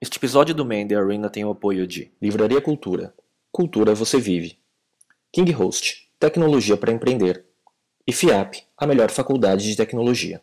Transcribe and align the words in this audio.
Este 0.00 0.16
episódio 0.16 0.54
do 0.54 0.64
Man 0.64 0.86
Arena 0.96 1.28
tem 1.28 1.44
o 1.44 1.50
apoio 1.50 1.84
de 1.84 2.12
Livraria 2.22 2.60
Cultura. 2.60 3.12
Cultura 3.50 3.96
você 3.96 4.20
vive. 4.20 4.56
King 5.32 5.50
Host, 5.50 6.08
tecnologia 6.20 6.76
para 6.76 6.92
empreender. 6.92 7.44
E 8.06 8.12
FIAP, 8.12 8.62
a 8.76 8.86
melhor 8.86 9.10
faculdade 9.10 9.64
de 9.64 9.76
tecnologia. 9.76 10.40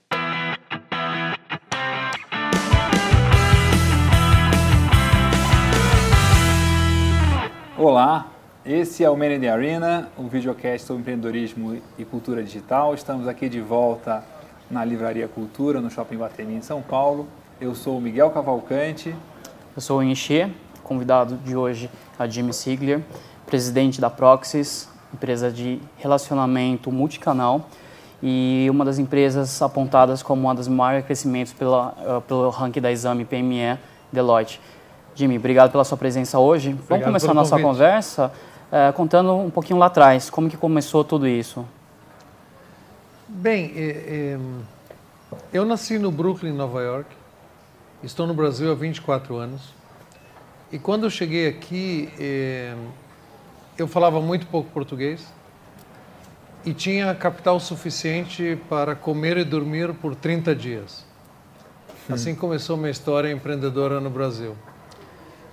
Olá, 7.78 8.30
esse 8.66 9.06
é 9.06 9.10
o 9.10 9.16
Man 9.16 9.50
Arena, 9.50 10.12
um 10.18 10.28
videocast 10.28 10.86
sobre 10.86 11.00
empreendedorismo 11.00 11.82
e 11.98 12.04
cultura 12.04 12.44
digital. 12.44 12.94
Estamos 12.94 13.26
aqui 13.26 13.48
de 13.48 13.62
volta 13.62 14.22
na 14.70 14.84
Livraria 14.84 15.30
Cultura, 15.30 15.80
no 15.80 15.90
Shopping 15.90 16.18
Guatemi, 16.18 16.56
em 16.56 16.62
São 16.62 16.82
Paulo. 16.82 17.26
Eu 17.62 17.74
sou 17.74 17.98
o 17.98 18.02
Miguel 18.02 18.32
Cavalcante, 18.32 19.16
eu 19.76 19.82
sou 19.82 20.00
o 20.00 20.04
Enxê, 20.04 20.50
convidado 20.84 21.36
de 21.36 21.54
hoje 21.54 21.90
a 22.18 22.26
Jimmy 22.26 22.54
Sigler, 22.54 23.02
presidente 23.46 24.00
da 24.00 24.10
Proxys, 24.10 24.88
empresa 25.14 25.52
de 25.52 25.82
relacionamento 25.98 26.90
multicanal 26.92 27.68
e 28.24 28.68
uma 28.70 28.86
das 28.86 28.98
empresas 29.00 29.62
apontadas 29.62 30.24
como 30.24 30.44
uma 30.44 30.56
das 30.56 30.70
maiores 30.70 31.06
crescimentos 31.06 31.52
pela, 31.52 31.90
uh, 31.90 32.22
pelo 32.22 32.50
ranking 32.52 32.80
da 32.80 32.90
Exame 32.90 33.26
PME 33.26 33.78
Deloitte. 34.14 34.62
Jimmy, 35.14 35.38
obrigado 35.38 35.72
pela 35.72 35.84
sua 35.84 35.98
presença 35.98 36.40
hoje. 36.40 36.70
Obrigado 36.70 36.88
Vamos 36.88 37.06
começar 37.06 37.32
a 37.32 37.34
nossa 37.34 37.52
convite. 37.52 37.68
conversa 37.68 38.32
uh, 38.72 38.94
contando 38.94 39.34
um 39.36 39.50
pouquinho 39.50 39.78
lá 39.78 39.88
atrás, 39.88 40.30
como 40.30 40.50
que 40.50 40.56
começou 40.56 41.04
tudo 41.04 41.28
isso? 41.28 41.66
Bem, 43.28 43.74
é, 43.76 44.38
eu 45.52 45.66
nasci 45.66 46.00
no 46.00 46.12
Brooklyn, 46.12 46.54
Nova 46.54 46.82
York, 46.82 47.10
Estou 48.06 48.28
no 48.28 48.36
Brasil 48.36 48.72
há 48.72 48.76
24 48.76 49.36
anos. 49.36 49.74
E 50.72 50.78
quando 50.78 51.06
eu 51.06 51.10
cheguei 51.10 51.48
aqui, 51.48 52.08
eh, 52.20 52.76
eu 53.80 53.88
falava 53.88 54.22
muito 54.22 54.46
pouco 54.46 54.70
português 54.70 55.26
e 56.64 56.72
tinha 56.72 57.16
capital 57.16 57.60
suficiente 57.60 58.60
para 58.70 58.94
comer 58.94 59.38
e 59.38 59.44
dormir 59.44 59.92
por 59.96 60.14
30 60.14 60.54
dias. 60.54 61.04
Assim 62.08 62.36
começou 62.36 62.78
minha 62.78 62.92
história 62.92 63.32
empreendedora 63.32 64.00
no 64.00 64.12
Brasil. 64.12 64.56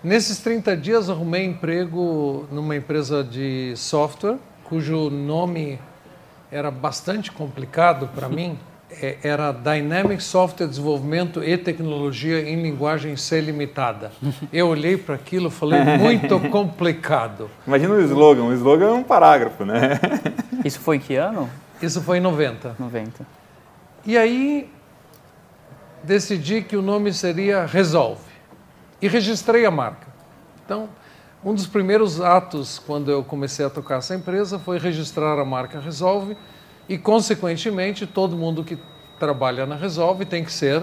Nesses 0.04 0.36
30 0.40 0.76
dias 0.76 1.08
arrumei 1.08 1.46
emprego 1.46 2.46
numa 2.52 2.76
empresa 2.76 3.24
de 3.24 3.72
software, 3.76 4.36
cujo 4.64 5.08
nome 5.08 5.80
era 6.50 6.70
bastante 6.70 7.32
complicado 7.32 8.08
para 8.08 8.28
mim. 8.30 8.58
É, 9.00 9.18
era 9.22 9.52
Dynamic 9.52 10.22
Software 10.22 10.66
Desenvolvimento 10.66 11.42
e 11.42 11.56
Tecnologia 11.56 12.40
em 12.40 12.62
Linguagem 12.62 13.16
C 13.16 13.40
Limitada. 13.40 14.12
Eu 14.52 14.68
olhei 14.68 14.96
para 14.96 15.14
aquilo 15.14 15.48
e 15.48 15.50
falei, 15.50 15.80
muito 15.98 16.38
complicado. 16.50 17.50
Imagina 17.66 17.94
o 17.94 18.00
slogan, 18.00 18.44
o 18.44 18.52
slogan 18.52 18.86
é 18.86 18.92
um 18.92 19.02
parágrafo, 19.02 19.64
né? 19.64 19.98
Isso 20.64 20.80
foi 20.80 20.96
em 20.96 21.00
que 21.00 21.16
ano? 21.16 21.48
Isso 21.80 22.00
foi 22.02 22.18
em 22.18 22.20
90. 22.20 22.76
90. 22.78 23.26
E 24.04 24.18
aí 24.18 24.70
decidi 26.02 26.62
que 26.62 26.76
o 26.76 26.82
nome 26.82 27.12
seria 27.12 27.64
Resolve 27.64 28.30
e 29.00 29.08
registrei 29.08 29.64
a 29.64 29.70
marca. 29.70 30.06
Então, 30.64 30.88
um 31.44 31.54
dos 31.54 31.66
primeiros 31.66 32.20
atos 32.20 32.78
quando 32.78 33.10
eu 33.10 33.24
comecei 33.24 33.64
a 33.64 33.70
tocar 33.70 33.98
essa 33.98 34.14
empresa 34.14 34.58
foi 34.58 34.78
registrar 34.78 35.38
a 35.38 35.44
marca 35.44 35.80
Resolve 35.80 36.36
e, 36.88 36.98
consequentemente, 36.98 38.06
todo 38.06 38.36
mundo 38.36 38.64
que 38.64 38.78
trabalha 39.18 39.66
na 39.66 39.76
Resolve 39.76 40.24
tem 40.24 40.44
que 40.44 40.52
ser 40.52 40.82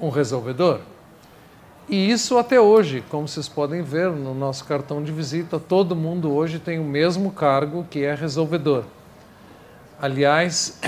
um 0.00 0.08
resolvedor. 0.08 0.80
E 1.88 2.10
isso 2.10 2.36
até 2.36 2.60
hoje, 2.60 3.02
como 3.08 3.28
vocês 3.28 3.48
podem 3.48 3.80
ver 3.80 4.10
no 4.10 4.34
nosso 4.34 4.64
cartão 4.64 5.02
de 5.02 5.12
visita, 5.12 5.58
todo 5.58 5.94
mundo 5.94 6.32
hoje 6.32 6.58
tem 6.58 6.80
o 6.80 6.84
mesmo 6.84 7.30
cargo 7.30 7.86
que 7.88 8.04
é 8.04 8.14
resolvedor. 8.14 8.84
Aliás, 10.00 10.80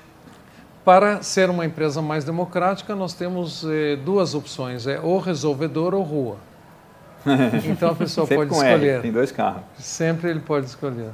para 0.84 1.22
ser 1.22 1.50
uma 1.50 1.66
empresa 1.66 2.00
mais 2.00 2.24
democrática, 2.24 2.94
nós 2.94 3.12
temos 3.12 3.64
eh, 3.64 3.96
duas 3.96 4.34
opções: 4.34 4.86
é 4.86 4.98
ou 4.98 5.18
resolvedor 5.18 5.94
ou 5.94 6.02
rua. 6.02 6.36
Então 7.70 7.90
a 7.90 7.94
pessoa 7.94 8.26
pode 8.26 8.52
escolher. 8.52 8.96
R, 8.96 9.02
tem 9.02 9.12
dois 9.12 9.32
carros. 9.32 9.62
Sempre 9.78 10.30
ele 10.30 10.40
pode 10.40 10.66
escolher. 10.66 11.10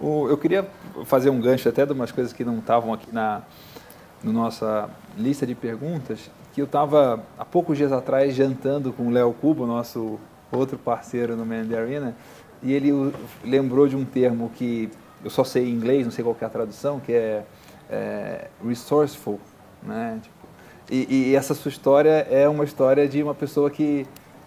O, 0.00 0.28
eu 0.28 0.36
queria 0.36 0.68
fazer 1.04 1.30
um 1.30 1.40
gancho 1.40 1.68
até 1.68 1.86
de 1.86 1.92
umas 1.92 2.12
coisas 2.12 2.32
que 2.32 2.44
não 2.44 2.58
estavam 2.58 2.92
aqui 2.92 3.12
na, 3.12 3.42
na 4.22 4.32
nossa 4.32 4.90
lista 5.16 5.46
de 5.46 5.54
perguntas, 5.54 6.30
que 6.52 6.60
eu 6.60 6.66
estava 6.66 7.22
há 7.38 7.44
poucos 7.44 7.76
dias 7.76 7.92
atrás 7.92 8.34
jantando 8.34 8.92
com 8.92 9.08
o 9.08 9.10
Léo 9.10 9.32
Cubo, 9.32 9.66
nosso 9.66 10.18
outro 10.52 10.78
parceiro 10.78 11.36
no 11.36 11.44
Man 11.44 11.66
Arena, 11.76 12.14
e 12.62 12.72
ele 12.72 13.12
lembrou 13.44 13.86
de 13.88 13.96
um 13.96 14.04
termo 14.04 14.50
que 14.54 14.90
eu 15.24 15.30
só 15.30 15.44
sei 15.44 15.68
em 15.68 15.72
inglês, 15.72 16.04
não 16.04 16.10
sei 16.10 16.22
qual 16.24 16.36
é 16.40 16.44
a 16.44 16.48
tradução, 16.48 17.00
que 17.00 17.12
é, 17.12 17.44
é 17.90 18.48
resourceful, 18.64 19.40
né? 19.82 20.18
Tipo, 20.22 20.34
e, 20.90 21.30
e, 21.30 21.36
essa 21.36 21.52
sua 21.52 21.68
história 21.68 22.26
é 22.30 22.48
uma 22.48 22.64
história 22.64 23.08
de 23.08 23.22
uma 23.22 23.34
pessoa 23.34 23.70
que, 23.70 24.06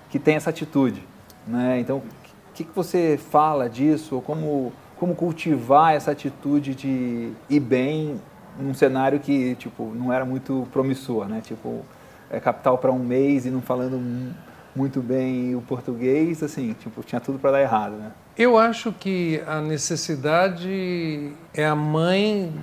que 0.09 0.17
tem 0.17 0.35
essa 0.35 0.49
atitude, 0.49 1.05
né? 1.45 1.79
Então, 1.79 1.97
o 1.97 2.53
que, 2.53 2.63
que 2.63 2.75
você 2.75 3.17
fala 3.17 3.69
disso? 3.69 4.15
Ou 4.15 4.21
como 4.21 4.71
como 4.99 5.15
cultivar 5.15 5.93
essa 5.93 6.11
atitude 6.11 6.75
de 6.75 7.31
ir 7.49 7.59
bem 7.59 8.19
num 8.59 8.73
cenário 8.73 9.19
que 9.19 9.55
tipo 9.55 9.91
não 9.95 10.11
era 10.11 10.25
muito 10.25 10.67
promissor, 10.71 11.27
né? 11.27 11.41
Tipo, 11.41 11.85
é 12.29 12.39
capital 12.39 12.77
para 12.77 12.91
um 12.91 12.99
mês 12.99 13.45
e 13.45 13.49
não 13.49 13.61
falando 13.61 14.35
muito 14.75 15.01
bem 15.01 15.55
o 15.55 15.61
português, 15.61 16.43
assim, 16.43 16.73
tipo, 16.73 17.01
tinha 17.03 17.19
tudo 17.19 17.39
para 17.39 17.51
dar 17.51 17.61
errado, 17.61 17.95
né? 17.95 18.11
Eu 18.37 18.57
acho 18.57 18.93
que 18.93 19.41
a 19.47 19.59
necessidade 19.59 21.33
é 21.53 21.65
a 21.65 21.75
mãe 21.75 22.53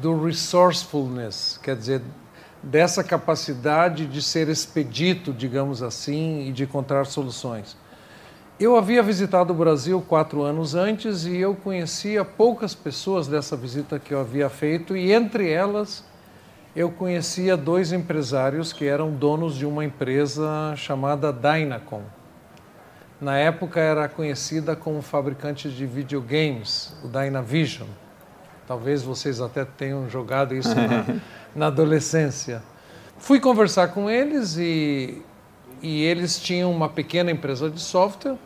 do 0.00 0.24
resourcefulness, 0.24 1.60
quer 1.62 1.76
dizer, 1.76 2.02
dessa 2.62 3.04
capacidade 3.04 4.06
de 4.06 4.22
ser 4.22 4.48
expedito, 4.48 5.32
digamos 5.32 5.82
assim, 5.82 6.48
e 6.48 6.52
de 6.52 6.64
encontrar 6.64 7.04
soluções. 7.04 7.76
Eu 8.60 8.74
havia 8.74 9.04
visitado 9.04 9.52
o 9.52 9.56
Brasil 9.56 10.00
quatro 10.00 10.42
anos 10.42 10.74
antes 10.74 11.24
e 11.24 11.36
eu 11.36 11.54
conhecia 11.54 12.24
poucas 12.24 12.74
pessoas 12.74 13.28
dessa 13.28 13.56
visita 13.56 14.00
que 14.00 14.12
eu 14.12 14.18
havia 14.18 14.50
feito, 14.50 14.96
e 14.96 15.12
entre 15.12 15.48
elas 15.48 16.04
eu 16.74 16.90
conhecia 16.90 17.56
dois 17.56 17.92
empresários 17.92 18.72
que 18.72 18.84
eram 18.84 19.12
donos 19.12 19.54
de 19.54 19.64
uma 19.64 19.84
empresa 19.84 20.74
chamada 20.74 21.32
Dynacon. 21.32 22.02
Na 23.20 23.38
época 23.38 23.78
era 23.78 24.08
conhecida 24.08 24.74
como 24.74 25.02
fabricante 25.02 25.70
de 25.70 25.86
videogames, 25.86 26.96
o 27.04 27.06
Dynavision. 27.06 27.86
Talvez 28.66 29.04
vocês 29.04 29.40
até 29.40 29.64
tenham 29.64 30.10
jogado 30.10 30.52
isso 30.52 30.74
na, 30.74 31.20
na 31.54 31.66
adolescência. 31.68 32.60
Fui 33.18 33.38
conversar 33.38 33.88
com 33.94 34.10
eles 34.10 34.56
e, 34.56 35.22
e 35.80 36.02
eles 36.02 36.40
tinham 36.40 36.72
uma 36.72 36.88
pequena 36.88 37.30
empresa 37.30 37.70
de 37.70 37.80
software 37.80 38.36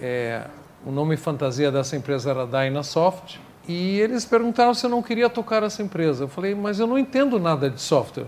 é, 0.00 0.46
o 0.84 0.90
nome 0.90 1.16
fantasia 1.16 1.70
dessa 1.70 1.96
empresa 1.96 2.30
era 2.30 2.46
Dynasoft. 2.46 3.40
E 3.68 4.00
eles 4.00 4.24
perguntaram 4.24 4.74
se 4.74 4.84
eu 4.84 4.90
não 4.90 5.02
queria 5.02 5.30
tocar 5.30 5.62
essa 5.62 5.82
empresa. 5.82 6.24
Eu 6.24 6.28
falei, 6.28 6.54
mas 6.54 6.80
eu 6.80 6.86
não 6.86 6.98
entendo 6.98 7.38
nada 7.38 7.70
de 7.70 7.80
software. 7.80 8.26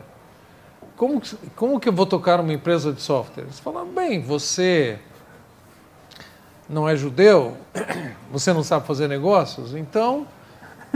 Como, 0.96 1.20
como 1.56 1.80
que 1.80 1.88
eu 1.88 1.92
vou 1.92 2.06
tocar 2.06 2.38
uma 2.38 2.52
empresa 2.52 2.92
de 2.92 3.02
software? 3.02 3.44
Eles 3.44 3.58
falaram, 3.58 3.88
bem, 3.88 4.22
você 4.22 4.98
não 6.68 6.88
é 6.88 6.94
judeu, 6.94 7.56
você 8.30 8.52
não 8.52 8.62
sabe 8.62 8.86
fazer 8.86 9.08
negócios, 9.08 9.74
então 9.74 10.26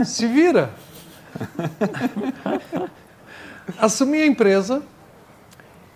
se 0.03 0.25
vira. 0.25 0.71
Assumi 3.77 4.21
a 4.21 4.25
empresa 4.25 4.81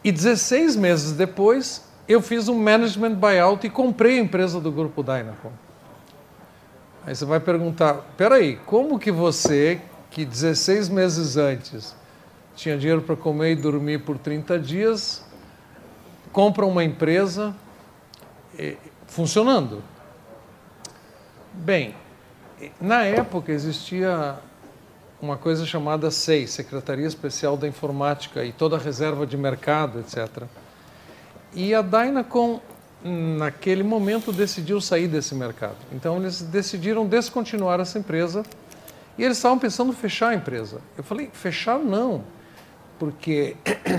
e 0.04 0.12
16 0.12 0.76
meses 0.76 1.14
depois 1.14 1.82
eu 2.08 2.22
fiz 2.22 2.48
um 2.48 2.60
management 2.60 3.16
buyout 3.16 3.66
e 3.66 3.70
comprei 3.70 4.20
a 4.20 4.22
empresa 4.22 4.60
do 4.60 4.72
grupo 4.72 5.02
Dynacom. 5.02 5.52
Aí 7.06 7.16
você 7.16 7.26
vai 7.26 7.40
perguntar, 7.40 7.96
peraí, 8.16 8.58
como 8.66 8.98
que 8.98 9.12
você, 9.12 9.82
que 10.10 10.24
16 10.24 10.90
meses 10.90 11.38
antes 11.38 11.96
tinha 12.56 12.78
dinheiro 12.78 13.02
para 13.02 13.16
comer 13.16 13.54
e 13.54 13.56
dormir 13.56 14.00
por 14.00 14.18
30 14.18 14.60
dias, 14.60 15.26
compra 16.32 16.66
uma 16.66 16.84
empresa 16.84 17.54
eh, 18.58 18.78
funcionando? 19.08 19.84
Bem, 21.54 21.94
na 22.80 23.04
época 23.04 23.52
existia 23.52 24.38
uma 25.22 25.38
coisa 25.38 25.66
chamada 25.66 26.12
SEI, 26.12 26.48
Secretaria 26.48 27.08
Especial 27.08 27.56
da 27.56 27.68
Informática, 27.68 28.44
e 28.44 28.52
toda 28.52 28.76
a 28.76 28.80
reserva 28.80 29.26
de 29.26 29.38
mercado, 29.38 30.00
etc. 30.00 30.44
E 31.56 31.74
a 31.74 31.82
Dynacon, 31.82 32.62
naquele 33.04 33.84
momento, 33.84 34.32
decidiu 34.32 34.82
sair 34.82 35.08
desse 35.08 35.36
mercado. 35.36 35.78
Então, 35.92 36.18
eles 36.18 36.42
decidiram 36.42 37.06
descontinuar 37.06 37.80
essa 37.80 38.00
empresa 38.00 38.44
e 39.18 39.24
eles 39.24 39.38
estavam 39.38 39.60
pensando 39.60 39.92
em 39.92 39.96
fechar 39.96 40.30
a 40.30 40.36
empresa. 40.36 40.82
Eu 40.98 41.04
falei, 41.04 41.30
fechar 41.32 41.78
não, 41.78 42.24
porque 42.98 43.56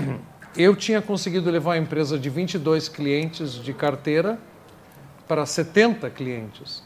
eu 0.57 0.75
tinha 0.75 1.01
conseguido 1.01 1.49
levar 1.49 1.73
a 1.73 1.77
empresa 1.77 2.19
de 2.19 2.29
22 2.29 2.89
clientes 2.89 3.53
de 3.53 3.73
carteira 3.73 4.37
para 5.27 5.45
70 5.45 6.09
clientes. 6.09 6.83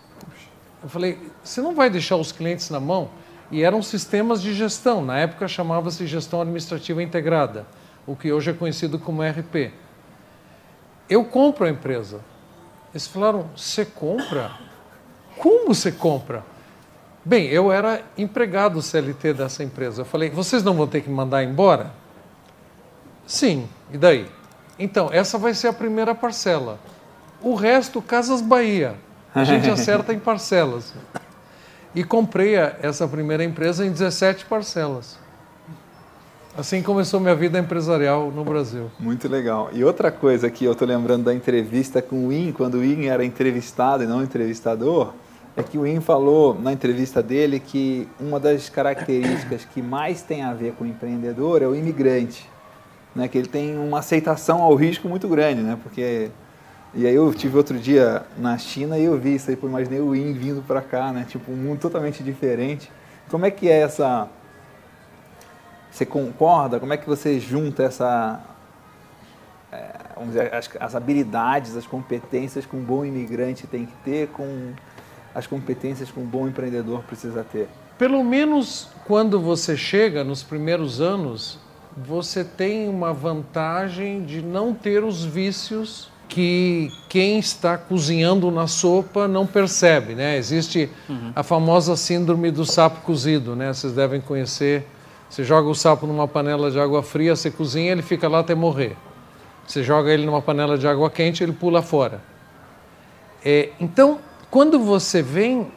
Eu 0.81 0.89
falei, 0.89 1.17
você 1.43 1.61
não 1.61 1.75
vai 1.75 1.89
deixar 1.89 2.15
os 2.15 2.31
clientes 2.31 2.69
na 2.69 2.79
mão? 2.79 3.09
E 3.51 3.63
eram 3.63 3.81
sistemas 3.81 4.41
de 4.41 4.53
gestão, 4.53 5.03
na 5.03 5.17
época 5.17 5.47
chamava-se 5.47 6.05
gestão 6.05 6.41
administrativa 6.41 7.01
integrada, 7.01 7.65
o 8.05 8.15
que 8.15 8.31
hoje 8.31 8.51
é 8.51 8.53
conhecido 8.53 8.99
como 8.99 9.23
RP. 9.23 9.73
Eu 11.09 11.25
compro 11.25 11.65
a 11.65 11.69
empresa. 11.69 12.19
Eles 12.93 13.07
falaram, 13.07 13.49
você 13.55 13.83
compra? 13.83 14.51
Como 15.37 15.73
você 15.73 15.91
compra? 15.91 16.43
Bem, 17.23 17.47
eu 17.47 17.71
era 17.71 18.01
empregado 18.17 18.81
CLT 18.81 19.33
dessa 19.33 19.63
empresa. 19.63 20.01
Eu 20.01 20.05
falei, 20.05 20.29
vocês 20.29 20.63
não 20.63 20.73
vão 20.73 20.87
ter 20.87 21.01
que 21.01 21.09
me 21.09 21.15
mandar 21.15 21.43
embora? 21.43 21.91
Sim, 23.25 23.67
e 23.91 23.97
daí? 23.97 24.29
Então, 24.77 25.09
essa 25.11 25.37
vai 25.37 25.53
ser 25.53 25.67
a 25.67 25.73
primeira 25.73 26.15
parcela. 26.15 26.79
O 27.41 27.53
resto, 27.53 28.01
Casas 28.01 28.41
Bahia. 28.41 28.95
A 29.33 29.43
gente 29.43 29.69
acerta 29.71 30.13
em 30.13 30.19
parcelas. 30.19 30.93
E 31.93 32.03
comprei 32.03 32.55
essa 32.55 33.07
primeira 33.07 33.43
empresa 33.43 33.85
em 33.85 33.91
17 33.91 34.45
parcelas. 34.45 35.17
Assim 36.59 36.83
começou 36.83 37.21
minha 37.21 37.35
vida 37.35 37.57
empresarial 37.57 38.29
no 38.31 38.43
Brasil. 38.43 38.91
Muito 38.99 39.29
legal. 39.29 39.69
E 39.71 39.81
outra 39.81 40.11
coisa 40.11 40.49
que 40.49 40.65
eu 40.65 40.73
estou 40.73 40.85
lembrando 40.85 41.23
da 41.23 41.33
entrevista 41.33 42.01
com 42.01 42.27
o 42.27 42.33
In, 42.33 42.51
quando 42.51 42.79
o 42.79 42.83
In 42.83 43.05
era 43.05 43.23
entrevistado 43.23 44.03
e 44.03 44.05
não 44.05 44.21
entrevistador, 44.21 45.13
é 45.55 45.63
que 45.63 45.77
o 45.77 45.87
In 45.87 46.01
falou 46.01 46.59
na 46.59 46.73
entrevista 46.73 47.23
dele 47.23 47.61
que 47.61 48.09
uma 48.19 48.41
das 48.41 48.67
características 48.67 49.63
que 49.63 49.81
mais 49.81 50.21
tem 50.21 50.43
a 50.43 50.53
ver 50.53 50.73
com 50.73 50.83
o 50.83 50.87
empreendedor 50.87 51.61
é 51.61 51.65
o 51.65 51.73
imigrante, 51.73 52.45
né? 53.15 53.29
Que 53.29 53.37
ele 53.37 53.47
tem 53.47 53.77
uma 53.77 53.99
aceitação 53.99 54.61
ao 54.61 54.75
risco 54.75 55.07
muito 55.07 55.29
grande, 55.29 55.61
né? 55.61 55.79
Porque 55.81 56.29
e 56.93 57.07
aí 57.07 57.15
eu 57.15 57.33
tive 57.33 57.55
outro 57.55 57.79
dia 57.79 58.23
na 58.37 58.57
China 58.57 58.99
e 58.99 59.05
eu 59.05 59.17
vi 59.17 59.35
isso 59.35 59.49
aí, 59.49 59.55
pô, 59.55 59.65
imaginei 59.65 60.01
o 60.01 60.13
In 60.13 60.33
vindo 60.33 60.61
para 60.61 60.81
cá, 60.81 61.13
né? 61.13 61.25
Tipo 61.25 61.53
um 61.53 61.55
mundo 61.55 61.79
totalmente 61.79 62.21
diferente. 62.21 62.91
Como 63.29 63.45
é 63.45 63.49
que 63.49 63.69
é 63.69 63.79
essa 63.79 64.27
você 65.99 66.05
concorda? 66.05 66.79
Como 66.79 66.93
é 66.93 66.97
que 66.97 67.07
você 67.07 67.39
junta 67.39 67.83
essa 67.83 68.41
é, 69.71 69.95
vamos 70.15 70.33
dizer, 70.33 70.53
as, 70.53 70.69
as 70.79 70.95
habilidades, 70.95 71.75
as 71.75 71.85
competências 71.85 72.65
que 72.65 72.75
um 72.75 72.83
bom 72.83 73.05
imigrante 73.05 73.67
tem 73.67 73.85
que 73.85 73.93
ter 74.03 74.27
com 74.29 74.73
as 75.35 75.45
competências 75.45 76.09
que 76.09 76.19
um 76.19 76.25
bom 76.25 76.47
empreendedor 76.47 77.03
precisa 77.03 77.43
ter? 77.43 77.67
Pelo 77.97 78.23
menos 78.23 78.89
quando 79.05 79.39
você 79.39 79.75
chega 79.75 80.23
nos 80.23 80.41
primeiros 80.41 81.01
anos, 81.01 81.59
você 81.97 82.43
tem 82.43 82.87
uma 82.87 83.13
vantagem 83.13 84.23
de 84.23 84.41
não 84.41 84.73
ter 84.73 85.03
os 85.03 85.25
vícios 85.25 86.09
que 86.29 86.91
quem 87.09 87.39
está 87.39 87.77
cozinhando 87.77 88.49
na 88.51 88.67
sopa 88.67 89.27
não 89.27 89.45
percebe, 89.45 90.13
né? 90.13 90.37
Existe 90.37 90.89
uhum. 91.09 91.31
a 91.35 91.41
famosa 91.41 91.97
síndrome 91.97 92.51
do 92.51 92.63
sapo 92.63 93.01
cozido, 93.01 93.55
né? 93.55 93.73
Vocês 93.73 93.93
devem 93.93 94.21
conhecer. 94.21 94.85
Você 95.29 95.43
joga 95.43 95.69
o 95.69 95.75
sapo 95.75 96.07
numa 96.07 96.27
panela 96.27 96.71
de 96.71 96.79
água 96.79 97.03
fria, 97.03 97.35
você 97.35 97.51
cozinha, 97.51 97.91
ele 97.91 98.01
fica 98.01 98.27
lá 98.27 98.39
até 98.39 98.55
morrer. 98.55 98.97
Você 99.67 99.83
joga 99.83 100.11
ele 100.11 100.25
numa 100.25 100.41
panela 100.41 100.75
de 100.75 100.87
água 100.87 101.11
quente, 101.11 101.43
ele 101.43 101.53
pula 101.53 101.83
fora. 101.83 102.21
É, 103.45 103.69
então, 103.79 104.19
quando 104.49 104.79
você 104.79 105.21
vem, 105.21 105.71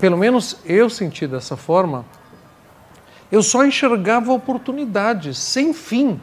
pelo 0.00 0.18
menos 0.18 0.58
eu 0.66 0.90
senti 0.90 1.28
dessa 1.28 1.56
forma, 1.56 2.04
eu 3.30 3.42
só 3.42 3.64
enxergava 3.64 4.32
oportunidades 4.32 5.38
sem 5.38 5.72
fim. 5.72 6.20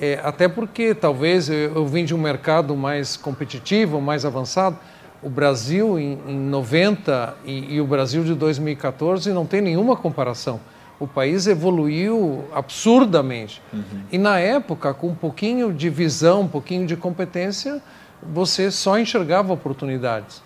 É, 0.00 0.20
até 0.22 0.46
porque 0.46 0.94
talvez 0.94 1.48
eu, 1.48 1.74
eu 1.74 1.86
vim 1.86 2.04
de 2.04 2.14
um 2.14 2.18
mercado 2.18 2.76
mais 2.76 3.16
competitivo, 3.16 4.00
mais 4.00 4.24
avançado. 4.24 4.78
O 5.20 5.28
Brasil 5.28 5.98
em, 5.98 6.18
em 6.26 6.38
90 6.38 7.36
e, 7.44 7.74
e 7.74 7.80
o 7.80 7.86
Brasil 7.86 8.22
de 8.22 8.34
2014 8.34 9.32
não 9.32 9.44
tem 9.44 9.60
nenhuma 9.60 9.96
comparação. 9.96 10.60
O 11.00 11.06
país 11.06 11.46
evoluiu 11.46 12.44
absurdamente. 12.54 13.60
Uhum. 13.72 14.02
E 14.10 14.18
na 14.18 14.38
época, 14.38 14.94
com 14.94 15.08
um 15.08 15.14
pouquinho 15.14 15.72
de 15.72 15.90
visão, 15.90 16.42
um 16.42 16.48
pouquinho 16.48 16.86
de 16.86 16.96
competência, 16.96 17.82
você 18.22 18.70
só 18.70 18.98
enxergava 18.98 19.52
oportunidades. 19.52 20.42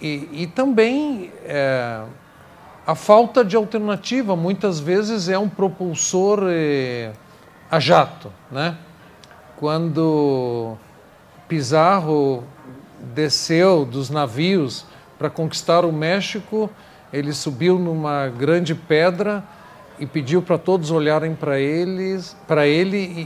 E, 0.00 0.28
e 0.32 0.46
também 0.48 1.30
é, 1.44 2.02
a 2.86 2.94
falta 2.94 3.44
de 3.44 3.54
alternativa 3.54 4.34
muitas 4.34 4.80
vezes 4.80 5.28
é 5.28 5.38
um 5.38 5.48
propulsor 5.48 6.40
é, 6.48 7.12
a 7.70 7.78
jato, 7.78 8.32
né? 8.50 8.76
Quando 9.56 10.76
Pizarro 11.46 12.42
desceu 13.14 13.84
dos 13.84 14.10
navios 14.10 14.84
para 15.18 15.30
conquistar 15.30 15.84
o 15.84 15.92
México, 15.92 16.68
ele 17.12 17.32
subiu 17.32 17.78
numa 17.78 18.28
grande 18.28 18.74
pedra 18.74 19.44
e 19.98 20.06
pediu 20.06 20.42
para 20.42 20.58
todos 20.58 20.90
olharem 20.90 21.34
para 21.34 21.58
eles, 21.60 22.36
para 22.46 22.66
ele 22.66 22.96
e, 22.96 23.20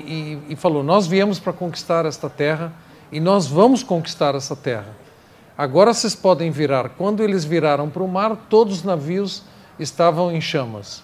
e, 0.49 0.53
e 0.53 0.57
falou: 0.57 0.83
nós 0.83 1.07
viemos 1.07 1.39
para 1.39 1.53
conquistar 1.53 2.05
esta 2.05 2.29
terra 2.29 2.73
e 3.11 3.21
nós 3.21 3.47
vamos 3.47 3.83
conquistar 3.83 4.35
essa 4.35 4.57
terra. 4.57 4.89
Agora 5.57 5.95
vocês 5.95 6.15
podem 6.15 6.51
virar. 6.51 6.91
Quando 6.91 7.23
eles 7.23 7.45
viraram 7.45 7.89
para 7.89 8.03
o 8.03 8.09
mar, 8.09 8.37
todos 8.51 8.79
os 8.79 8.83
navios 8.85 9.43
estavam 9.79 10.31
em 10.31 10.41
chamas. 10.41 11.03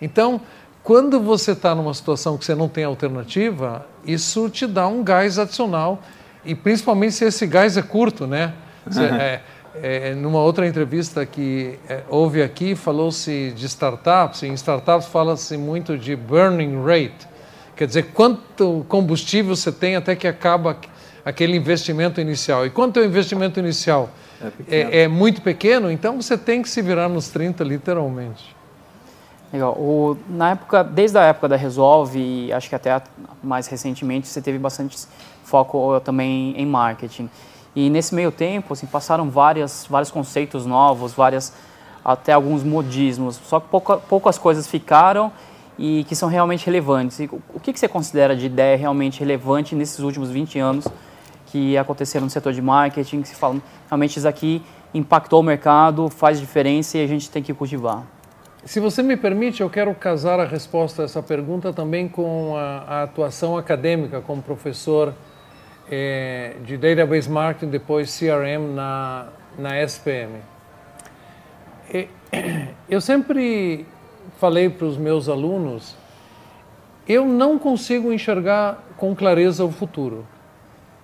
Então, 0.00 0.40
quando 0.82 1.20
você 1.20 1.52
está 1.52 1.74
numa 1.74 1.92
situação 1.92 2.38
que 2.38 2.44
você 2.44 2.54
não 2.54 2.68
tem 2.68 2.84
alternativa, 2.84 3.86
isso 4.04 4.48
te 4.48 4.66
dá 4.66 4.86
um 4.86 5.04
gás 5.04 5.38
adicional 5.38 6.00
e 6.44 6.54
principalmente 6.54 7.14
se 7.14 7.24
esse 7.24 7.46
gás 7.46 7.76
é 7.76 7.82
curto, 7.82 8.26
né? 8.26 8.54
Você, 8.86 9.04
é, 9.04 9.42
é, 9.74 10.14
numa 10.14 10.40
outra 10.40 10.66
entrevista 10.66 11.24
que 11.24 11.78
é, 11.88 12.02
houve 12.08 12.42
aqui, 12.42 12.74
falou-se 12.74 13.52
de 13.52 13.66
startups. 13.66 14.42
Em 14.42 14.52
startups 14.54 15.06
fala-se 15.06 15.56
muito 15.56 15.96
de 15.96 16.14
burning 16.14 16.82
rate, 16.84 17.26
quer 17.76 17.86
dizer, 17.86 18.12
quanto 18.12 18.84
combustível 18.88 19.56
você 19.56 19.72
tem 19.72 19.96
até 19.96 20.14
que 20.14 20.26
acaba 20.26 20.76
aquele 21.24 21.56
investimento 21.56 22.20
inicial. 22.20 22.66
E 22.66 22.70
quanto 22.70 22.98
é 22.98 23.02
o 23.02 23.06
investimento 23.06 23.58
inicial? 23.58 24.10
É, 24.68 24.76
é, 24.76 25.02
é, 25.02 25.08
muito 25.08 25.40
pequeno, 25.40 25.90
então 25.90 26.20
você 26.20 26.36
tem 26.36 26.62
que 26.62 26.68
se 26.68 26.82
virar 26.82 27.08
nos 27.08 27.28
30, 27.28 27.62
literalmente. 27.62 28.54
Legal. 29.52 29.72
O, 29.74 30.16
na 30.28 30.52
época, 30.52 30.82
desde 30.82 31.18
a 31.18 31.24
época 31.24 31.48
da 31.48 31.56
Resolve, 31.56 32.18
e 32.18 32.52
acho 32.52 32.68
que 32.68 32.74
até 32.74 33.00
mais 33.42 33.66
recentemente, 33.66 34.26
você 34.26 34.40
teve 34.40 34.58
bastante 34.58 34.96
foco 35.44 36.00
também 36.00 36.54
em 36.56 36.66
marketing. 36.66 37.28
E 37.74 37.88
nesse 37.88 38.14
meio 38.14 38.30
tempo, 38.30 38.74
assim, 38.74 38.86
passaram 38.86 39.30
várias, 39.30 39.86
vários 39.88 40.10
conceitos 40.10 40.66
novos, 40.66 41.12
várias, 41.12 41.52
até 42.04 42.32
alguns 42.32 42.62
modismos. 42.62 43.40
Só 43.44 43.60
que 43.60 43.68
pouca, 43.68 43.96
poucas 43.96 44.38
coisas 44.38 44.66
ficaram 44.66 45.32
e 45.78 46.04
que 46.04 46.14
são 46.14 46.28
realmente 46.28 46.66
relevantes. 46.66 47.20
E 47.20 47.30
o 47.54 47.60
que, 47.60 47.72
que 47.72 47.80
você 47.80 47.88
considera 47.88 48.36
de 48.36 48.46
ideia 48.46 48.76
realmente 48.76 49.20
relevante 49.20 49.74
nesses 49.74 50.00
últimos 50.00 50.30
20 50.30 50.58
anos 50.58 50.86
que 51.46 51.76
aconteceram 51.76 52.24
no 52.24 52.30
setor 52.30 52.52
de 52.52 52.62
marketing, 52.62 53.22
que 53.22 53.28
se 53.28 53.34
falam, 53.34 53.60
realmente 53.88 54.18
isso 54.18 54.28
aqui 54.28 54.62
impactou 54.94 55.40
o 55.40 55.42
mercado, 55.42 56.08
faz 56.08 56.38
diferença 56.38 56.98
e 56.98 57.04
a 57.04 57.06
gente 57.06 57.30
tem 57.30 57.42
que 57.42 57.52
cultivar. 57.54 58.04
Se 58.64 58.78
você 58.78 59.02
me 59.02 59.16
permite, 59.16 59.60
eu 59.60 59.68
quero 59.68 59.92
casar 59.94 60.38
a 60.38 60.44
resposta 60.44 61.02
a 61.02 61.04
essa 61.04 61.22
pergunta 61.22 61.72
também 61.72 62.08
com 62.08 62.56
a, 62.56 62.84
a 62.86 63.02
atuação 63.02 63.56
acadêmica 63.56 64.20
como 64.20 64.40
professor 64.40 65.12
é, 65.90 66.56
de 66.64 66.76
Database 66.76 67.30
Marketing, 67.30 67.70
depois 67.70 68.18
CRM 68.18 68.74
na, 68.74 69.28
na 69.58 69.80
SPM. 69.82 70.38
E, 71.92 72.08
eu 72.88 73.00
sempre 73.00 73.86
falei 74.38 74.70
para 74.70 74.86
os 74.86 74.96
meus 74.96 75.28
alunos, 75.28 75.96
eu 77.06 77.26
não 77.26 77.58
consigo 77.58 78.12
enxergar 78.12 78.82
com 78.96 79.14
clareza 79.14 79.64
o 79.64 79.70
futuro. 79.70 80.26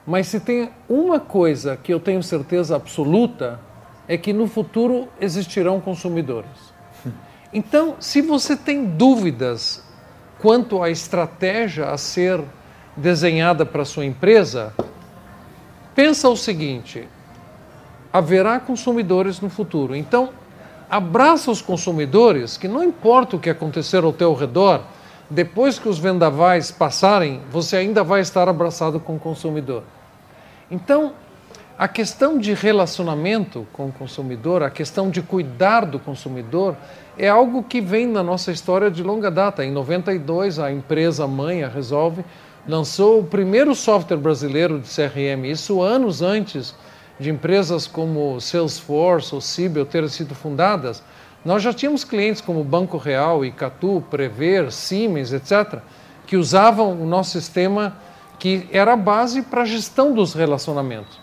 Mas 0.07 0.29
se 0.29 0.41
tem 0.41 0.71
uma 0.89 1.21
coisa 1.21 1.77
que 1.77 1.93
eu 1.93 2.01
tenho 2.01 2.23
certeza 2.23 2.75
absoluta, 2.77 3.61
é 4.07 4.17
que 4.17 4.33
no 4.33 4.47
futuro 4.47 5.09
existirão 5.21 5.81
consumidores. 5.81 6.73
Então, 7.51 7.97
se 7.99 8.21
você 8.21 8.55
tem 8.55 8.85
dúvidas 8.85 9.83
quanto 10.39 10.83
à 10.83 10.91
estratégia 10.91 11.87
a 11.87 11.97
ser 11.97 12.45
desenhada 12.99 13.64
para 13.64 13.85
sua 13.85 14.05
empresa, 14.05 14.75
pensa 15.95 16.28
o 16.28 16.37
seguinte: 16.37 17.09
haverá 18.12 18.61
consumidores 18.61 19.40
no 19.40 19.49
futuro. 19.49 19.95
Então, 19.97 20.31
abraça 20.90 21.50
os 21.50 21.62
consumidores, 21.62 22.57
que 22.57 22.69
não 22.69 22.83
importa 22.83 23.37
o 23.37 23.38
que 23.40 23.50
acontecer 23.50 24.05
ao 24.05 24.12
teu 24.12 24.35
redor, 24.35 24.83
depois 25.31 25.78
que 25.78 25.88
os 25.88 25.99
vendavais 25.99 26.71
passarem, 26.71 27.43
você 27.50 27.76
ainda 27.76 28.02
vai 28.02 28.21
estar 28.21 28.49
abraçado 28.49 28.99
com 28.99 29.17
o 29.17 29.19
consumidor. 29.19 29.83
Então, 30.71 31.12
a 31.78 31.87
questão 31.87 32.38
de 32.38 32.55
relacionamento 32.55 33.67
com 33.73 33.87
o 33.87 33.93
consumidor, 33.93 34.62
a 34.62 34.71
questão 34.71 35.11
de 35.11 35.23
cuidar 35.23 35.85
do 35.85 35.99
consumidor, 35.99 36.75
é 37.17 37.28
algo 37.28 37.62
que 37.62 37.81
vem 37.81 38.07
na 38.07 38.23
nossa 38.23 38.50
história 38.50 38.90
de 38.90 39.02
longa 39.02 39.31
data. 39.31 39.64
Em 39.64 39.71
92, 39.71 40.59
a 40.59 40.73
empresa 40.73 41.26
mãe, 41.26 41.62
a 41.62 41.69
Resolve, 41.69 42.25
lançou 42.69 43.21
o 43.21 43.25
primeiro 43.25 43.75
software 43.75 44.19
brasileiro 44.19 44.79
de 44.79 44.87
CRM, 44.87 45.47
isso 45.47 45.81
anos 45.81 46.21
antes 46.21 46.75
de 47.19 47.31
empresas 47.31 47.87
como 47.87 48.39
Salesforce 48.41 49.35
ou 49.35 49.41
Siebel 49.41 49.87
terem 49.87 50.11
sido 50.11 50.35
fundadas. 50.35 51.03
Nós 51.43 51.63
já 51.63 51.73
tínhamos 51.73 52.05
clientes 52.05 52.43
como 52.43 52.63
Banco 52.63 52.99
Real, 52.99 53.43
Icatu, 53.43 54.05
Prever, 54.11 54.71
Siemens, 54.71 55.33
etc., 55.33 55.81
que 56.27 56.37
usavam 56.37 56.93
o 56.93 57.07
nosso 57.07 57.31
sistema 57.41 57.97
que 58.39 58.69
era 58.71 58.93
a 58.93 58.97
base 58.97 59.41
para 59.43 59.63
a 59.63 59.65
gestão 59.65 60.13
dos 60.13 60.35
relacionamentos. 60.35 61.19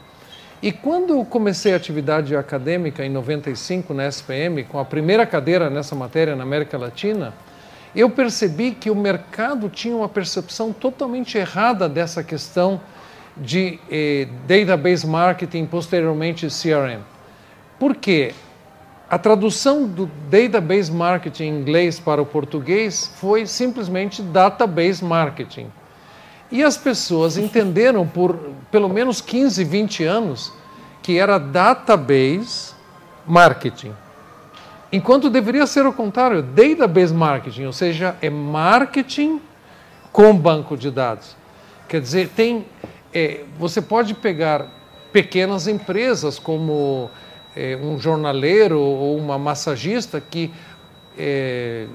E 0.61 0.71
quando 0.71 1.23
comecei 1.25 1.73
a 1.73 1.77
atividade 1.77 2.35
acadêmica 2.35 3.05
em 3.05 3.09
95 3.09 3.93
na 3.93 4.07
SPM, 4.07 4.63
com 4.63 4.79
a 4.79 4.85
primeira 4.85 5.25
cadeira 5.25 5.69
nessa 5.69 5.95
matéria 5.95 6.35
na 6.35 6.43
América 6.43 6.75
Latina, 6.77 7.33
eu 7.95 8.09
percebi 8.09 8.71
que 8.71 8.91
o 8.91 8.95
mercado 8.95 9.69
tinha 9.69 9.95
uma 9.95 10.09
percepção 10.09 10.73
totalmente 10.73 11.37
errada 11.37 11.87
dessa 11.87 12.23
questão 12.23 12.81
de 13.37 13.79
eh, 13.89 14.27
database 14.47 15.07
marketing, 15.07 15.65
posteriormente 15.65 16.47
CRM. 16.47 17.01
Por 17.79 17.95
quê? 17.95 18.33
A 19.09 19.17
tradução 19.17 19.85
do 19.85 20.09
database 20.29 20.91
marketing 20.91 21.43
em 21.43 21.59
inglês 21.61 21.99
para 21.99 22.21
o 22.21 22.25
português 22.25 23.11
foi 23.15 23.45
simplesmente 23.45 24.21
database 24.21 25.03
marketing. 25.03 25.67
E 26.51 26.63
as 26.63 26.75
pessoas 26.75 27.37
entenderam 27.37 28.07
por 28.07 28.37
pelo 28.71 28.89
menos 28.89 29.21
15, 29.21 29.63
20 29.63 30.03
anos 30.03 30.51
que 31.01 31.19
era 31.19 31.37
database 31.37 32.73
marketing. 33.27 33.93
Enquanto 34.91 35.29
deveria 35.29 35.65
ser 35.65 35.85
o 35.85 35.93
contrário, 35.93 36.41
database 36.41 37.13
marketing, 37.13 37.65
ou 37.65 37.73
seja, 37.73 38.15
é 38.21 38.29
marketing 38.29 39.41
com 40.11 40.35
banco 40.35 40.77
de 40.77 40.91
dados. 40.91 41.35
Quer 41.87 42.01
dizer, 42.01 42.29
tem, 42.29 42.65
é, 43.13 43.41
você 43.57 43.81
pode 43.81 44.13
pegar 44.13 44.67
pequenas 45.11 45.67
empresas 45.67 46.39
como 46.39 47.09
é, 47.55 47.77
um 47.81 47.97
jornaleiro 47.99 48.79
ou 48.79 49.17
uma 49.17 49.37
massagista 49.37 50.21
que 50.21 50.51
é, 51.17 51.87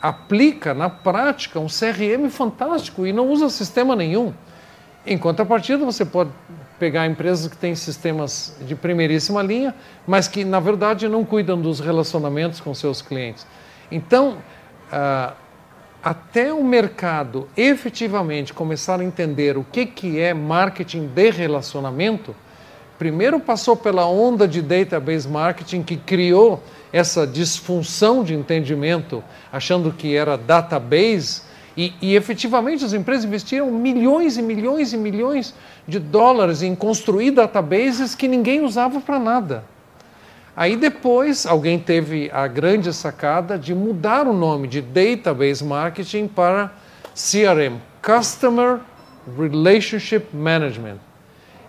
aplica 0.00 0.72
na 0.72 0.88
prática 0.88 1.58
um 1.58 1.66
CRM 1.66 2.28
fantástico 2.30 3.06
e 3.06 3.12
não 3.12 3.28
usa 3.28 3.48
sistema 3.50 3.94
nenhum. 3.94 4.32
Em 5.06 5.18
contrapartida, 5.18 5.84
você 5.84 6.04
pode 6.04 6.30
pegar 6.80 7.06
empresas 7.06 7.46
que 7.46 7.56
têm 7.58 7.74
sistemas 7.74 8.56
de 8.62 8.74
primeiríssima 8.74 9.42
linha, 9.42 9.74
mas 10.06 10.26
que, 10.26 10.44
na 10.44 10.58
verdade, 10.58 11.06
não 11.06 11.26
cuidam 11.26 11.60
dos 11.60 11.78
relacionamentos 11.78 12.58
com 12.58 12.74
seus 12.74 13.02
clientes. 13.02 13.46
Então, 13.92 14.38
uh, 14.90 15.34
até 16.02 16.50
o 16.54 16.64
mercado 16.64 17.46
efetivamente 17.54 18.54
começar 18.54 18.98
a 18.98 19.04
entender 19.04 19.58
o 19.58 19.62
que, 19.62 19.84
que 19.84 20.18
é 20.18 20.32
marketing 20.32 21.06
de 21.06 21.30
relacionamento, 21.30 22.34
primeiro 22.98 23.38
passou 23.38 23.76
pela 23.76 24.06
onda 24.06 24.48
de 24.48 24.62
database 24.62 25.28
marketing 25.28 25.82
que 25.82 25.98
criou 25.98 26.62
essa 26.90 27.26
disfunção 27.26 28.24
de 28.24 28.34
entendimento, 28.34 29.22
achando 29.52 29.92
que 29.92 30.16
era 30.16 30.38
database 30.38 31.42
e, 31.80 31.94
e, 32.02 32.14
efetivamente 32.14 32.84
as 32.84 32.92
empresas 32.92 33.24
investiram 33.24 33.70
milhões 33.70 34.36
e 34.36 34.42
milhões 34.42 34.92
e 34.92 34.98
milhões 34.98 35.54
de 35.88 35.98
dólares 35.98 36.62
em 36.62 36.74
construir 36.74 37.30
databases 37.30 38.14
que 38.14 38.28
ninguém 38.28 38.62
usava 38.62 39.00
para 39.00 39.18
nada. 39.18 39.64
Aí 40.54 40.76
depois 40.76 41.46
alguém 41.46 41.78
teve 41.78 42.30
a 42.34 42.46
grande 42.46 42.92
sacada 42.92 43.58
de 43.58 43.74
mudar 43.74 44.28
o 44.28 44.34
nome 44.34 44.68
de 44.68 44.82
Database 44.82 45.64
Marketing 45.64 46.28
para 46.28 46.70
CRM, 47.14 47.80
Customer 48.02 48.80
Relationship 49.38 50.26
Management. 50.34 50.98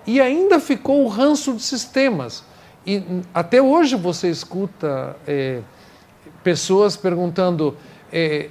E 0.06 0.20
ainda 0.20 0.60
ficou 0.60 1.06
o 1.06 1.08
ranço 1.08 1.54
de 1.54 1.62
sistemas. 1.62 2.44
E 2.86 3.02
até 3.34 3.62
hoje 3.62 3.96
você 3.96 4.30
escuta 4.30 5.16
é, 5.26 5.62
pessoas 6.44 6.98
perguntando. 6.98 7.78
É, 8.12 8.50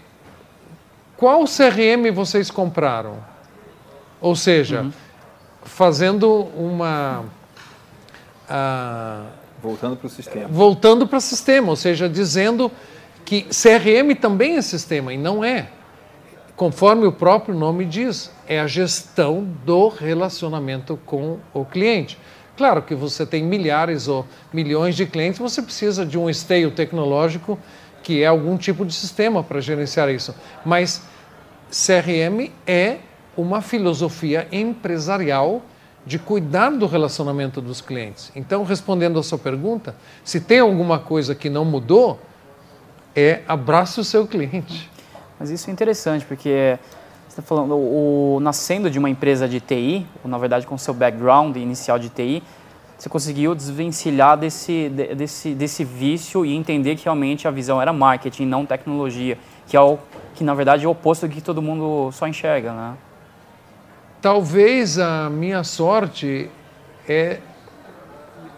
qual 1.21 1.45
CRM 1.45 2.11
vocês 2.15 2.51
compraram? 2.51 3.19
Ou 4.23 4.35
seja, 4.35 4.81
uhum. 4.81 4.93
fazendo 5.65 6.49
uma. 6.57 7.27
Uh, 8.49 9.27
voltando 9.63 9.97
para 9.97 10.07
o 10.07 10.11
sistema. 10.11 10.49
Voltando 10.49 11.07
para 11.07 11.19
o 11.19 11.21
sistema, 11.21 11.69
ou 11.69 11.77
seja, 11.77 12.09
dizendo 12.09 12.73
que 13.23 13.43
CRM 13.43 14.15
também 14.19 14.57
é 14.57 14.63
sistema, 14.63 15.13
e 15.13 15.19
não 15.19 15.45
é. 15.45 15.69
Conforme 16.57 17.07
o 17.07 17.13
próprio 17.13 17.55
nome 17.55 17.85
diz, 17.85 18.33
é 18.49 18.59
a 18.59 18.67
gestão 18.67 19.47
do 19.65 19.89
relacionamento 19.89 20.99
com 21.05 21.39
o 21.53 21.67
cliente. 21.67 22.19
Claro 22.57 22.81
que 22.81 22.95
você 22.95 23.27
tem 23.27 23.43
milhares 23.43 24.09
ou 24.09 24.27
milhões 24.53 24.97
de 24.97 25.05
clientes, 25.05 25.39
você 25.39 25.61
precisa 25.61 26.05
de 26.05 26.19
um 26.19 26.31
esteio 26.31 26.71
tecnológico 26.71 27.59
que 28.03 28.23
é 28.23 28.27
algum 28.27 28.57
tipo 28.57 28.85
de 28.85 28.95
sistema 28.95 29.43
para 29.43 29.61
gerenciar 29.61 30.09
isso. 30.09 30.35
Mas 30.65 31.03
CRM 31.71 32.51
é 32.67 32.99
uma 33.37 33.63
filosofia 33.63 34.47
empresarial 34.51 35.63
de 36.05 36.19
cuidar 36.19 36.71
do 36.71 36.87
relacionamento 36.87 37.61
dos 37.61 37.81
clientes. 37.81 38.33
Então, 38.35 38.65
respondendo 38.65 39.19
a 39.19 39.23
sua 39.23 39.39
pergunta, 39.39 39.95
se 40.25 40.41
tem 40.41 40.61
alguma 40.61 40.99
coisa 40.99 41.35
que 41.35 41.49
não 41.49 41.65
mudou, 41.65 42.19
é 43.15 43.43
abraço 43.47 44.01
o 44.01 44.05
seu 44.05 44.27
cliente. 44.27 44.91
Mas 45.39 45.51
isso 45.51 45.71
é 45.71 45.73
interessante, 45.73 46.25
porque 46.25 46.79
você 47.29 47.41
está 47.41 47.43
falando, 47.43 47.77
o, 47.77 48.37
o, 48.37 48.41
nascendo 48.41 48.91
de 48.91 48.99
uma 48.99 49.09
empresa 49.09 49.49
de 49.49 49.61
TI, 49.61 50.07
ou 50.25 50.31
na 50.31 50.39
verdade 50.39 50.67
com 50.67 50.77
seu 50.77 50.93
background 50.93 51.57
inicial 51.57 51.99
de 51.99 52.09
TI, 52.09 52.43
você 53.01 53.09
conseguiu 53.09 53.55
desvencilhar 53.55 54.37
desse, 54.37 54.91
desse, 55.17 55.55
desse 55.55 55.85
vício 55.85 56.45
e 56.45 56.55
entender 56.55 56.97
que 56.97 57.05
realmente 57.05 57.49
a 57.49 57.51
visão 57.51 57.81
era 57.81 57.95
marketing, 57.95 58.45
não 58.45 58.67
tecnologia, 58.67 59.39
que 59.67 59.75
é 59.75 59.81
o 59.81 59.99
que 60.35 60.45
na 60.45 60.53
verdade 60.53 60.85
é 60.85 60.89
o 60.89 60.91
oposto 60.91 61.27
do 61.27 61.35
que 61.35 61.41
todo 61.41 61.63
mundo 61.63 62.11
só 62.13 62.29
enxerga, 62.29 62.75
né? 62.75 62.95
Talvez 64.21 64.99
a 64.99 65.31
minha 65.31 65.65
sorte 65.65 66.51
é 67.09 67.39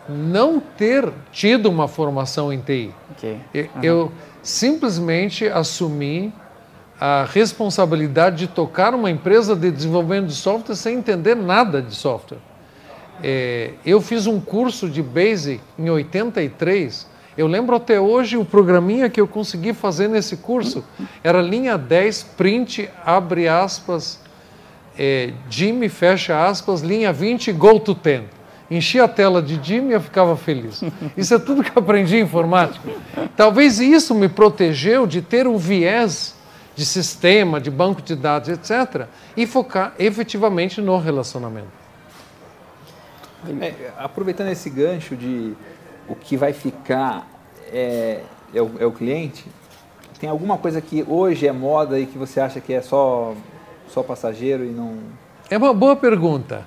não 0.08 0.58
ter 0.58 1.12
tido 1.30 1.66
uma 1.66 1.86
formação 1.86 2.52
em 2.52 2.60
TI. 2.60 2.92
Okay. 3.12 3.38
Uhum. 3.54 3.80
Eu 3.80 4.12
simplesmente 4.42 5.46
assumi 5.46 6.32
a 7.00 7.24
responsabilidade 7.32 8.38
de 8.38 8.48
tocar 8.48 8.92
uma 8.92 9.08
empresa 9.08 9.54
de 9.54 9.70
desenvolvimento 9.70 10.26
de 10.26 10.34
software 10.34 10.74
sem 10.74 10.96
entender 10.98 11.36
nada 11.36 11.80
de 11.80 11.94
software. 11.94 12.38
É, 13.22 13.70
eu 13.86 14.00
fiz 14.00 14.26
um 14.26 14.40
curso 14.40 14.88
de 14.88 15.02
Basic 15.02 15.60
em 15.78 15.88
83. 15.88 17.06
Eu 17.36 17.46
lembro 17.46 17.76
até 17.76 18.00
hoje 18.00 18.36
o 18.36 18.44
programinha 18.44 19.08
que 19.08 19.20
eu 19.20 19.28
consegui 19.28 19.72
fazer 19.72 20.08
nesse 20.08 20.36
curso. 20.36 20.84
Era 21.22 21.40
linha 21.40 21.78
10, 21.78 22.24
print, 22.36 22.88
abre 23.04 23.48
aspas, 23.48 24.20
é, 24.98 25.32
Jimmy, 25.48 25.88
fecha 25.88 26.46
aspas, 26.46 26.82
linha 26.82 27.12
20, 27.12 27.52
go 27.52 27.78
to 27.80 27.94
10. 27.94 28.24
Enchi 28.70 28.98
a 28.98 29.06
tela 29.06 29.42
de 29.42 29.60
Jimmy 29.62 29.90
e 29.90 29.92
eu 29.92 30.00
ficava 30.00 30.36
feliz. 30.36 30.82
Isso 31.16 31.34
é 31.34 31.38
tudo 31.38 31.62
que 31.62 31.78
aprendi 31.78 32.16
em 32.16 32.22
informática. 32.22 32.88
Talvez 33.36 33.78
isso 33.78 34.14
me 34.14 34.28
protegeu 34.28 35.06
de 35.06 35.20
ter 35.20 35.46
um 35.46 35.58
viés 35.58 36.34
de 36.74 36.86
sistema, 36.86 37.60
de 37.60 37.70
banco 37.70 38.00
de 38.00 38.16
dados, 38.16 38.48
etc., 38.48 39.06
e 39.36 39.46
focar 39.46 39.92
efetivamente 39.98 40.80
no 40.80 40.96
relacionamento. 40.98 41.81
É, 43.60 43.90
aproveitando 43.98 44.48
esse 44.48 44.70
gancho 44.70 45.16
de 45.16 45.54
o 46.08 46.14
que 46.14 46.36
vai 46.36 46.52
ficar 46.52 47.26
é, 47.72 48.20
é, 48.54 48.62
o, 48.62 48.70
é 48.78 48.86
o 48.86 48.92
cliente, 48.92 49.44
tem 50.20 50.30
alguma 50.30 50.56
coisa 50.56 50.80
que 50.80 51.04
hoje 51.08 51.48
é 51.48 51.52
moda 51.52 51.98
e 51.98 52.06
que 52.06 52.16
você 52.16 52.38
acha 52.40 52.60
que 52.60 52.72
é 52.72 52.80
só, 52.80 53.34
só 53.88 54.02
passageiro 54.02 54.64
e 54.64 54.68
não. 54.68 54.96
É 55.50 55.58
uma 55.58 55.74
boa 55.74 55.96
pergunta. 55.96 56.64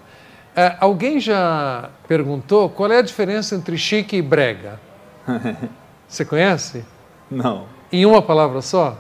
É, 0.53 0.75
alguém 0.79 1.20
já 1.20 1.89
perguntou 2.08 2.70
qual 2.70 2.91
é 2.91 2.98
a 2.98 3.01
diferença 3.01 3.55
entre 3.55 3.77
chique 3.77 4.17
e 4.17 4.22
brega? 4.22 4.79
Você 6.08 6.25
conhece? 6.25 6.84
Não. 7.32 7.65
Em 7.91 8.05
uma 8.05 8.22
palavra 8.22 8.62
só? 8.62 8.98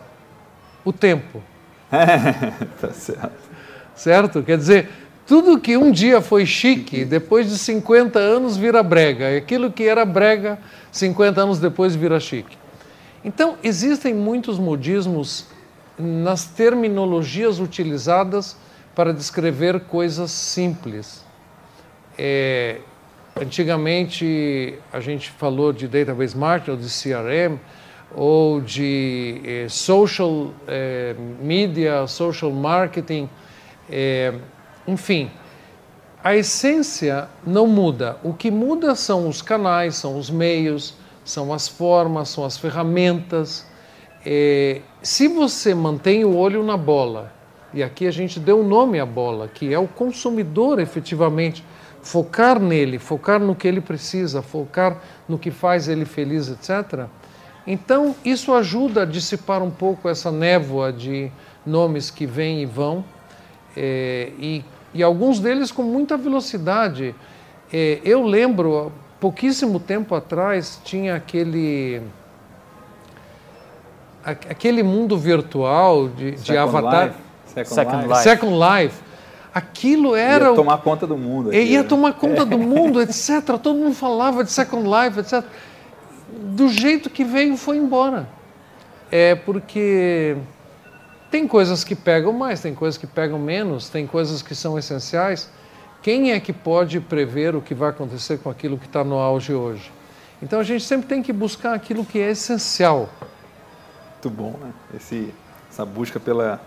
O 0.85 0.93
tempo. 0.93 1.41
tá 2.79 2.91
certo. 2.93 3.49
Certo? 3.93 4.43
Quer 4.43 4.57
dizer, 4.57 4.89
tudo 5.27 5.59
que 5.59 5.75
um 5.75 5.91
dia 5.91 6.21
foi 6.21 6.45
chique, 6.45 7.03
depois 7.03 7.49
de 7.49 7.57
50 7.57 8.19
anos 8.19 8.57
vira 8.57 8.83
brega. 8.83 9.35
Aquilo 9.37 9.71
que 9.71 9.83
era 9.83 10.05
brega, 10.05 10.59
50 10.91 11.41
anos 11.41 11.59
depois 11.59 11.95
vira 11.95 12.19
chique. 12.19 12.57
Então, 13.23 13.57
existem 13.63 14.13
muitos 14.13 14.59
modismos 14.59 15.47
nas 15.97 16.45
terminologias 16.45 17.59
utilizadas 17.59 18.55
para 18.93 19.11
descrever 19.11 19.79
coisas 19.81 20.29
simples. 20.29 21.25
É, 22.17 22.77
antigamente, 23.35 24.77
a 24.93 24.99
gente 24.99 25.31
falou 25.31 25.73
de 25.73 25.87
database 25.87 26.37
marketing, 26.37 26.71
ou 26.71 26.77
de 26.77 26.87
CRM, 26.87 27.59
ou 28.13 28.61
de 28.61 29.41
é, 29.43 29.65
social 29.69 30.53
é, 30.67 31.15
media, 31.41 32.05
social 32.05 32.51
marketing 32.51 33.27
É, 33.87 34.33
enfim, 34.87 35.31
a 36.23 36.35
essência 36.35 37.27
não 37.45 37.67
muda. 37.67 38.17
O 38.23 38.33
que 38.33 38.49
muda 38.49 38.95
são 38.95 39.27
os 39.27 39.41
canais, 39.41 39.95
são 39.95 40.17
os 40.17 40.29
meios, 40.29 40.95
são 41.23 41.53
as 41.53 41.67
formas, 41.67 42.29
são 42.29 42.43
as 42.43 42.57
ferramentas. 42.57 43.65
É, 44.25 44.81
se 45.01 45.27
você 45.27 45.75
mantém 45.75 46.25
o 46.25 46.35
olho 46.35 46.63
na 46.63 46.77
bola, 46.77 47.31
e 47.73 47.83
aqui 47.83 48.07
a 48.07 48.11
gente 48.11 48.39
deu 48.39 48.61
um 48.61 48.67
nome 48.67 48.99
à 48.99 49.05
bola, 49.05 49.47
que 49.47 49.73
é 49.73 49.77
o 49.77 49.87
consumidor 49.87 50.79
efetivamente, 50.79 51.63
focar 52.01 52.59
nele, 52.59 52.99
focar 52.99 53.39
no 53.39 53.55
que 53.55 53.67
ele 53.67 53.81
precisa, 53.81 54.41
focar 54.41 55.01
no 55.27 55.37
que 55.37 55.51
faz 55.51 55.87
ele 55.87 56.05
feliz, 56.05 56.47
etc. 56.49 57.07
Então, 57.67 58.15
isso 58.23 58.53
ajuda 58.53 59.01
a 59.01 59.05
dissipar 59.05 59.61
um 59.61 59.71
pouco 59.71 60.07
essa 60.07 60.31
névoa 60.31 60.93
de 60.93 61.31
nomes 61.65 62.11
que 62.11 62.25
vêm 62.25 62.61
e 62.61 62.65
vão, 62.65 63.03
é, 63.75 64.31
e, 64.39 64.63
e, 64.95 65.03
alguns 65.03 65.39
deles 65.39 65.71
com 65.71 65.83
muita 65.83 66.17
velocidade. 66.17 67.13
É, 67.71 67.99
eu 68.03 68.23
lembro, 68.23 68.91
pouquíssimo 69.19 69.79
tempo 69.79 70.15
atrás, 70.15 70.79
tinha 70.83 71.15
aquele 71.15 72.01
aquele 74.25 74.81
mundo 74.81 75.17
virtual 75.17 76.07
de, 76.07 76.31
de 76.31 76.57
avatar. 76.57 77.07
Life. 77.07 77.25
Second, 77.45 77.75
Second 77.75 78.07
Life. 78.07 78.23
Second 78.23 78.53
Life. 78.53 79.03
Aquilo 79.53 80.15
era. 80.15 80.49
Ia 80.49 80.55
tomar 80.55 80.77
conta 80.79 81.07
do 81.07 81.17
mundo. 81.17 81.49
Aqui, 81.49 81.59
ia 81.59 81.83
né? 81.83 81.87
tomar 81.87 82.13
conta 82.13 82.45
do 82.45 82.57
mundo, 82.57 83.01
etc. 83.01 83.41
Todo 83.61 83.75
mundo 83.75 83.95
falava 83.95 84.43
de 84.43 84.51
Second 84.51 84.83
Life, 84.85 85.19
etc. 85.19 85.45
Do 86.27 86.67
jeito 86.67 87.09
que 87.09 87.23
veio, 87.23 87.55
foi 87.55 87.77
embora. 87.77 88.27
É 89.11 89.35
porque 89.35 90.35
tem 91.35 91.49
coisas 91.49 91.83
que 91.83 91.95
pegam 91.95 92.31
mais, 92.31 92.61
tem 92.61 92.73
coisas 92.73 92.97
que 92.97 93.05
pegam 93.05 93.37
menos, 93.37 93.89
tem 93.89 94.07
coisas 94.07 94.41
que 94.41 94.55
são 94.55 94.79
essenciais. 94.79 95.49
Quem 96.01 96.31
é 96.31 96.39
que 96.39 96.53
pode 96.53 97.01
prever 97.01 97.57
o 97.57 97.61
que 97.61 97.75
vai 97.75 97.89
acontecer 97.89 98.37
com 98.37 98.49
aquilo 98.49 98.77
que 98.77 98.85
está 98.85 99.03
no 99.03 99.15
auge 99.15 99.53
hoje? 99.53 99.91
Então 100.41 100.61
a 100.61 100.63
gente 100.63 100.85
sempre 100.85 101.07
tem 101.07 101.21
que 101.21 101.33
buscar 101.33 101.73
aquilo 101.73 102.05
que 102.05 102.19
é 102.19 102.31
essencial. 102.31 103.09
Muito 104.13 104.29
bom, 104.29 104.57
né? 104.61 104.71
Esse, 104.95 105.33
essa 105.69 105.85
busca 105.85 106.21
pela 106.21 106.61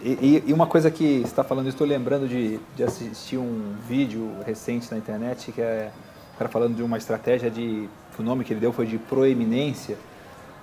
e, 0.00 0.44
e, 0.46 0.52
uma 0.52 0.68
coisa 0.68 0.88
que 0.88 1.22
está 1.24 1.42
falando, 1.42 1.68
estou 1.68 1.86
lembrando 1.86 2.28
de, 2.28 2.60
de, 2.76 2.84
assistir 2.84 3.38
um 3.38 3.74
vídeo 3.88 4.30
recente 4.46 4.88
na 4.88 4.98
internet 4.98 5.50
que 5.50 5.60
é 5.60 5.90
o 6.34 6.38
cara 6.38 6.48
falando 6.48 6.76
de 6.76 6.82
uma 6.82 6.96
estratégia 6.96 7.50
de 7.50 7.88
o 8.16 8.22
nome 8.22 8.44
que 8.44 8.52
ele 8.52 8.60
deu 8.60 8.72
foi 8.72 8.86
de 8.86 8.98
proeminência, 8.98 9.98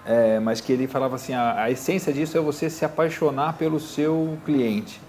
é, 0.06 0.40
mas 0.40 0.60
que 0.60 0.74
ele 0.74 0.88
falava 0.88 1.16
assim 1.16 1.34
a, 1.34 1.64
a, 1.64 1.72
essência 1.72 2.12
disso 2.12 2.38
é 2.38 2.42
você 2.42 2.70
se 2.70 2.84
apaixonar 2.84 3.54
pelo 3.54 3.80
seu 3.80 4.38
cliente. 4.46 5.02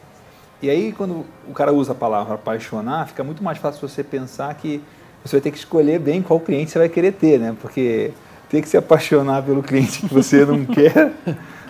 E 0.62 0.70
aí 0.70 0.92
quando 0.92 1.24
o 1.48 1.52
cara 1.52 1.72
usa 1.72 1.92
a 1.92 1.94
palavra 1.94 2.34
apaixonar, 2.34 3.08
fica 3.08 3.24
muito 3.24 3.42
mais 3.42 3.58
fácil 3.58 3.86
você 3.86 4.04
pensar 4.04 4.54
que 4.54 4.80
você 5.24 5.36
vai 5.36 5.40
ter 5.40 5.50
que 5.50 5.58
escolher 5.58 5.98
bem 5.98 6.22
qual 6.22 6.38
cliente 6.38 6.70
você 6.70 6.78
vai 6.78 6.88
querer 6.88 7.12
ter, 7.12 7.40
né? 7.40 7.56
Porque 7.60 8.12
ter 8.48 8.62
que 8.62 8.68
se 8.68 8.76
apaixonar 8.76 9.42
pelo 9.42 9.62
cliente 9.62 10.00
que 10.00 10.14
você 10.14 10.44
não 10.44 10.64
quer 10.66 11.12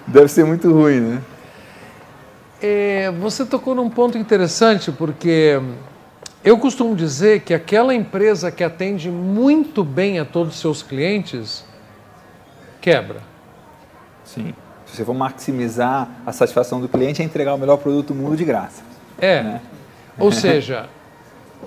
deve 0.06 0.28
ser 0.28 0.44
muito 0.44 0.70
ruim, 0.70 1.00
né? 1.00 1.22
É, 2.60 3.10
você 3.10 3.44
tocou 3.44 3.74
num 3.74 3.90
ponto 3.90 4.16
interessante, 4.16 4.90
porque 4.92 5.60
eu 6.42 6.58
costumo 6.58 6.94
dizer 6.94 7.40
que 7.40 7.54
aquela 7.54 7.94
empresa 7.94 8.50
que 8.50 8.62
atende 8.62 9.10
muito 9.10 9.82
bem 9.82 10.18
a 10.18 10.24
todos 10.24 10.54
os 10.54 10.60
seus 10.60 10.82
clientes 10.82 11.64
quebra. 12.84 13.22
Sim. 14.24 14.54
Se 14.84 14.96
você 14.96 15.04
for 15.06 15.14
maximizar 15.14 16.06
a 16.26 16.32
satisfação 16.32 16.82
do 16.82 16.88
cliente, 16.88 17.22
é 17.22 17.24
entregar 17.24 17.54
o 17.54 17.58
melhor 17.58 17.78
produto 17.78 18.08
do 18.08 18.14
mundo 18.14 18.36
de 18.36 18.44
graça. 18.44 18.82
É. 19.18 19.42
Né? 19.42 19.60
Ou 20.18 20.30
seja, 20.30 20.90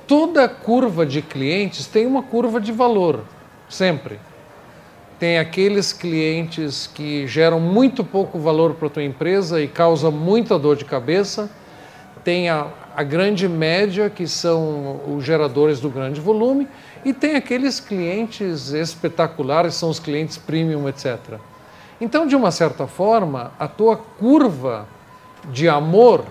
toda 0.06 0.48
curva 0.48 1.08
de 1.08 1.24
clientes 1.24 1.88
tem 1.88 2.06
uma 2.06 2.22
curva 2.22 2.62
de 2.62 2.72
valor, 2.72 3.24
sempre 3.68 4.20
tem 5.20 5.40
aqueles 5.40 5.92
clientes 5.92 6.86
que 6.86 7.26
geram 7.28 7.60
muito 7.60 8.04
pouco 8.04 8.38
valor 8.38 8.76
para 8.76 8.88
a 8.88 8.90
tua 8.92 9.04
empresa 9.04 9.60
e 9.60 9.68
causa 9.68 10.12
muita 10.12 10.60
dor 10.60 10.76
de 10.76 10.86
cabeça, 10.86 11.50
tem 12.24 12.50
a, 12.50 12.68
a 12.96 13.04
grande 13.04 13.48
média, 13.50 14.10
que 14.10 14.28
são 14.28 15.02
os 15.08 15.24
geradores 15.24 15.80
do 15.80 15.90
grande 15.90 16.22
volume, 16.22 16.68
e 17.08 17.14
tem 17.14 17.38
aqueles 17.38 17.80
clientes 17.80 18.74
espetaculares, 18.74 19.76
são 19.76 19.90
os 19.90 19.98
clientes 19.98 20.36
premium, 20.36 20.90
etc. 20.90 21.18
Então, 22.02 22.28
de 22.28 22.36
uma 22.36 22.52
certa 22.52 22.86
forma, 22.86 23.54
a 23.58 23.66
tua 23.66 23.96
curva 23.96 24.86
de 25.50 25.70
amor, 25.70 26.26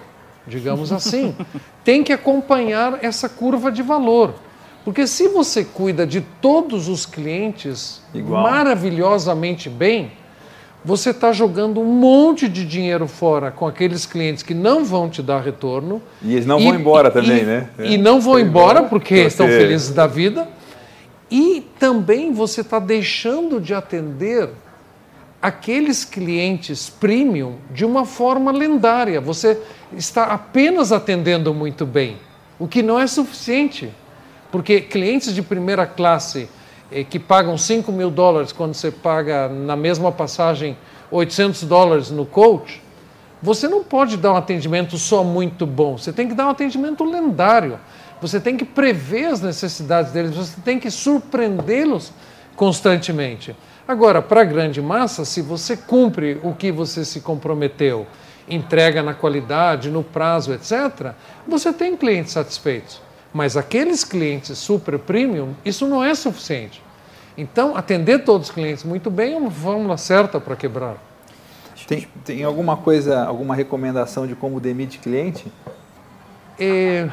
digamos 0.47 0.93
assim, 0.93 1.35
tem 1.83 2.05
que 2.05 2.13
acompanhar 2.13 3.03
essa 3.03 3.27
curva 3.27 3.73
de 3.73 3.83
valor. 3.83 4.35
Porque 4.85 5.07
se 5.07 5.29
você 5.29 5.65
cuida 5.65 6.07
de 6.07 6.21
todos 6.21 6.89
os 6.89 7.07
clientes 7.07 8.03
Igual. 8.15 8.43
maravilhosamente 8.43 9.71
bem, 9.71 10.13
você 10.85 11.09
está 11.09 11.33
jogando 11.33 11.81
um 11.81 11.87
monte 11.87 12.51
de 12.51 12.67
dinheiro 12.67 13.09
fora 13.09 13.51
com 13.51 13.67
aqueles 13.67 14.05
clientes 14.05 14.43
que 14.43 14.53
não 14.53 14.85
vão 14.85 15.09
te 15.09 15.23
dar 15.23 15.41
retorno. 15.41 16.03
E 16.21 16.35
eles 16.35 16.45
não 16.45 16.61
e, 16.61 16.65
vão 16.65 16.75
embora 16.75 17.11
também, 17.11 17.41
e, 17.41 17.45
né? 17.45 17.71
E 17.79 17.97
não 17.97 18.21
vão 18.21 18.39
embora 18.39 18.83
porque 18.83 19.15
estão 19.15 19.47
felizes 19.47 19.91
da 19.91 20.07
vida. 20.07 20.47
E 21.31 21.67
também 21.79 22.33
você 22.33 22.61
está 22.61 22.79
deixando 22.79 23.61
de 23.61 23.75
atender 23.75 24.51
aqueles 25.43 26.05
clientes 26.05 26.89
premium 26.89 27.57
de 27.71 27.85
uma 27.85 28.05
forma 28.05 28.53
lendária. 28.53 29.21
Você 29.21 29.61
está 29.97 30.25
apenas 30.25 30.93
atendendo 30.93 31.53
muito 31.53 31.85
bem, 31.85 32.17
o 32.59 32.67
que 32.67 32.83
não 32.83 32.99
é 32.99 33.07
suficiente. 33.07 33.93
Porque 34.51 34.81
clientes 34.81 35.35
de 35.35 35.43
primeira 35.43 35.87
classe 35.87 36.49
eh, 36.91 37.05
que 37.05 37.19
pagam 37.19 37.59
5 37.59 37.91
mil 37.91 38.11
dólares 38.11 38.53
quando 38.53 38.75
você 38.75 38.91
paga 38.91 39.49
na 39.49 39.77
mesma 39.77 40.13
passagem 40.13 40.77
800 41.11 41.65
dólares 41.65 42.11
no 42.11 42.25
coach, 42.25 42.83
você 43.43 43.69
não 43.69 43.85
pode 43.85 44.17
dar 44.17 44.33
um 44.33 44.37
atendimento 44.37 44.97
só 44.97 45.23
muito 45.23 45.67
bom, 45.67 45.99
você 45.99 46.13
tem 46.13 46.27
que 46.27 46.35
dar 46.35 46.47
um 46.47 46.51
atendimento 46.51 47.05
lendário. 47.05 47.79
Você 48.21 48.41
tem 48.41 48.57
que 48.57 48.65
prever 48.65 49.27
as 49.27 49.41
necessidades 49.41 50.13
deles, 50.13 50.35
você 50.35 50.61
tem 50.65 50.79
que 50.79 50.91
surpreendê-los 50.91 52.13
constantemente. 52.55 53.55
Agora, 53.87 54.21
para 54.21 54.41
a 54.41 54.45
grande 54.45 54.81
massa, 54.81 55.25
se 55.25 55.41
você 55.41 55.77
cumpre 55.77 56.41
o 56.43 56.55
que 56.55 56.73
você 56.73 57.05
se 57.05 57.21
comprometeu, 57.21 58.07
entrega 58.49 59.03
na 59.03 59.15
qualidade, 59.15 59.91
no 59.91 60.03
prazo, 60.03 60.53
etc., 60.53 61.13
você 61.47 61.73
tem 61.73 61.97
clientes 61.97 62.33
satisfeitos. 62.33 63.01
Mas 63.33 63.57
aqueles 63.57 64.03
clientes 64.03 64.57
super 64.59 64.99
premium, 64.99 65.55
isso 65.65 65.87
não 65.87 66.03
é 66.03 66.15
suficiente. 66.15 66.83
Então, 67.37 67.77
atender 67.77 68.25
todos 68.25 68.49
os 68.49 68.55
clientes 68.55 68.83
muito 68.83 69.11
bem 69.11 69.35
é 69.35 69.37
uma 69.37 69.51
fórmula 69.51 69.97
certa 69.99 70.41
para 70.41 70.57
quebrar. 70.57 70.97
Tem, 71.87 72.09
tem 72.25 72.43
alguma 72.43 72.77
coisa, 72.77 73.25
alguma 73.25 73.55
recomendação 73.55 74.27
de 74.27 74.35
como 74.35 74.59
demite 74.59 74.99
cliente? 74.99 75.45
É... 76.59 77.09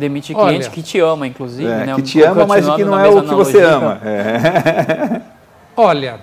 Demite 0.00 0.32
cliente 0.32 0.64
Olha, 0.64 0.70
que 0.70 0.82
te 0.82 0.98
ama, 0.98 1.26
inclusive. 1.26 1.70
É, 1.70 1.84
né? 1.84 1.94
Que 1.94 2.00
te 2.00 2.22
ama, 2.22 2.46
mas 2.46 2.66
que 2.74 2.84
não 2.84 2.98
é 2.98 3.06
o 3.06 3.22
que 3.22 3.34
você 3.34 3.60
ama. 3.60 4.00
É. 4.02 5.20
Olha, 5.76 6.20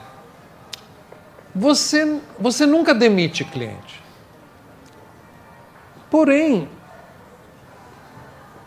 você, 1.54 2.20
você 2.40 2.66
nunca 2.66 2.92
demite 2.96 3.44
cliente. 3.44 4.02
Porém, 6.10 6.68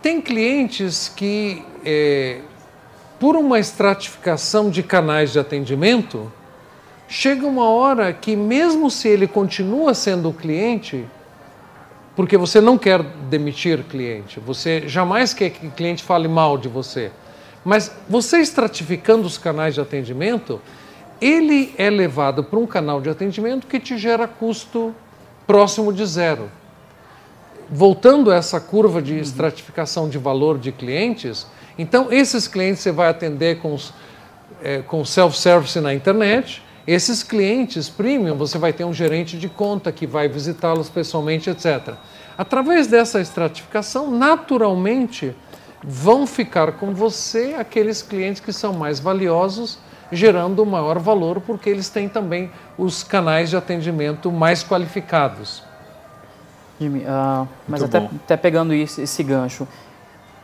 tem 0.00 0.20
clientes 0.20 1.08
que, 1.08 1.64
é, 1.84 2.42
por 3.18 3.34
uma 3.34 3.58
estratificação 3.58 4.70
de 4.70 4.80
canais 4.80 5.32
de 5.32 5.40
atendimento, 5.40 6.32
chega 7.08 7.44
uma 7.44 7.68
hora 7.68 8.12
que, 8.12 8.36
mesmo 8.36 8.88
se 8.88 9.08
ele 9.08 9.26
continua 9.26 9.92
sendo 9.92 10.32
cliente, 10.32 11.04
porque 12.20 12.36
você 12.36 12.60
não 12.60 12.76
quer 12.76 13.02
demitir 13.30 13.82
cliente, 13.84 14.38
você 14.40 14.86
jamais 14.86 15.32
quer 15.32 15.48
que 15.48 15.66
o 15.66 15.70
cliente 15.70 16.02
fale 16.02 16.28
mal 16.28 16.58
de 16.58 16.68
você, 16.68 17.10
mas 17.64 17.90
você 18.06 18.40
estratificando 18.40 19.26
os 19.26 19.38
canais 19.38 19.72
de 19.72 19.80
atendimento, 19.80 20.60
ele 21.18 21.74
é 21.78 21.88
levado 21.88 22.44
para 22.44 22.58
um 22.58 22.66
canal 22.66 23.00
de 23.00 23.08
atendimento 23.08 23.66
que 23.66 23.80
te 23.80 23.96
gera 23.96 24.28
custo 24.28 24.94
próximo 25.46 25.94
de 25.94 26.04
zero. 26.04 26.50
Voltando 27.70 28.30
a 28.30 28.36
essa 28.36 28.60
curva 28.60 29.00
de 29.00 29.18
estratificação 29.18 30.06
de 30.06 30.18
valor 30.18 30.58
de 30.58 30.72
clientes, 30.72 31.46
então 31.78 32.12
esses 32.12 32.46
clientes 32.46 32.82
você 32.82 32.92
vai 32.92 33.08
atender 33.08 33.60
com, 33.60 33.78
é, 34.62 34.82
com 34.82 35.02
self-service 35.06 35.80
na 35.80 35.94
internet, 35.94 36.62
esses 36.92 37.22
clientes 37.22 37.88
premium 37.88 38.36
você 38.36 38.58
vai 38.58 38.72
ter 38.72 38.84
um 38.84 38.92
gerente 38.92 39.38
de 39.38 39.48
conta 39.48 39.92
que 39.92 40.06
vai 40.06 40.28
visitá-los 40.28 40.88
pessoalmente, 40.90 41.48
etc. 41.48 41.94
Através 42.36 42.88
dessa 42.88 43.20
estratificação, 43.20 44.10
naturalmente 44.10 45.36
vão 45.84 46.26
ficar 46.26 46.72
com 46.72 46.92
você 46.92 47.54
aqueles 47.58 48.02
clientes 48.02 48.40
que 48.40 48.52
são 48.52 48.72
mais 48.72 48.98
valiosos, 48.98 49.78
gerando 50.10 50.66
maior 50.66 50.98
valor, 50.98 51.40
porque 51.40 51.70
eles 51.70 51.88
têm 51.88 52.08
também 52.08 52.50
os 52.76 53.04
canais 53.04 53.50
de 53.50 53.56
atendimento 53.56 54.32
mais 54.32 54.64
qualificados. 54.64 55.62
Jimmy, 56.80 57.00
uh, 57.00 57.46
mas 57.68 57.84
até, 57.84 57.98
até, 57.98 58.36
pegando 58.36 58.74
isso, 58.74 59.00
esse 59.00 59.22
gancho, 59.22 59.68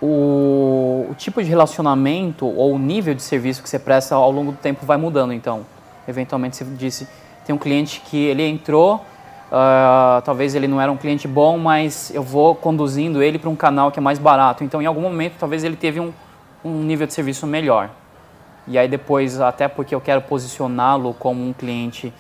o, 0.00 1.08
o, 1.10 1.14
tipo 1.16 1.42
de 1.42 1.48
relacionamento 1.48 2.46
ou 2.46 2.74
o 2.74 2.78
nível 2.78 3.14
de 3.14 3.22
serviço 3.22 3.62
que 3.62 3.68
você 3.68 3.78
presta 3.78 4.14
ao 4.14 4.30
longo 4.30 4.52
do 4.52 4.58
tempo 4.58 4.86
vai 4.86 4.96
mudando, 4.96 5.32
então. 5.32 5.66
Eventualmente, 6.06 6.56
você 6.56 6.64
disse, 6.64 7.08
tem 7.44 7.54
um 7.54 7.58
cliente 7.58 8.00
que 8.00 8.16
ele 8.16 8.46
entrou, 8.46 8.96
uh, 8.96 10.22
talvez 10.22 10.54
ele 10.54 10.68
não 10.68 10.80
era 10.80 10.90
um 10.90 10.96
cliente 10.96 11.28
bom, 11.28 11.58
mas 11.58 12.10
eu 12.14 12.22
vou 12.22 12.54
conduzindo 12.54 13.22
ele 13.22 13.38
para 13.38 13.50
um 13.50 13.56
canal 13.56 13.90
que 13.90 13.98
é 13.98 14.02
mais 14.02 14.18
barato. 14.18 14.64
Então, 14.64 14.80
em 14.82 14.86
algum 14.86 15.00
momento, 15.00 15.34
talvez 15.38 15.64
ele 15.64 15.76
teve 15.76 16.00
um, 16.00 16.12
um 16.64 16.82
nível 16.82 17.06
de 17.06 17.12
serviço 17.12 17.46
melhor. 17.46 17.90
E 18.66 18.76
aí 18.76 18.88
depois, 18.88 19.40
até 19.40 19.68
porque 19.68 19.94
eu 19.94 20.00
quero 20.00 20.20
posicioná-lo 20.22 21.14
como 21.14 21.46
um 21.46 21.52
cliente 21.52 22.12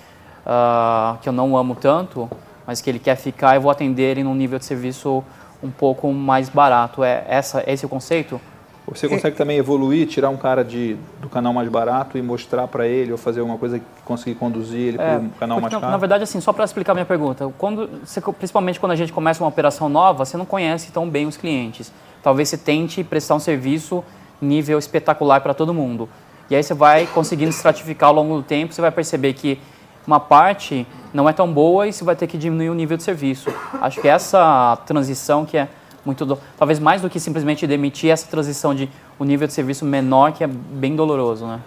uh, 0.46 1.18
que 1.18 1.28
eu 1.28 1.32
não 1.32 1.56
amo 1.56 1.74
tanto, 1.74 2.30
mas 2.66 2.80
que 2.80 2.88
ele 2.88 2.98
quer 2.98 3.16
ficar, 3.16 3.56
eu 3.56 3.60
vou 3.60 3.70
atender 3.70 4.12
ele 4.12 4.22
num 4.22 4.34
nível 4.34 4.58
de 4.58 4.64
serviço 4.64 5.24
um 5.62 5.70
pouco 5.70 6.12
mais 6.12 6.48
barato. 6.48 7.02
É 7.02 7.24
essa, 7.28 7.64
esse 7.66 7.84
é 7.84 7.86
o 7.86 7.88
conceito? 7.88 8.40
Você 8.88 9.08
consegue 9.08 9.34
é. 9.34 9.38
também 9.38 9.58
evoluir, 9.58 10.06
tirar 10.06 10.30
um 10.30 10.36
cara 10.36 10.64
de, 10.64 10.96
do 11.20 11.28
canal 11.28 11.52
mais 11.52 11.68
barato 11.68 12.16
e 12.16 12.22
mostrar 12.22 12.68
para 12.68 12.86
ele 12.86 13.10
ou 13.10 13.18
fazer 13.18 13.40
alguma 13.40 13.58
coisa 13.58 13.80
que 13.80 13.84
conseguir 14.04 14.36
conduzir 14.36 14.80
ele 14.80 14.96
é, 14.96 14.98
para 14.98 15.18
um 15.18 15.28
canal 15.30 15.60
mais 15.60 15.74
caro? 15.74 15.90
Na 15.90 15.96
verdade, 15.96 16.22
assim, 16.22 16.40
só 16.40 16.52
para 16.52 16.64
explicar 16.64 16.94
minha 16.94 17.04
pergunta, 17.04 17.52
quando 17.58 17.88
você, 18.04 18.20
principalmente 18.20 18.78
quando 18.78 18.92
a 18.92 18.96
gente 18.96 19.12
começa 19.12 19.42
uma 19.42 19.48
operação 19.48 19.88
nova, 19.88 20.24
você 20.24 20.36
não 20.36 20.44
conhece 20.44 20.92
tão 20.92 21.08
bem 21.08 21.26
os 21.26 21.36
clientes. 21.36 21.92
Talvez 22.22 22.48
você 22.48 22.56
tente 22.56 23.02
prestar 23.02 23.34
um 23.34 23.40
serviço 23.40 24.04
nível 24.40 24.78
espetacular 24.78 25.40
para 25.40 25.52
todo 25.52 25.74
mundo. 25.74 26.08
E 26.48 26.54
aí 26.54 26.62
você 26.62 26.74
vai 26.74 27.06
conseguindo 27.06 27.50
estratificar 27.50 28.10
ao 28.10 28.14
longo 28.14 28.36
do 28.36 28.42
tempo, 28.42 28.72
você 28.72 28.80
vai 28.80 28.92
perceber 28.92 29.32
que 29.32 29.58
uma 30.06 30.20
parte 30.20 30.86
não 31.12 31.28
é 31.28 31.32
tão 31.32 31.52
boa 31.52 31.88
e 31.88 31.92
você 31.92 32.04
vai 32.04 32.14
ter 32.14 32.28
que 32.28 32.38
diminuir 32.38 32.70
o 32.70 32.74
nível 32.74 32.96
de 32.96 33.02
serviço. 33.02 33.52
Acho 33.80 34.00
que 34.00 34.06
essa 34.06 34.78
transição 34.86 35.44
que 35.44 35.58
é 35.58 35.68
muito 36.06 36.24
do... 36.24 36.38
talvez 36.56 36.78
mais 36.78 37.02
do 37.02 37.10
que 37.10 37.20
simplesmente 37.20 37.66
demitir 37.66 38.10
essa 38.10 38.26
transição 38.28 38.74
de 38.74 38.88
um 39.18 39.24
nível 39.24 39.46
de 39.46 39.52
serviço 39.52 39.84
menor 39.84 40.32
que 40.32 40.44
é 40.44 40.46
bem 40.46 40.96
doloroso, 40.96 41.46
né? 41.46 41.60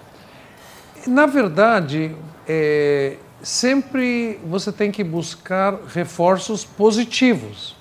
Na 1.06 1.26
verdade, 1.26 2.16
é, 2.48 3.18
sempre 3.42 4.40
você 4.46 4.72
tem 4.72 4.92
que 4.92 5.04
buscar 5.04 5.76
reforços 5.94 6.66
positivos. 6.66 7.76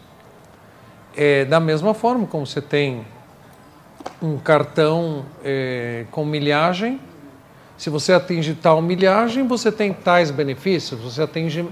É, 1.17 1.45
da 1.45 1.59
mesma 1.59 1.95
forma 1.95 2.27
como 2.27 2.47
você 2.47 2.61
tem 2.61 3.05
um 4.23 4.39
cartão 4.39 5.25
é, 5.45 6.05
com 6.11 6.25
milhagem. 6.25 7.01
Se 7.77 7.91
você 7.91 8.13
atinge 8.13 8.55
tal 8.55 8.81
milhagem, 8.83 9.47
você 9.47 9.71
tem 9.73 9.93
tais 9.93 10.31
benefícios. 10.31 11.01
Você 11.01 11.23
atinge 11.23 11.67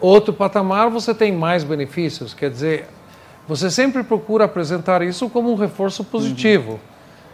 outro 0.00 0.32
patamar, 0.32 0.88
você 0.88 1.14
tem 1.14 1.32
mais 1.32 1.64
benefícios. 1.64 2.32
Quer 2.32 2.50
dizer, 2.50 2.88
você 3.50 3.68
sempre 3.68 4.04
procura 4.04 4.44
apresentar 4.44 5.02
isso 5.02 5.28
como 5.28 5.50
um 5.50 5.56
reforço 5.56 6.04
positivo. 6.04 6.74
Uhum. 6.74 6.78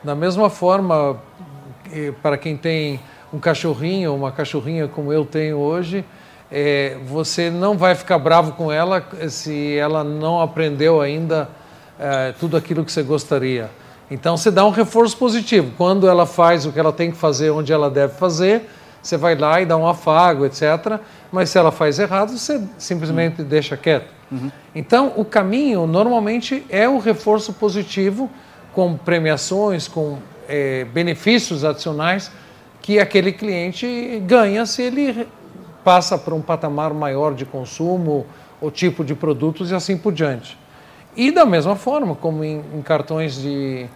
Da 0.03 0.15
mesma 0.15 0.49
forma, 0.49 1.19
para 2.23 2.39
quem 2.39 2.57
tem 2.57 2.99
um 3.31 3.39
cachorrinho 3.39 4.15
uma 4.15 4.33
cachorrinha 4.33 4.89
como 4.89 5.13
eu 5.13 5.27
tenho 5.27 5.59
hoje, 5.59 6.07
é, 6.51 6.97
você 7.07 7.51
não 7.51 7.77
vai 7.77 7.95
ficar 7.95 8.19
bravo 8.19 8.53
com 8.53 8.73
ela 8.73 9.07
se 9.29 9.77
ela 9.77 10.03
não 10.03 10.41
aprendeu 10.41 11.03
ainda 11.03 11.51
é, 12.01 12.33
tudo 12.41 12.57
aquilo 12.57 12.83
que 12.83 12.91
você 12.91 13.03
gostaria. 13.03 13.69
Então 14.11 14.39
você 14.39 14.51
dá 14.51 14.65
um 14.65 14.71
reforço 14.71 15.19
positivo. 15.19 15.71
Quando 15.77 16.09
ela 16.09 16.25
faz 16.25 16.65
o 16.65 16.73
que 16.73 16.81
ela 16.81 16.95
tem 16.95 17.11
que 17.11 17.19
fazer, 17.19 17.51
onde 17.51 17.75
ela 17.75 17.91
deve 17.91 18.15
fazer, 18.15 18.67
você 19.07 19.17
vai 19.17 19.37
lá 19.37 19.61
e 19.61 19.67
dá 19.67 19.77
um 19.77 19.87
afago, 19.87 20.45
etc. 20.45 21.01
Mas 21.31 21.51
se 21.51 21.59
ela 21.59 21.71
faz 21.71 21.99
errado, 21.99 22.37
você 22.37 22.61
simplesmente 22.77 23.43
uhum. 23.43 23.49
deixa 23.49 23.77
quieto. 23.77 24.11
Uhum. 24.31 24.51
Então 24.75 25.13
o 25.17 25.25
caminho 25.25 25.87
normalmente 25.87 26.65
é 26.69 26.89
o 26.89 26.99
reforço 26.99 27.53
positivo 27.53 28.29
com 28.73 28.97
premiações, 28.97 29.87
com 29.87 30.19
é, 30.49 30.85
benefícios 30.85 31.65
adicionais 31.65 32.31
que 32.83 32.99
aquele 33.01 33.33
cliente 33.33 34.23
ganha 34.27 34.65
se 34.67 34.83
ele 34.83 35.27
passa 35.83 36.19
para 36.19 36.35
um 36.35 36.41
patamar 36.41 36.93
maior 36.93 37.35
de 37.35 37.45
consumo, 37.45 38.27
o 38.61 38.71
tipo 38.71 39.05
de 39.05 39.15
produtos 39.15 39.71
e 39.71 39.75
assim 39.75 39.97
por 39.97 40.13
diante. 40.13 40.59
E 41.17 41.31
da 41.31 41.45
mesma 41.45 41.75
forma, 41.75 42.15
como 42.15 42.45
em, 42.45 42.63
em 42.75 42.83
cartões 42.83 43.41
de, 43.41 43.87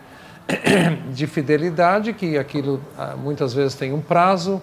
de 1.12 1.26
fidelidade, 1.26 2.12
que 2.12 2.38
aquilo 2.38 2.80
ah, 2.96 3.14
muitas 3.16 3.52
vezes 3.52 3.74
tem 3.74 3.92
um 3.92 4.00
prazo, 4.00 4.60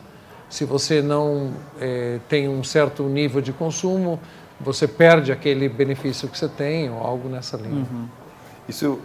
se 0.50 0.66
você 0.66 1.02
não 1.02 1.52
é, 1.80 2.20
tem 2.30 2.48
um 2.48 2.64
certo 2.64 3.04
nível 3.04 3.42
de 3.42 3.52
consumo, 3.52 4.20
você 4.60 4.88
perde 4.88 5.32
aquele 5.32 5.70
benefício 5.70 6.28
que 6.28 6.38
você 6.38 6.48
tem, 6.48 6.90
ou 6.90 7.00
algo 7.00 7.30
nessa 7.30 7.58
linha. 7.58 7.86
Uhum. 7.92 8.08
Isso, 8.68 9.00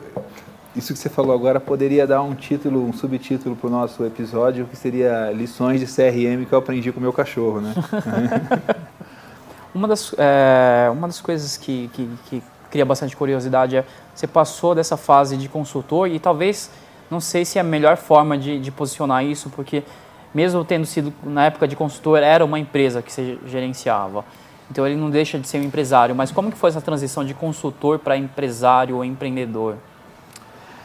isso 0.75 0.93
que 0.93 0.99
você 0.99 1.09
falou 1.09 1.35
agora 1.35 1.61
poderia 1.61 2.07
dar 2.07 2.23
um 2.23 2.35
título, 2.35 2.85
um 2.85 2.93
subtítulo 2.93 3.55
para 3.55 3.67
o 3.67 3.71
nosso 3.71 4.05
episódio, 4.05 4.67
que 4.67 4.77
seria 4.77 5.31
Lições 5.33 5.81
de 5.81 5.87
CRM 5.87 6.47
que 6.47 6.53
eu 6.53 6.59
aprendi 6.59 6.91
com 6.91 6.99
o 6.99 7.03
meu 7.03 7.13
cachorro, 7.13 7.61
né? 7.61 7.75
uma, 9.75 9.87
das, 9.87 10.15
é, 10.17 10.89
uma 10.91 11.07
das 11.07 11.21
coisas 11.21 11.57
que, 11.57 11.91
que, 11.93 12.09
que 12.27 12.43
cria 12.71 12.85
bastante 12.85 13.15
curiosidade 13.15 13.77
é 13.77 13.85
você 14.15 14.27
passou 14.27 14.75
dessa 14.75 14.97
fase 14.97 15.37
de 15.37 15.49
consultor 15.49 16.09
e 16.09 16.19
talvez 16.19 16.71
não 17.11 17.21
sei 17.21 17.45
se 17.45 17.59
é 17.59 17.61
a 17.61 17.65
melhor 17.65 17.99
forma 17.99 18.39
de, 18.39 18.59
de 18.59 18.71
posicionar 18.71 19.23
isso, 19.25 19.51
porque 19.51 19.83
mesmo 20.35 20.65
tendo 20.65 20.87
sido 20.87 21.13
na 21.23 21.47
época 21.47 21.69
de 21.69 21.77
consultor 21.77 22.23
era 22.23 22.45
uma 22.45 22.59
empresa 22.59 23.03
que 23.03 23.13
você 23.13 23.39
gerenciava. 23.47 24.25
Então 24.71 24.87
ele 24.87 24.97
não 24.97 25.11
deixa 25.11 25.39
de 25.39 25.47
ser 25.47 25.59
um 25.59 25.65
empresário. 25.65 26.15
Mas 26.15 26.31
como 26.31 26.51
que 26.51 26.57
foi 26.57 26.71
essa 26.71 26.81
transição 26.81 27.25
de 27.25 27.35
consultor 27.35 27.99
para 27.99 28.17
empresário 28.17 28.97
ou 28.97 29.05
empreendedor? 29.05 29.77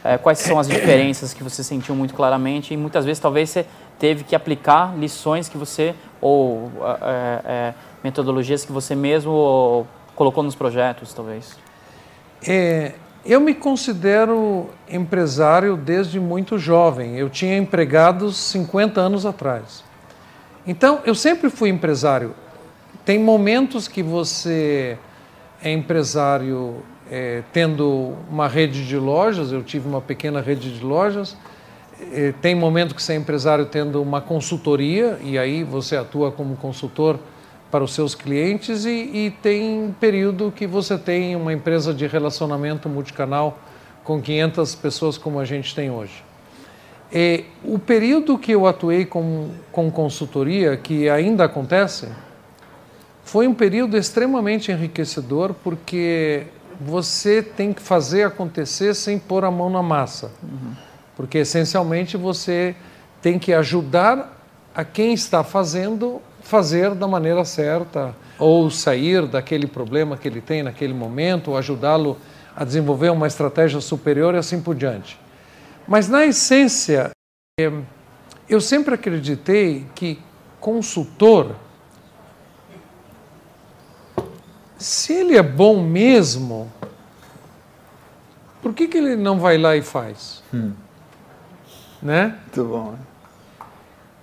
É, 0.04 0.18
quais 0.18 0.40
são 0.40 0.60
as 0.60 0.68
diferenças 0.68 1.34
que 1.34 1.44
você 1.44 1.64
sentiu 1.64 1.96
muito 1.96 2.14
claramente 2.14 2.74
e 2.74 2.78
muitas 2.78 3.04
vezes 3.04 3.20
talvez 3.20 3.50
você 3.50 3.66
teve 4.00 4.24
que 4.24 4.36
aplicar 4.36 4.98
lições 4.98 5.50
que 5.50 5.58
você 5.58 5.96
ou 6.22 6.72
é, 7.02 7.42
é, 7.46 7.74
metodologias 8.04 8.64
que 8.64 8.72
você 8.72 8.96
mesmo 8.96 9.88
colocou 10.16 10.44
nos 10.44 10.56
projetos, 10.56 11.14
talvez? 11.14 11.58
É, 12.48 12.94
eu 13.28 13.42
me 13.42 13.54
considero 13.54 14.70
empresário 14.90 15.76
desde 15.76 16.18
muito 16.20 16.58
jovem. 16.58 17.18
Eu 17.18 17.30
tinha 17.30 17.58
empregados 17.58 18.38
50 18.38 19.02
anos 19.02 19.26
atrás. 19.26 19.84
Então, 20.66 21.02
eu 21.06 21.14
sempre 21.14 21.50
fui 21.50 21.70
empresário. 21.70 22.34
Tem 23.04 23.20
momentos 23.20 23.88
que 23.88 24.02
você 24.02 24.98
é 25.62 25.72
empresário 25.72 26.84
é, 27.12 27.44
tendo 27.52 28.16
uma 28.30 28.48
rede 28.48 28.86
de 28.88 28.98
lojas, 28.98 29.52
eu 29.52 29.64
tive 29.64 29.88
uma 29.88 30.02
pequena 30.02 30.42
rede 30.42 30.78
de 30.78 30.84
lojas. 30.84 31.36
É, 32.14 32.34
tem 32.42 32.56
momento 32.56 32.96
que 32.96 33.02
você 33.02 33.14
é 33.14 33.16
empresário 33.16 33.66
tendo 33.66 34.02
uma 34.02 34.22
consultoria, 34.22 35.20
e 35.22 35.38
aí 35.38 35.64
você 35.64 35.98
atua 35.98 36.32
como 36.32 36.56
consultor 36.56 37.20
para 37.70 37.84
os 37.84 37.94
seus 37.94 38.16
clientes 38.16 38.86
e, 38.86 38.90
e, 38.90 39.38
tem 39.42 39.94
período 40.00 40.52
que 40.56 40.66
você 40.66 40.98
tem 40.98 41.36
uma 41.36 41.52
empresa 41.52 41.94
de 41.94 42.08
relacionamento 42.08 42.88
multicanal 42.88 43.60
com 44.04 44.22
500 44.22 44.76
pessoas 44.76 45.18
como 45.18 45.40
a 45.40 45.46
gente 45.46 45.76
tem 45.76 45.92
hoje. 45.92 46.24
E 47.12 47.46
o 47.64 47.78
período 47.78 48.38
que 48.38 48.52
eu 48.52 48.66
atuei 48.66 49.06
com, 49.06 49.52
com 49.72 49.92
consultoria, 49.92 50.78
que 50.78 51.10
ainda 51.10 51.46
acontece, 51.46 52.08
foi 53.24 53.48
um 53.48 53.54
período 53.54 53.98
extremamente 53.98 54.72
enriquecedor 54.72 55.54
porque 55.64 56.48
você 56.80 57.42
tem 57.42 57.74
que 57.74 57.82
fazer 57.82 58.24
acontecer 58.24 58.94
sem 58.94 59.20
pôr 59.20 59.44
a 59.44 59.52
mão 59.52 59.70
na 59.70 59.84
massa. 59.84 60.32
Uhum. 60.42 60.74
Porque 61.16 61.40
essencialmente 61.40 62.16
você 62.16 62.76
tem 63.22 63.40
que 63.40 63.52
ajudar 63.54 64.38
a 64.74 64.86
quem 64.86 65.14
está 65.14 65.44
fazendo 65.44 66.22
fazer 66.48 66.96
da 66.96 67.06
maneira 67.06 67.44
certa, 67.44 68.16
ou 68.40 68.72
sair 68.72 69.28
daquele 69.28 69.68
problema 69.68 70.16
que 70.16 70.30
ele 70.30 70.40
tem 70.40 70.64
naquele 70.64 70.94
momento, 70.94 71.52
ou 71.52 71.58
ajudá-lo 71.58 72.18
a 72.56 72.64
desenvolver 72.64 73.10
uma 73.10 73.28
estratégia 73.28 73.82
superior 73.82 74.34
e 74.34 74.38
assim 74.38 74.62
por 74.62 74.74
diante. 74.74 75.20
Mas, 75.86 76.08
na 76.08 76.26
essência, 76.26 77.12
eh, 77.60 77.72
eu 78.48 78.62
sempre 78.62 78.96
acreditei 78.96 79.86
que 79.94 80.20
consultor, 80.58 81.54
se 84.78 85.12
ele 85.12 85.36
é 85.36 85.44
bom 85.44 85.84
mesmo, 85.84 86.72
por 88.62 88.74
que, 88.74 88.88
que 88.88 88.98
ele 88.98 89.18
não 89.18 89.38
vai 89.38 89.58
lá 89.58 89.76
e 89.76 89.82
faz? 89.82 90.42
Hum. 90.54 90.72
Né? 92.02 92.40
Muito 92.46 92.64
bom. 92.64 92.92
Né? 92.92 92.98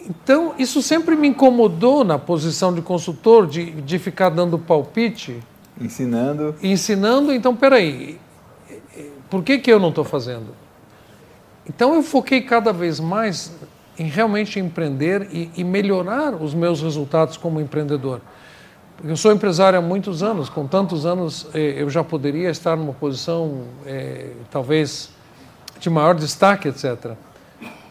Então, 0.08 0.54
isso 0.58 0.82
sempre 0.82 1.16
me 1.16 1.28
incomodou 1.28 2.04
na 2.04 2.18
posição 2.18 2.74
de 2.74 2.82
consultor, 2.82 3.46
de, 3.46 3.70
de 3.70 3.98
ficar 3.98 4.28
dando 4.28 4.58
palpite. 4.58 5.40
Ensinando. 5.80 6.54
Ensinando, 6.62 7.32
então, 7.32 7.56
peraí, 7.56 8.18
por 9.30 9.42
que, 9.42 9.58
que 9.58 9.72
eu 9.72 9.80
não 9.80 9.88
estou 9.88 10.04
fazendo? 10.04 10.48
Então, 11.66 11.94
eu 11.94 12.02
foquei 12.02 12.42
cada 12.42 12.72
vez 12.72 13.00
mais 13.00 13.52
em 13.98 14.06
realmente 14.06 14.58
empreender 14.58 15.28
e, 15.32 15.50
e 15.56 15.64
melhorar 15.64 16.34
os 16.34 16.52
meus 16.52 16.82
resultados 16.82 17.36
como 17.36 17.60
empreendedor. 17.60 18.20
Eu 19.02 19.16
sou 19.16 19.32
empresário 19.32 19.78
há 19.78 19.82
muitos 19.82 20.22
anos, 20.22 20.48
com 20.48 20.66
tantos 20.66 21.04
anos 21.04 21.46
eh, 21.54 21.74
eu 21.76 21.90
já 21.90 22.04
poderia 22.04 22.50
estar 22.50 22.76
numa 22.76 22.92
posição 22.92 23.62
eh, 23.86 24.30
talvez 24.50 25.10
de 25.80 25.90
maior 25.90 26.14
destaque, 26.14 26.68
etc. 26.68 27.12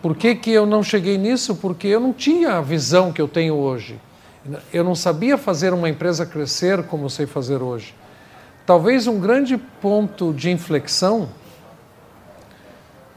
Por 0.04 0.16
que, 0.16 0.36
que 0.36 0.52
eu 0.52 0.68
não 0.68 0.84
cheguei 0.84 1.18
nisso? 1.18 1.56
Porque 1.56 1.88
eu 1.88 2.00
não 2.00 2.14
tinha 2.14 2.58
a 2.58 2.62
visão 2.62 3.12
que 3.12 3.20
eu 3.20 3.28
tenho 3.28 3.56
hoje. 3.56 4.00
Eu 4.72 4.84
não 4.84 4.94
sabia 4.94 5.36
fazer 5.36 5.74
uma 5.74 5.90
empresa 5.90 6.26
crescer 6.26 6.84
como 6.84 7.06
eu 7.06 7.10
sei 7.10 7.26
fazer 7.26 7.64
hoje. 7.64 7.96
Talvez 8.64 9.08
um 9.08 9.20
grande 9.20 9.58
ponto 9.58 10.32
de 10.32 10.52
inflexão 10.52 11.30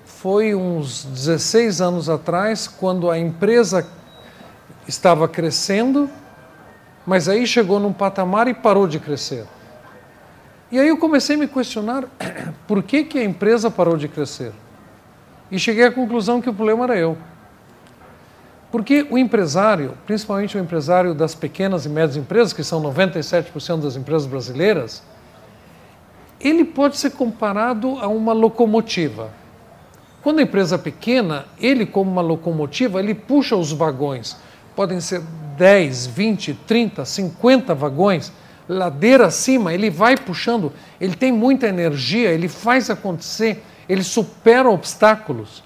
foi 0.05 0.55
uns 0.55 1.05
16 1.05 1.83
anos 1.83 2.09
atrás, 2.09 2.67
quando 2.67 3.11
a 3.11 3.19
empresa 3.19 3.87
estava 4.89 5.29
crescendo 5.29 6.09
mas 7.07 7.29
aí 7.29 7.47
chegou 7.47 7.79
num 7.79 7.93
patamar 7.93 8.49
e 8.49 8.53
parou 8.53 8.89
de 8.89 8.99
crescer. 8.99 9.47
E 10.73 10.79
aí 10.81 10.89
eu 10.89 10.99
comecei 10.99 11.37
a 11.37 11.39
me 11.39 11.47
questionar 11.47 12.05
por 12.67 12.83
que, 12.83 13.05
que 13.05 13.19
a 13.19 13.25
empresa 13.25 13.71
parou 13.71 13.97
de 13.97 14.09
crescer. 14.09 14.53
E 15.51 15.59
cheguei 15.59 15.85
à 15.85 15.93
conclusão 15.93 16.41
que 16.41 16.51
o 16.51 16.55
problema 16.55 16.85
era 16.85 16.97
eu. 16.97 17.17
Porque 18.71 19.07
o 19.11 19.17
empresário, 19.17 19.95
principalmente 20.07 20.57
o 20.57 20.61
empresário 20.61 21.15
das 21.15 21.35
pequenas 21.35 21.87
e 21.87 21.89
médias 21.89 22.17
empresas, 22.17 22.53
que 22.53 22.65
são 22.65 22.83
97% 22.83 23.81
das 23.81 23.97
empresas 23.97 24.27
brasileiras, 24.27 25.03
ele 26.41 26.65
pode 26.65 26.97
ser 26.97 27.11
comparado 27.13 27.99
a 28.01 28.09
uma 28.09 28.33
locomotiva. 28.33 29.31
Quando 30.23 30.41
a 30.41 30.43
empresa 30.43 30.75
é 30.75 30.79
pequena, 30.79 31.47
ele 31.61 31.87
como 31.87 32.11
uma 32.11 32.21
locomotiva, 32.21 32.99
ele 32.99 33.15
puxa 33.15 33.55
os 33.55 33.73
vagões. 33.73 34.37
Podem 34.75 35.01
ser 35.01 35.23
10, 35.57 36.07
20, 36.09 36.55
30, 36.67 37.05
50 37.05 37.75
vagões, 37.75 38.33
ladeira 38.69 39.27
acima, 39.27 39.73
ele 39.73 39.89
vai 39.89 40.17
puxando, 40.17 40.73
ele 41.01 41.15
tem 41.15 41.31
muita 41.33 41.69
energia, 41.69 42.31
ele 42.31 42.49
faz 42.49 42.91
acontecer, 42.91 43.65
ele 43.89 44.03
supera 44.03 44.71
obstáculos 44.71 45.63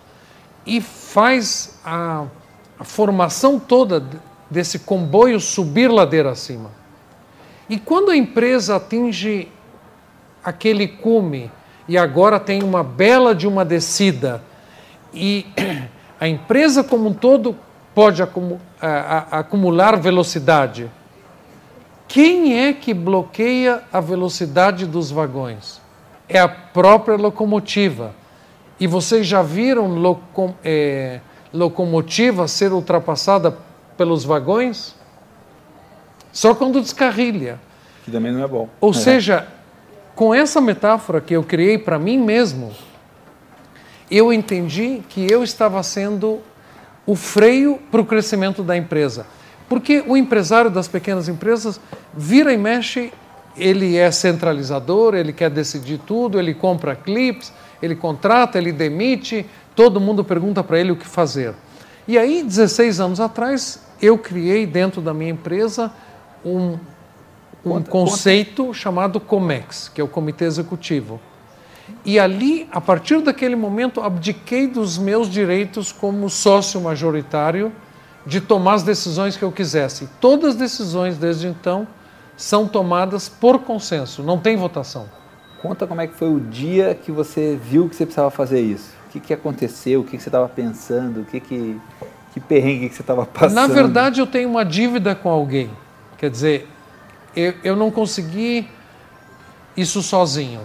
e 0.66 0.80
faz 0.80 1.78
a, 1.84 2.26
a 2.78 2.84
formação 2.84 3.58
toda 3.58 4.04
desse 4.50 4.80
comboio 4.80 5.40
subir 5.40 5.88
ladeira 5.90 6.30
acima. 6.30 6.70
E 7.68 7.78
quando 7.78 8.10
a 8.10 8.16
empresa 8.16 8.76
atinge 8.76 9.48
aquele 10.44 10.88
cume 10.88 11.50
e 11.88 11.96
agora 11.96 12.40
tem 12.40 12.62
uma 12.62 12.82
bela 12.82 13.34
de 13.34 13.46
uma 13.46 13.64
descida 13.64 14.42
e 15.12 15.46
a 16.20 16.28
empresa 16.28 16.82
como 16.82 17.08
um 17.08 17.14
todo 17.14 17.56
pode 17.94 18.22
acumular 19.30 19.96
velocidade. 19.96 20.90
Quem 22.06 22.58
é 22.58 22.72
que 22.72 22.94
bloqueia 22.94 23.82
a 23.92 24.00
velocidade 24.00 24.86
dos 24.86 25.10
vagões? 25.10 25.80
É 26.30 26.38
a 26.38 26.48
própria 26.48 27.16
locomotiva. 27.16 28.14
E 28.78 28.86
vocês 28.86 29.26
já 29.26 29.42
viram 29.42 29.88
locom 29.88 30.54
é, 30.64 31.20
locomotiva 31.52 32.48
ser 32.48 32.72
ultrapassada 32.72 33.56
pelos 33.96 34.24
vagões? 34.24 34.94
Só 36.32 36.54
quando 36.54 36.80
descarrilha. 36.80 37.58
Que 38.04 38.10
também 38.10 38.32
não 38.32 38.42
é 38.42 38.48
bom. 38.48 38.68
Ou 38.80 38.90
é. 38.90 38.94
seja, 38.94 39.48
com 40.14 40.34
essa 40.34 40.60
metáfora 40.60 41.20
que 41.20 41.34
eu 41.34 41.42
criei 41.42 41.76
para 41.76 41.98
mim 41.98 42.16
mesmo, 42.16 42.72
eu 44.10 44.32
entendi 44.32 45.02
que 45.08 45.30
eu 45.30 45.42
estava 45.42 45.82
sendo 45.82 46.40
o 47.06 47.14
freio 47.14 47.78
para 47.90 48.00
o 48.00 48.06
crescimento 48.06 48.62
da 48.62 48.76
empresa. 48.76 49.26
Porque 49.68 50.02
o 50.06 50.16
empresário 50.16 50.70
das 50.70 50.88
pequenas 50.88 51.28
empresas 51.28 51.80
vira 52.14 52.52
e 52.52 52.56
mexe, 52.56 53.12
ele 53.56 53.96
é 53.96 54.10
centralizador, 54.10 55.14
ele 55.14 55.32
quer 55.32 55.50
decidir 55.50 55.98
tudo, 55.98 56.38
ele 56.38 56.54
compra 56.54 56.94
clips, 56.94 57.52
ele 57.82 57.94
contrata, 57.94 58.58
ele 58.58 58.72
demite, 58.72 59.46
todo 59.74 60.00
mundo 60.00 60.22
pergunta 60.22 60.62
para 60.62 60.78
ele 60.78 60.92
o 60.92 60.96
que 60.96 61.06
fazer. 61.06 61.54
E 62.06 62.18
aí, 62.18 62.42
16 62.42 63.00
anos 63.00 63.20
atrás, 63.20 63.80
eu 64.00 64.18
criei 64.18 64.66
dentro 64.66 65.00
da 65.00 65.12
minha 65.12 65.30
empresa 65.30 65.92
um, 66.44 66.72
um 66.72 66.78
conta, 67.62 67.90
conceito 67.90 68.66
conta. 68.66 68.78
chamado 68.78 69.20
COMEX, 69.20 69.90
que 69.94 70.00
é 70.00 70.04
o 70.04 70.08
Comitê 70.08 70.44
Executivo. 70.44 71.20
E 72.04 72.18
ali, 72.18 72.68
a 72.70 72.80
partir 72.80 73.20
daquele 73.20 73.56
momento, 73.56 74.00
abdiquei 74.00 74.66
dos 74.66 74.96
meus 74.96 75.28
direitos 75.28 75.92
como 75.92 76.30
sócio 76.30 76.80
majoritário 76.80 77.72
de 78.24 78.40
tomar 78.40 78.74
as 78.74 78.82
decisões 78.82 79.36
que 79.36 79.42
eu 79.42 79.52
quisesse. 79.52 80.08
Todas 80.20 80.50
as 80.50 80.56
decisões 80.56 81.18
desde 81.18 81.48
então 81.48 81.86
são 82.40 82.66
tomadas 82.66 83.28
por 83.28 83.58
consenso, 83.60 84.22
não 84.22 84.38
tem 84.38 84.56
votação. 84.56 85.08
Conta 85.60 85.86
como 85.86 86.00
é 86.00 86.06
que 86.06 86.14
foi 86.14 86.32
o 86.32 86.40
dia 86.40 86.94
que 86.94 87.12
você 87.12 87.58
viu 87.62 87.88
que 87.88 87.94
você 87.94 88.06
precisava 88.06 88.30
fazer 88.30 88.60
isso. 88.60 88.90
O 89.06 89.10
que, 89.10 89.20
que 89.20 89.34
aconteceu? 89.34 90.00
O 90.00 90.04
que, 90.04 90.16
que 90.16 90.22
você 90.22 90.28
estava 90.28 90.48
pensando? 90.48 91.20
O 91.20 91.24
que, 91.24 91.38
que, 91.38 91.80
que 92.32 92.40
perrengue 92.40 92.88
que 92.88 92.94
você 92.94 93.02
estava 93.02 93.26
passando? 93.26 93.54
Na 93.54 93.66
verdade, 93.66 94.20
eu 94.20 94.26
tenho 94.26 94.48
uma 94.48 94.64
dívida 94.64 95.14
com 95.14 95.28
alguém. 95.28 95.70
Quer 96.16 96.30
dizer, 96.30 96.68
eu, 97.36 97.54
eu 97.62 97.76
não 97.76 97.90
consegui 97.90 98.68
isso 99.76 100.00
sozinho 100.02 100.60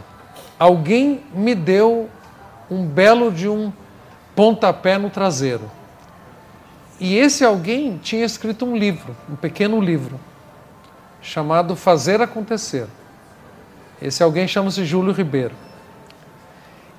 alguém 0.59 1.21
me 1.33 1.53
deu 1.53 2.09
um 2.69 2.85
belo 2.85 3.31
de 3.31 3.47
um 3.47 3.71
pontapé 4.35 4.97
no 4.97 5.09
traseiro. 5.09 5.69
E 6.99 7.17
esse 7.17 7.43
alguém 7.43 7.97
tinha 7.97 8.25
escrito 8.25 8.65
um 8.65 8.75
livro, 8.75 9.15
um 9.29 9.35
pequeno 9.35 9.81
livro, 9.81 10.19
chamado 11.25 11.75
Fazer 11.75 12.21
Acontecer. 12.21 12.85
Esse 14.01 14.21
alguém 14.21 14.47
chama-se 14.47 14.85
Júlio 14.85 15.11
Ribeiro. 15.11 15.55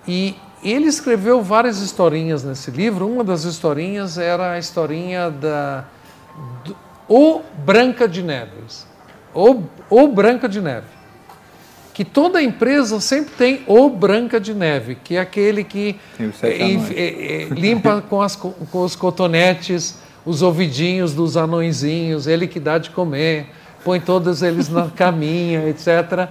E 0.07 0.35
ele 0.63 0.87
escreveu 0.87 1.43
várias 1.43 1.79
historinhas 1.79 2.43
nesse 2.43 2.71
livro. 2.71 3.09
Uma 3.09 3.23
das 3.23 3.45
historinhas 3.45 4.19
era 4.19 4.53
a 4.53 4.59
historinha 4.59 5.31
da 5.31 5.85
do, 6.65 6.77
O 7.09 7.43
Branca 7.65 8.09
de 8.09 8.23
Neves. 8.23 8.87
O, 9.33 9.63
o 9.89 10.09
Branca 10.09 10.49
de 10.49 10.61
Neve 10.61 10.97
que 11.95 12.05
toda 12.05 12.43
empresa 12.43 13.01
sempre 13.01 13.35
tem 13.39 13.63
o 13.67 13.89
Branca 13.89 14.39
de 14.39 14.53
Neve, 14.53 14.97
que 14.97 15.17
é 15.17 15.19
aquele 15.19 15.65
que 15.65 15.99
é, 16.93 17.45
é, 17.45 17.45
limpa 17.49 18.03
com, 18.11 18.21
as, 18.21 18.37
com 18.37 18.55
os 18.71 18.95
cotonetes 18.95 19.99
os 20.27 20.43
ouvidinhos 20.43 21.15
dos 21.15 21.37
anõezinhos, 21.37 22.27
ele 22.27 22.49
que 22.49 22.59
dá 22.59 22.77
de 22.79 22.91
comer, 22.91 23.47
põe 23.87 24.01
todos 24.01 24.43
eles 24.43 24.69
na 24.69 24.89
caminha, 24.91 25.69
etc. 25.69 26.29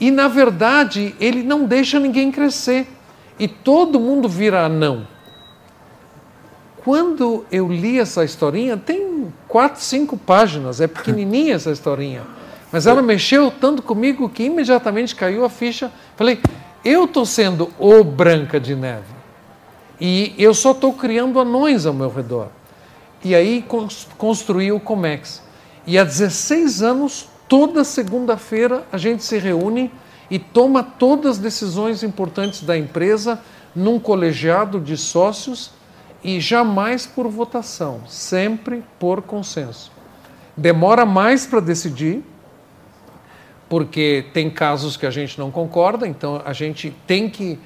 E, 0.00 0.10
na 0.10 0.26
verdade, 0.26 1.14
ele 1.20 1.44
não 1.44 1.64
deixa 1.64 2.00
ninguém 2.00 2.32
crescer. 2.32 2.88
E 3.38 3.46
todo 3.46 4.00
mundo 4.00 4.28
vira 4.28 4.64
anão. 4.64 5.06
Quando 6.82 7.46
eu 7.50 7.68
li 7.68 8.00
essa 8.00 8.24
historinha, 8.24 8.76
tem 8.76 9.32
quatro, 9.46 9.80
cinco 9.80 10.16
páginas, 10.16 10.80
é 10.80 10.88
pequenininha 10.88 11.54
essa 11.54 11.70
historinha. 11.70 12.22
Mas 12.72 12.86
ela 12.86 13.02
mexeu 13.02 13.52
tanto 13.52 13.82
comigo 13.82 14.28
que 14.28 14.42
imediatamente 14.42 15.14
caiu 15.14 15.44
a 15.44 15.48
ficha. 15.48 15.92
Falei, 16.16 16.40
eu 16.84 17.04
estou 17.04 17.24
sendo 17.24 17.70
o 17.78 18.02
Branca 18.02 18.58
de 18.58 18.74
Neve. 18.74 19.14
E 20.00 20.34
eu 20.36 20.52
só 20.52 20.72
estou 20.72 20.92
criando 20.92 21.38
anões 21.38 21.86
ao 21.86 21.94
meu 21.94 22.10
redor. 22.10 22.48
E 23.22 23.34
aí 23.34 23.64
construí 24.18 24.72
o 24.72 24.80
Comex. 24.80 25.45
E 25.86 25.96
há 25.98 26.04
16 26.04 26.82
anos, 26.82 27.28
toda 27.48 27.84
segunda-feira, 27.84 28.84
a 28.90 28.98
gente 28.98 29.22
se 29.22 29.38
reúne 29.38 29.92
e 30.28 30.38
toma 30.38 30.82
todas 30.82 31.32
as 31.32 31.38
decisões 31.38 32.02
importantes 32.02 32.62
da 32.62 32.76
empresa 32.76 33.40
num 33.74 34.00
colegiado 34.00 34.80
de 34.80 34.96
sócios 34.96 35.70
e 36.24 36.40
jamais 36.40 37.06
por 37.06 37.28
votação, 37.28 38.00
sempre 38.08 38.82
por 38.98 39.22
consenso. 39.22 39.92
Demora 40.56 41.06
mais 41.06 41.46
para 41.46 41.60
decidir, 41.60 42.24
porque 43.68 44.26
tem 44.32 44.50
casos 44.50 44.96
que 44.96 45.06
a 45.06 45.10
gente 45.10 45.38
não 45.38 45.52
concorda, 45.52 46.08
então 46.08 46.42
a 46.44 46.52
gente 46.52 46.92
tem 47.06 47.30
que 47.30 47.58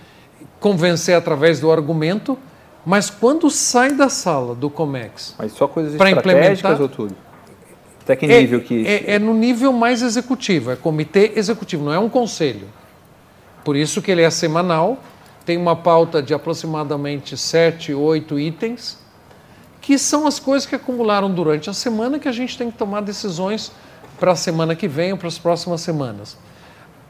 convencer 0.58 1.14
através 1.14 1.60
do 1.60 1.70
argumento, 1.70 2.36
mas 2.84 3.08
quando 3.08 3.48
sai 3.48 3.92
da 3.92 4.10
sala 4.10 4.54
do 4.54 4.68
Comex... 4.68 5.34
Mas 5.38 5.52
só 5.52 5.66
coisas 5.66 5.94
estratégicas 5.94 6.80
ou 6.80 6.88
tudo? 6.88 7.16
Até 8.12 8.16
que 8.16 8.26
nível 8.26 8.58
é, 8.58 8.62
que... 8.62 8.86
É, 8.86 9.12
é 9.12 9.18
no 9.18 9.32
nível 9.32 9.72
mais 9.72 10.02
executivo, 10.02 10.70
é 10.72 10.76
comitê 10.76 11.32
executivo, 11.36 11.84
não 11.84 11.92
é 11.92 11.98
um 11.98 12.08
conselho. 12.08 12.66
Por 13.64 13.76
isso 13.76 14.02
que 14.02 14.10
ele 14.10 14.22
é 14.22 14.30
semanal, 14.30 14.98
tem 15.44 15.56
uma 15.56 15.76
pauta 15.76 16.22
de 16.22 16.34
aproximadamente 16.34 17.36
sete, 17.36 17.94
oito 17.94 18.38
itens, 18.38 18.98
que 19.80 19.96
são 19.96 20.26
as 20.26 20.40
coisas 20.40 20.68
que 20.68 20.74
acumularam 20.74 21.30
durante 21.30 21.70
a 21.70 21.72
semana 21.72 22.18
que 22.18 22.28
a 22.28 22.32
gente 22.32 22.58
tem 22.58 22.70
que 22.70 22.76
tomar 22.76 23.00
decisões 23.00 23.70
para 24.18 24.32
a 24.32 24.36
semana 24.36 24.74
que 24.74 24.88
vem 24.88 25.12
ou 25.12 25.18
para 25.18 25.28
as 25.28 25.38
próximas 25.38 25.80
semanas. 25.80 26.36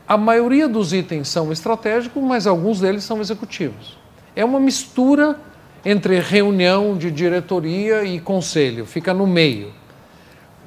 A 0.07 0.17
maioria 0.17 0.69
dos 0.69 0.93
itens 0.93 1.29
são 1.29 1.51
estratégicos, 1.53 2.23
mas 2.23 2.47
alguns 2.47 2.81
deles 2.81 3.05
são 3.05 3.21
executivos. 3.21 3.97
É 4.37 4.45
uma 4.45 4.61
mistura 4.61 5.39
entre 5.85 6.21
reunião 6.21 6.97
de 6.97 7.11
diretoria 7.11 8.05
e 8.05 8.21
conselho, 8.21 8.85
fica 8.85 9.15
no 9.15 9.27
meio. 9.27 9.80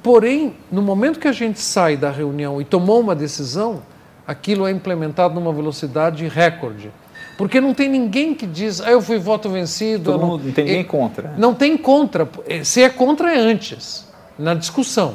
Porém, 0.04 0.54
no 0.70 0.82
momento 0.82 1.18
que 1.18 1.26
a 1.26 1.32
gente 1.32 1.58
sai 1.58 1.96
da 1.96 2.10
reunião 2.10 2.60
e 2.60 2.64
tomou 2.66 3.00
uma 3.00 3.14
decisão, 3.14 3.82
aquilo 4.26 4.66
é 4.66 4.70
implementado 4.70 5.34
numa 5.34 5.50
velocidade 5.50 6.28
recorde. 6.28 6.92
Porque 7.38 7.58
não 7.58 7.72
tem 7.72 7.88
ninguém 7.88 8.34
que 8.34 8.46
diz, 8.46 8.82
ah, 8.82 8.90
eu 8.90 9.00
fui 9.00 9.18
voto 9.18 9.48
vencido. 9.48 10.12
Todo 10.12 10.20
não, 10.20 10.28
mundo, 10.28 10.44
não 10.44 10.52
tem 10.52 10.64
ninguém 10.66 10.84
contra. 10.84 11.34
Não 11.38 11.54
tem 11.54 11.74
contra. 11.78 12.28
Se 12.62 12.82
é 12.82 12.90
contra, 12.90 13.34
é 13.34 13.38
antes, 13.38 14.06
na 14.38 14.52
discussão. 14.52 15.14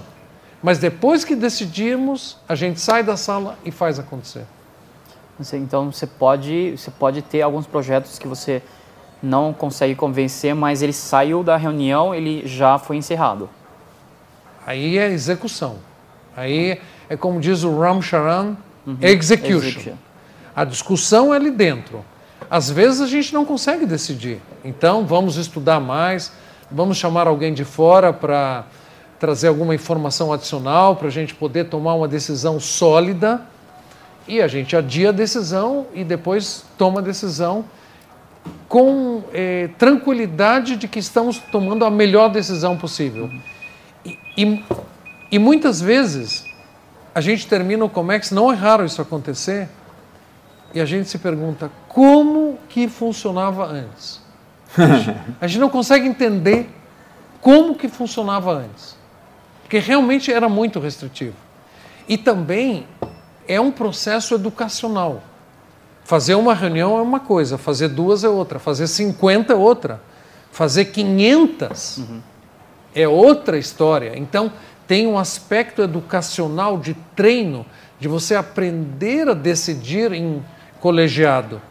Mas 0.62 0.80
depois 0.80 1.24
que 1.24 1.36
decidimos, 1.36 2.38
a 2.50 2.56
gente 2.56 2.80
sai 2.82 3.04
da 3.04 3.16
sala 3.16 3.60
e 3.64 3.70
faz 3.70 4.00
acontecer. 4.00 4.46
Então 5.54 5.92
você 5.92 6.08
pode, 6.08 6.72
você 6.76 6.90
pode 6.90 7.22
ter 7.22 7.44
alguns 7.44 7.68
projetos 7.68 8.18
que 8.18 8.28
você 8.28 8.60
não 9.22 9.54
consegue 9.54 9.94
convencer, 9.94 10.56
mas 10.56 10.82
ele 10.82 10.94
saiu 10.94 11.44
da 11.44 11.58
reunião, 11.58 12.16
ele 12.16 12.42
já 12.48 12.80
foi 12.80 12.98
encerrado. 12.98 13.48
Aí 14.70 15.00
é 15.00 15.10
execução. 15.10 15.78
Aí 16.38 16.80
é 17.10 17.18
como 17.18 17.40
diz 17.40 17.64
o 17.64 17.80
Ram 17.80 18.04
Charan, 18.04 18.56
uhum. 18.86 18.98
execution. 19.02 19.58
execution. 19.58 19.94
A 20.56 20.64
discussão 20.64 21.34
é 21.34 21.38
ali 21.38 21.50
dentro. 21.50 22.06
Às 22.48 22.70
vezes 22.70 23.02
a 23.02 23.08
gente 23.08 23.34
não 23.34 23.46
consegue 23.46 23.88
decidir. 23.88 24.40
Então 24.64 25.08
vamos 25.08 25.38
estudar 25.38 25.80
mais, 25.80 26.32
vamos 26.70 26.98
chamar 26.98 27.26
alguém 27.26 27.52
de 27.52 27.66
fora 27.66 28.14
para 28.14 28.64
trazer 29.20 29.48
alguma 29.48 29.74
informação 29.74 30.32
adicional 30.32 30.96
para 30.96 31.08
a 31.08 31.12
gente 31.12 31.34
poder 31.34 31.64
tomar 31.64 31.96
uma 31.96 32.08
decisão 32.08 32.60
sólida 32.60 33.42
e 34.28 34.40
a 34.40 34.48
gente 34.48 34.76
adia 34.76 35.10
a 35.10 35.12
decisão 35.12 35.88
e 35.96 36.04
depois 36.04 36.64
toma 36.78 37.00
a 37.00 37.04
decisão 37.04 37.66
com 38.68 39.24
eh, 39.34 39.72
tranquilidade 39.80 40.76
de 40.76 40.88
que 40.88 41.00
estamos 41.00 41.40
tomando 41.52 41.84
a 41.84 41.90
melhor 41.90 42.30
decisão 42.30 42.78
possível. 42.78 43.28
E, 43.28 43.59
e, 44.44 44.66
e, 45.32 45.40
muitas 45.40 45.82
vezes 45.82 46.44
a 47.14 47.22
gente 47.22 47.48
termina 47.48 47.84
o 47.84 47.90
Comex, 47.90 48.32
não 48.32 48.52
é 48.52 48.56
raro 48.56 48.86
isso 48.86 49.02
acontecer, 49.02 49.68
e 50.74 50.80
a 50.80 50.86
gente 50.86 51.10
se 51.10 51.18
pergunta 51.18 51.72
como 51.88 52.58
que 52.70 52.88
funcionava 52.88 53.66
antes. 53.66 54.22
a 55.42 55.48
gente 55.48 55.60
não 55.60 55.70
consegue 55.70 56.08
entender 56.08 56.70
como 57.42 57.76
que 57.76 57.88
funcionava 57.88 58.52
antes 58.52 59.00
porque 59.70 59.78
realmente 59.78 60.34
era 60.34 60.50
muito 60.50 60.80
restritivo. 60.80 61.36
E 62.08 62.18
também 62.18 62.88
é 63.48 63.62
um 63.62 63.70
processo 63.70 64.34
educacional. 64.34 65.22
Fazer 66.04 66.34
uma 66.34 66.56
reunião 66.56 66.98
é 66.98 67.02
uma 67.04 67.20
coisa, 67.20 67.56
fazer 67.56 67.90
duas 67.90 68.24
é 68.24 68.30
outra, 68.30 68.58
fazer 68.58 68.88
50 68.88 69.54
é 69.54 69.56
outra, 69.56 70.02
fazer 70.52 70.86
500 70.86 71.98
uhum. 72.00 72.22
É 73.02 73.08
outra 73.08 73.58
história. 73.58 74.14
Então, 74.16 74.52
tem 74.88 75.06
um 75.06 75.18
aspecto 75.18 75.82
educacional 75.82 76.78
de 76.78 76.96
treino, 77.16 77.66
de 78.00 78.08
você 78.08 78.36
aprender 78.36 79.28
a 79.30 79.34
decidir 79.34 80.12
em 80.12 80.44
colegiado. 80.80 81.62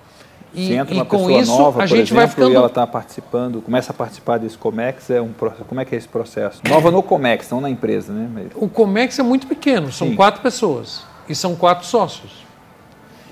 E, 0.55 0.69
Se 0.69 0.73
entra 0.75 0.95
uma 0.95 1.05
pessoa 1.05 1.33
isso, 1.33 1.59
nova, 1.59 1.83
a 1.83 1.87
gente 1.87 1.99
exemplo, 1.99 2.17
vai 2.17 2.29
ficando... 2.29 2.53
e 2.53 2.57
ela 2.57 2.69
está 2.69 2.87
participando, 2.87 3.61
começa 3.61 3.93
a 3.93 3.95
participar 3.95 4.39
desse 4.39 4.57
Comex, 4.57 5.11
é 5.11 5.21
um, 5.21 5.33
como 5.67 5.81
é 5.81 5.85
que 5.85 5.95
é 5.95 5.99
esse 5.99 6.09
processo? 6.09 6.63
Nova 6.67 6.91
no 6.91 7.03
Comex, 7.03 7.51
não 7.51 7.61
na 7.61 7.69
empresa, 7.69 8.13
né? 8.13 8.47
O 8.55 8.69
Comex 8.69 9.19
é 9.19 9.23
muito 9.23 9.47
pequeno, 9.47 9.93
são 9.93 10.09
Sim. 10.09 10.17
quatro 10.17 10.41
pessoas 10.41 11.03
e 11.29 11.35
são 11.35 11.55
quatro 11.55 11.87
sócios. 11.87 12.47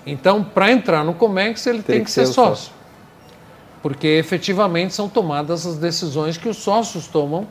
Então, 0.05 0.45
para 0.45 0.71
entrar 0.71 1.05
no 1.05 1.15
Comex, 1.15 1.67
ele 1.67 1.79
tem, 1.79 1.97
tem 1.97 1.99
que, 2.01 2.05
que, 2.07 2.11
ser, 2.11 2.27
ser 2.27 2.33
sócio. 2.33 2.57
sócio. 2.57 2.73
Porque 3.83 4.07
efetivamente 4.07 4.95
são 4.95 5.09
tomadas 5.09 5.67
as 5.67 5.79
decisões 5.79 6.37
que 6.37 6.49
os 6.49 6.59
sócios 6.59 7.07
tomam 7.07 7.47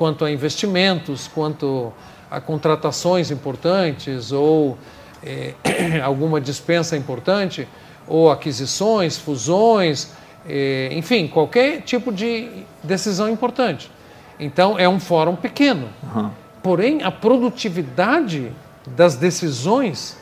quanto 0.00 0.24
a 0.24 0.30
investimentos, 0.30 1.28
quanto 1.28 1.92
a 2.30 2.40
contratações 2.40 3.30
importantes 3.30 4.32
ou 4.32 4.78
eh, 5.22 5.52
alguma 6.02 6.40
dispensa 6.40 6.96
importante 6.96 7.68
ou 8.08 8.30
aquisições, 8.30 9.18
fusões, 9.18 10.10
eh, 10.48 10.88
enfim, 10.92 11.28
qualquer 11.28 11.82
tipo 11.82 12.10
de 12.10 12.48
decisão 12.82 13.28
importante. 13.28 13.90
Então, 14.38 14.78
é 14.78 14.88
um 14.88 14.98
fórum 14.98 15.36
pequeno. 15.36 15.90
Uhum. 16.02 16.30
Porém, 16.62 17.02
a 17.02 17.10
produtividade 17.10 18.50
das 18.86 19.16
decisões 19.16 20.16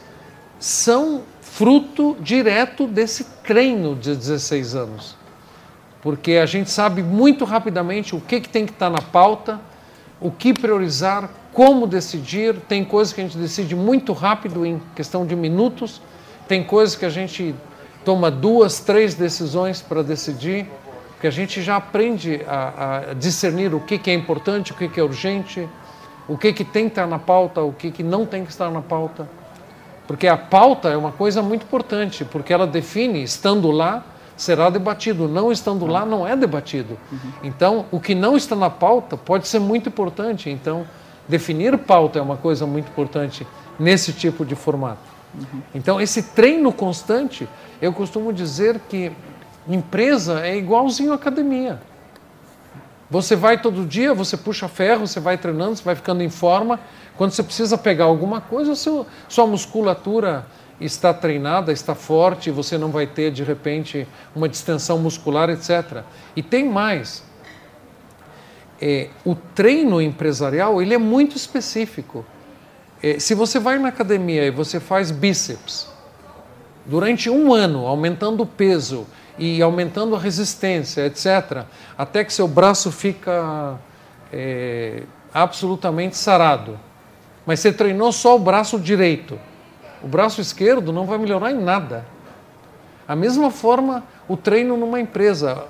são 0.59 1.23
fruto 1.41 2.17
direto 2.21 2.89
desse 2.89 3.23
treino 3.45 3.95
de 3.95 4.17
16 4.17 4.75
anos. 4.75 5.17
Porque 6.03 6.33
a 6.33 6.47
gente 6.47 6.69
sabe 6.69 7.01
muito 7.01 7.45
rapidamente 7.45 8.17
o 8.17 8.21
que, 8.21 8.41
que 8.41 8.49
tem 8.49 8.67
que 8.67 8.73
estar 8.73 8.91
na 8.91 9.01
pauta, 9.01 9.68
o 10.21 10.31
que 10.31 10.53
priorizar, 10.53 11.31
como 11.53 11.87
decidir. 11.87 12.57
Tem 12.69 12.85
coisas 12.85 13.13
que 13.13 13.21
a 13.21 13.25
gente 13.25 13.39
decide 13.39 13.75
muito 13.75 14.13
rápido, 14.13 14.65
em 14.65 14.81
questão 14.95 15.27
de 15.27 15.37
minutos, 15.37 16.01
tem 16.47 16.65
coisas 16.65 16.97
que 16.97 17.05
a 17.05 17.11
gente 17.11 17.55
toma 18.05 18.31
duas, 18.31 18.81
três 18.81 19.15
decisões 19.15 19.83
para 19.83 20.03
decidir, 20.03 20.67
porque 21.11 21.27
a 21.27 21.31
gente 21.31 21.61
já 21.63 21.77
aprende 21.77 22.41
a, 22.47 23.11
a 23.11 23.15
discernir 23.15 23.75
o 23.75 23.81
que, 23.81 23.99
que, 23.99 24.11
é 24.11 24.15
importante, 24.15 24.73
o 24.73 24.75
que, 24.75 24.89
que 24.89 24.99
é 24.99 25.03
urgente, 25.03 25.69
o 26.27 26.39
que, 26.39 26.53
que 26.53 26.65
tem 26.65 26.85
que 26.85 26.93
estar 26.93 27.07
na 27.07 27.19
pauta, 27.19 27.61
o 27.61 27.73
que, 27.73 27.91
que 27.91 28.03
não 28.03 28.25
tem 28.25 28.45
que 28.45 28.51
estar 28.51 28.71
na 28.71 28.81
pauta. 28.81 29.29
Porque 30.07 30.27
a 30.27 30.37
pauta 30.37 30.89
é 30.89 30.97
uma 30.97 31.13
coisa 31.13 31.43
muito 31.43 31.65
importante, 31.65 32.25
porque 32.25 32.53
ela 32.53 32.67
define, 32.67 33.23
estando 33.23 33.71
lá, 33.71 34.05
será 34.39 34.71
debatido, 34.71 35.29
não 35.29 35.53
estando 35.53 35.85
lá, 35.85 36.07
não 36.07 36.27
é 36.27 36.35
debatido. 36.35 36.97
Então, 37.43 37.85
o 37.91 38.01
que 38.01 38.15
não 38.15 38.37
está 38.37 38.57
na 38.57 38.71
pauta 38.71 39.17
pode 39.17 39.47
ser 39.47 39.59
muito 39.59 39.91
importante. 39.91 40.49
Então, 40.49 40.87
definir 41.29 41.77
pauta 41.77 42.19
é 42.19 42.23
uma 42.23 42.37
coisa 42.37 42.65
muito 42.65 42.89
importante 42.89 43.47
nesse 43.79 44.13
tipo 44.13 44.47
de 44.47 44.55
formato. 44.55 45.03
Então, 45.75 46.01
esse 46.01 46.23
treino 46.23 46.73
constante 46.73 47.47
eu 47.83 47.93
costumo 47.93 48.33
dizer 48.33 48.81
que 48.89 49.13
empresa 49.69 50.41
é 50.47 50.57
igualzinho 50.57 51.13
academia. 51.13 51.81
Você 53.11 53.35
vai 53.35 53.61
todo 53.61 53.87
dia, 53.87 54.15
você 54.15 54.37
puxa 54.37 54.69
ferro, 54.69 55.07
você 55.07 55.19
vai 55.19 55.37
treinando, 55.37 55.77
você 55.77 55.83
vai 55.83 55.95
ficando 55.95 56.23
em 56.23 56.31
forma. 56.31 56.79
Quando 57.17 57.33
você 57.33 57.43
precisa 57.43 57.77
pegar 57.77 58.05
alguma 58.05 58.41
coisa, 58.41 58.75
sua 58.75 59.47
musculatura 59.47 60.47
está 60.81 61.13
treinada, 61.13 61.73
está 61.73 61.95
forte, 61.95 62.51
você 62.51 62.79
não 62.79 62.91
vai 62.91 63.07
ter 63.07 63.31
de 63.31 63.43
repente 63.43 64.07
uma 64.35 64.49
distensão 64.49 64.99
muscular, 64.99 65.51
etc. 65.51 66.03
E 66.37 66.43
tem 66.43 66.69
mais. 66.69 67.25
É, 68.81 69.09
o 69.25 69.35
treino 69.35 70.01
empresarial 70.01 70.81
ele 70.81 70.95
é 70.95 70.99
muito 70.99 71.37
específico. 71.37 72.25
É, 73.03 73.19
se 73.19 73.35
você 73.35 73.59
vai 73.59 73.79
na 73.79 73.89
academia 73.89 74.45
e 74.45 74.51
você 74.51 74.79
faz 74.79 75.11
bíceps, 75.11 75.89
durante 76.87 77.29
um 77.29 77.53
ano, 77.53 77.87
aumentando 77.87 78.43
o 78.43 78.47
peso 78.47 79.07
e 79.39 79.63
aumentando 79.63 80.17
a 80.17 80.19
resistência, 80.19 81.07
etc., 81.07 81.65
até 81.97 82.25
que 82.25 82.33
seu 82.33 82.49
braço 82.49 82.91
fica 82.91 83.79
é, 84.33 85.03
absolutamente 85.33 86.17
sarado. 86.17 86.79
Mas 87.47 87.61
você 87.61 87.73
treinou 87.73 88.11
só 88.11 88.37
o 88.37 88.39
braço 88.39 88.79
direito. 88.81 89.39
O 90.03 90.09
braço 90.09 90.41
esquerdo 90.41 90.93
não 90.93 91.07
vai 91.07 91.19
melhorar 91.19 91.51
em 91.51 91.61
nada. 91.61 92.05
A 93.07 93.17
mesma 93.17 93.51
forma, 93.51 94.05
o 94.29 94.37
treino 94.37 94.77
numa 94.77 95.01
empresa. 95.01 95.65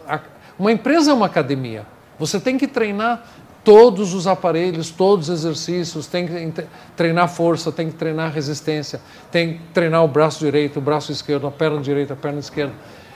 Uma 0.59 0.73
empresa 0.73 1.13
é 1.13 1.15
uma 1.15 1.27
academia. 1.27 1.87
Você 2.19 2.41
tem 2.41 2.59
que 2.59 2.67
treinar 2.67 3.25
todos 3.63 4.15
os 4.15 4.27
aparelhos, 4.27 4.91
todos 4.91 5.29
os 5.29 5.41
exercícios, 5.41 6.07
tem 6.07 6.27
que 6.27 6.65
treinar 6.97 7.29
força, 7.29 7.71
tem 7.71 7.89
que 7.91 7.97
treinar 7.97 8.33
resistência, 8.33 9.01
tem 9.31 9.55
que 9.55 9.61
treinar 9.75 10.03
o 10.03 10.09
braço 10.09 10.39
direito, 10.39 10.79
o 10.79 10.83
braço 10.83 11.13
esquerdo, 11.13 11.47
a 11.47 11.51
perna 11.51 11.81
direita, 11.81 12.15
a 12.15 12.17
perna 12.17 12.39
esquerda. 12.39 12.73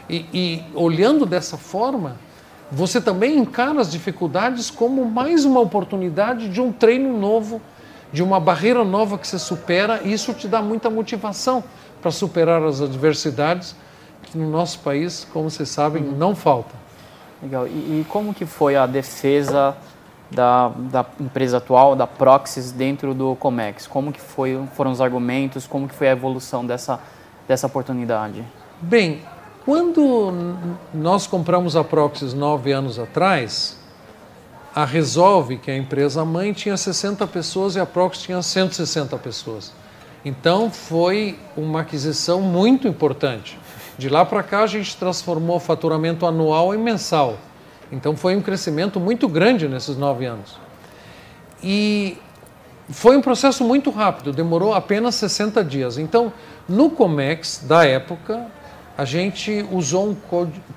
E, 0.08 0.26
e 0.32 0.62
olhando 0.74 1.24
dessa 1.24 1.56
forma, 1.56 2.16
você 2.70 3.00
também 3.00 3.38
encara 3.38 3.80
as 3.80 3.90
dificuldades 3.90 4.70
como 4.70 5.04
mais 5.04 5.44
uma 5.44 5.60
oportunidade 5.60 6.48
de 6.48 6.60
um 6.60 6.70
treino 6.70 7.18
novo, 7.18 7.60
de 8.12 8.22
uma 8.22 8.38
barreira 8.38 8.84
nova 8.84 9.16
que 9.16 9.26
você 9.26 9.38
supera, 9.38 10.00
e 10.04 10.12
isso 10.12 10.34
te 10.34 10.46
dá 10.46 10.60
muita 10.60 10.90
motivação 10.90 11.64
para 12.00 12.10
superar 12.10 12.62
as 12.62 12.80
adversidades 12.80 13.74
que 14.22 14.36
no 14.36 14.50
nosso 14.50 14.80
país, 14.80 15.26
como 15.32 15.50
vocês 15.50 15.68
sabem, 15.68 16.02
uhum. 16.02 16.12
não 16.12 16.34
faltam. 16.34 16.76
Legal. 17.42 17.66
E, 17.66 17.70
e 17.70 18.06
como 18.08 18.32
que 18.32 18.46
foi 18.46 18.76
a 18.76 18.86
defesa 18.86 19.76
da, 20.30 20.68
da 20.68 21.04
empresa 21.20 21.56
atual, 21.56 21.96
da 21.96 22.06
Proxys, 22.06 22.70
dentro 22.70 23.14
do 23.14 23.34
Comex? 23.36 23.86
Como 23.86 24.12
que 24.12 24.20
foi, 24.20 24.60
foram 24.74 24.90
os 24.90 25.00
argumentos, 25.00 25.66
como 25.66 25.88
que 25.88 25.94
foi 25.94 26.08
a 26.08 26.12
evolução 26.12 26.64
dessa, 26.64 27.00
dessa 27.48 27.66
oportunidade? 27.66 28.44
Bem, 28.80 29.22
quando 29.64 30.32
nós 30.94 31.26
compramos 31.26 31.76
a 31.76 31.82
Proxys 31.82 32.32
nove 32.32 32.72
anos 32.72 32.98
atrás, 32.98 33.78
a 34.74 34.84
Resolve, 34.84 35.58
que 35.58 35.70
é 35.70 35.74
a 35.74 35.76
empresa 35.76 36.24
mãe, 36.24 36.52
tinha 36.52 36.76
60 36.76 37.26
pessoas 37.26 37.76
e 37.76 37.80
a 37.80 37.86
Proxys 37.86 38.22
tinha 38.24 38.42
160 38.42 39.16
pessoas. 39.18 39.72
Então 40.24 40.70
foi 40.70 41.38
uma 41.56 41.80
aquisição 41.80 42.40
muito 42.40 42.88
importante. 42.88 43.58
De 43.98 44.08
lá 44.08 44.24
para 44.24 44.42
cá 44.42 44.62
a 44.62 44.66
gente 44.66 44.96
transformou 44.96 45.56
o 45.56 45.60
faturamento 45.60 46.24
anual 46.24 46.74
em 46.74 46.78
mensal. 46.78 47.36
Então 47.90 48.16
foi 48.16 48.34
um 48.34 48.40
crescimento 48.40 48.98
muito 48.98 49.28
grande 49.28 49.68
nesses 49.68 49.96
nove 49.96 50.24
anos. 50.24 50.58
E 51.62 52.16
foi 52.88 53.16
um 53.16 53.20
processo 53.20 53.62
muito 53.64 53.90
rápido, 53.90 54.32
demorou 54.32 54.74
apenas 54.74 55.14
60 55.16 55.62
dias. 55.64 55.98
Então, 55.98 56.32
no 56.68 56.90
Comex 56.90 57.64
da 57.66 57.84
época, 57.84 58.46
a 58.96 59.04
gente 59.04 59.64
usou 59.70 60.10
um 60.10 60.16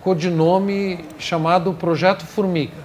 codinome 0.01 1.05
chamado 1.17 1.73
Projeto 1.73 2.25
Formiga. 2.25 2.84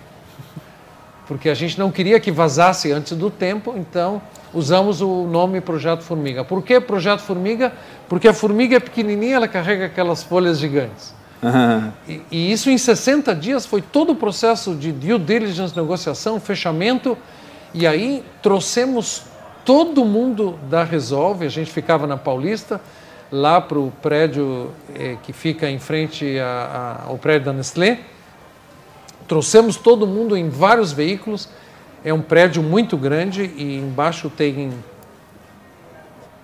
Porque 1.31 1.49
a 1.49 1.55
gente 1.55 1.78
não 1.78 1.93
queria 1.93 2.18
que 2.18 2.33
vazasse 2.33 2.91
antes 2.91 3.16
do 3.16 3.31
tempo, 3.31 3.74
então 3.76 4.20
usamos 4.53 5.01
o 5.01 5.28
nome 5.28 5.61
Projeto 5.61 6.03
Formiga. 6.03 6.43
Por 6.43 6.61
que 6.61 6.81
Projeto 6.81 7.20
Formiga? 7.20 7.72
Porque 8.09 8.26
a 8.26 8.35
formiga 8.35 8.78
é 8.78 8.81
pequenininha, 8.81 9.37
ela 9.37 9.47
carrega 9.47 9.87
aquelas 9.87 10.24
folhas 10.24 10.59
gigantes. 10.59 11.14
Uhum. 11.41 11.93
E, 12.09 12.22
e, 12.33 12.53
isso 12.53 12.68
em 12.68 12.76
60 12.76 13.33
dias 13.37 13.64
foi 13.64 13.81
todo 13.81 14.11
o 14.11 14.16
processo 14.16 14.74
de 14.74 14.91
due 14.91 15.16
diligence, 15.20 15.72
negociação, 15.76 16.41
fechamento. 16.41 17.16
E 17.72 17.87
aí 17.87 18.24
trouxemos 18.43 19.22
todo 19.64 20.05
mundo 20.05 20.59
da 20.68 20.83
Resolve, 20.83 21.47
a 21.47 21.49
gente 21.49 21.70
ficava 21.70 22.09
na 22.09 22.16
Paulista, 22.16 22.81
lá 23.31 23.61
para 23.61 23.78
o 23.78 23.93
prédio 24.03 24.72
eh, 24.97 25.16
que 25.22 25.33
fica 25.33 25.70
em 25.70 25.78
frente 25.78 26.41
a, 26.41 27.05
a, 27.05 27.09
ao 27.09 27.16
prédio 27.18 27.47
da 27.47 27.53
Nestlé. 27.53 28.01
Trouxemos 29.31 29.76
todo 29.76 30.07
mundo 30.07 30.37
em 30.37 30.51
vários 30.51 30.93
veículos. 30.93 31.49
É 32.05 32.12
um 32.12 32.20
prédio 32.20 32.62
muito 32.62 32.99
grande 32.99 33.45
e 33.57 33.78
embaixo 33.78 34.28
tem 34.28 34.74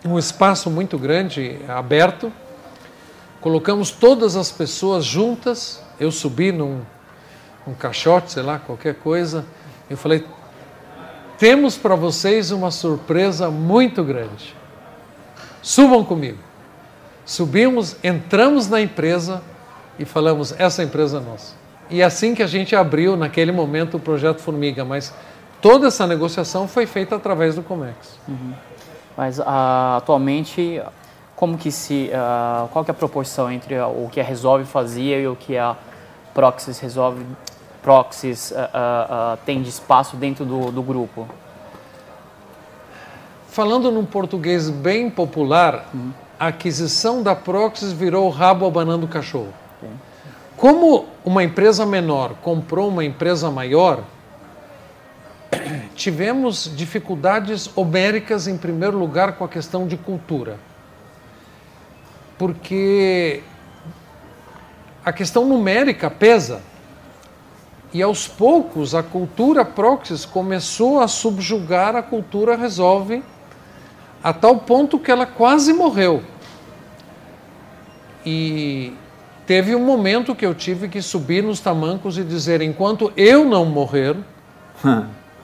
um 0.05 0.19
espaço 0.19 0.71
muito 0.71 0.97
grande 0.97 1.59
aberto 1.69 2.33
colocamos 3.47 3.93
todas 3.93 4.35
as 4.35 4.51
pessoas 4.51 5.05
juntas. 5.05 5.81
Eu 6.01 6.11
subi 6.11 6.51
num, 6.51 6.81
num 7.65 7.75
caixote, 7.75 8.33
sei 8.33 8.43
lá, 8.43 8.59
qualquer 8.59 8.97
coisa. 8.97 9.47
Eu 9.89 9.97
falei: 9.97 10.27
temos 11.39 11.77
para 11.77 11.95
vocês 11.95 12.51
uma 12.51 12.73
surpresa 12.73 13.49
muito 13.49 14.03
grande. 14.03 14.53
Subam 15.63 16.05
comigo. 16.05 16.39
Subimos, 17.25 17.97
entramos 18.03 18.67
na 18.67 18.81
empresa 18.81 19.41
e 19.97 20.05
falamos: 20.05 20.53
essa 20.59 20.83
empresa 20.83 21.19
é 21.19 21.21
nossa. 21.21 21.66
E 21.89 22.03
assim 22.03 22.35
que 22.35 22.43
a 22.43 22.47
gente 22.47 22.75
abriu, 22.75 23.17
naquele 23.17 23.53
momento, 23.53 23.97
o 23.97 24.01
projeto 24.01 24.41
Formiga. 24.41 24.85
Mas 24.85 25.15
toda 25.61 25.87
essa 25.87 26.07
negociação 26.07 26.67
foi 26.67 26.87
feita 26.87 27.17
através 27.17 27.55
do 27.55 27.63
Comex. 27.63 28.19
Uhum. 28.29 28.53
Mas 29.17 29.39
uh, 29.39 29.45
atualmente 29.97 30.83
como 31.35 31.57
que 31.57 31.71
se, 31.71 32.11
uh, 32.13 32.69
qual 32.69 32.85
que 32.85 32.91
é 32.91 32.93
a 32.93 32.95
proporção 32.95 33.51
entre 33.51 33.79
o 33.79 34.09
que 34.11 34.21
a 34.21 34.25
Resolve 34.25 34.65
fazia 34.65 35.19
e 35.19 35.29
o 35.29 35.37
que 35.37 35.57
a 35.57 35.77
Proxys 36.35 36.79
Resolve, 36.79 37.25
Proxys 37.83 38.51
uh, 38.51 39.37
tem 39.45 39.63
de 39.63 39.69
espaço 39.69 40.17
dentro 40.17 40.45
do, 40.45 40.73
do 40.73 40.83
grupo? 40.83 41.29
Falando 43.49 43.91
num 43.91 44.05
português 44.05 44.69
bem 44.69 45.09
popular, 45.09 45.89
uhum. 45.95 46.11
a 46.39 46.49
aquisição 46.49 47.23
da 47.23 47.35
Proxys 47.35 47.93
virou 47.93 48.27
o 48.27 48.31
rabo 48.31 48.67
abanando 48.67 49.07
o 49.07 49.09
cachorro. 49.09 49.53
Como 50.57 51.07
uma 51.25 51.43
empresa 51.45 51.85
menor 51.85 52.35
comprou 52.43 52.89
uma 52.89 53.05
empresa 53.05 53.51
maior, 53.51 54.05
tivemos 55.95 56.71
dificuldades 56.75 57.71
homéricas, 57.77 58.49
em 58.49 58.57
primeiro 58.57 58.99
lugar, 58.99 59.37
com 59.37 59.45
a 59.45 59.49
questão 59.49 59.87
de 59.87 59.97
cultura 59.97 60.59
porque 62.39 63.43
a 65.05 65.13
questão 65.13 65.45
numérica 65.47 66.11
pesa. 66.11 66.61
E 67.93 68.03
aos 68.03 68.27
poucos 68.29 68.95
a 68.95 69.03
cultura 69.03 69.65
Proxys 69.65 70.25
começou 70.25 71.01
a 71.01 71.09
subjugar 71.09 71.97
a 71.97 72.03
cultura 72.03 72.57
Resolve, 72.57 73.23
a 74.23 74.33
tal 74.33 74.59
ponto 74.59 74.99
que 74.99 75.11
ela 75.11 75.25
quase 75.25 75.73
morreu. 75.73 76.23
E 78.25 78.93
teve 79.47 79.75
um 79.75 79.85
momento 79.85 80.35
que 80.35 80.45
eu 80.45 80.55
tive 80.55 80.89
que 80.89 81.01
subir 81.01 81.43
nos 81.43 81.61
tamancos 81.61 82.19
e 82.19 82.25
dizer: 82.25 82.61
enquanto 82.61 83.13
eu 83.17 83.45
não 83.45 83.65
morrer, 83.65 84.17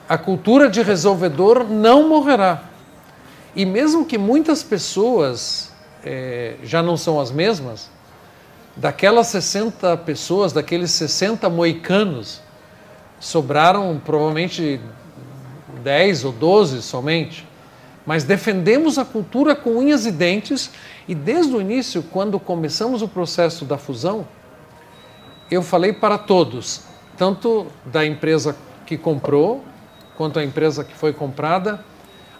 a 0.07 0.17
cultura 0.17 0.69
de 0.69 0.81
resolvedor 0.81 1.63
não 1.63 2.07
morrerá. 2.09 2.63
E 3.55 3.65
mesmo 3.65 4.05
que 4.05 4.17
muitas 4.17 4.61
pessoas 4.63 5.71
é, 6.03 6.55
já 6.63 6.83
não 6.83 6.97
são 6.97 7.19
as 7.19 7.31
mesmas, 7.31 7.89
daquelas 8.75 9.27
60 9.27 9.95
pessoas, 9.97 10.51
daqueles 10.51 10.91
60 10.91 11.49
moicanos, 11.49 12.41
sobraram 13.19 14.01
provavelmente 14.03 14.81
10 15.83 16.25
ou 16.25 16.31
12 16.31 16.81
somente. 16.81 17.47
Mas 18.05 18.23
defendemos 18.23 18.97
a 18.97 19.05
cultura 19.05 19.55
com 19.55 19.77
unhas 19.77 20.05
e 20.05 20.11
dentes, 20.11 20.69
e 21.07 21.15
desde 21.15 21.55
o 21.55 21.61
início, 21.61 22.03
quando 22.03 22.39
começamos 22.39 23.01
o 23.01 23.07
processo 23.07 23.63
da 23.65 23.77
fusão, 23.77 24.27
eu 25.49 25.61
falei 25.61 25.93
para 25.93 26.17
todos, 26.17 26.81
tanto 27.17 27.67
da 27.85 28.05
empresa 28.05 28.55
que 28.85 28.97
comprou, 28.97 29.63
quanto 30.17 30.39
a 30.39 30.43
empresa 30.43 30.83
que 30.83 30.93
foi 30.93 31.13
comprada, 31.13 31.83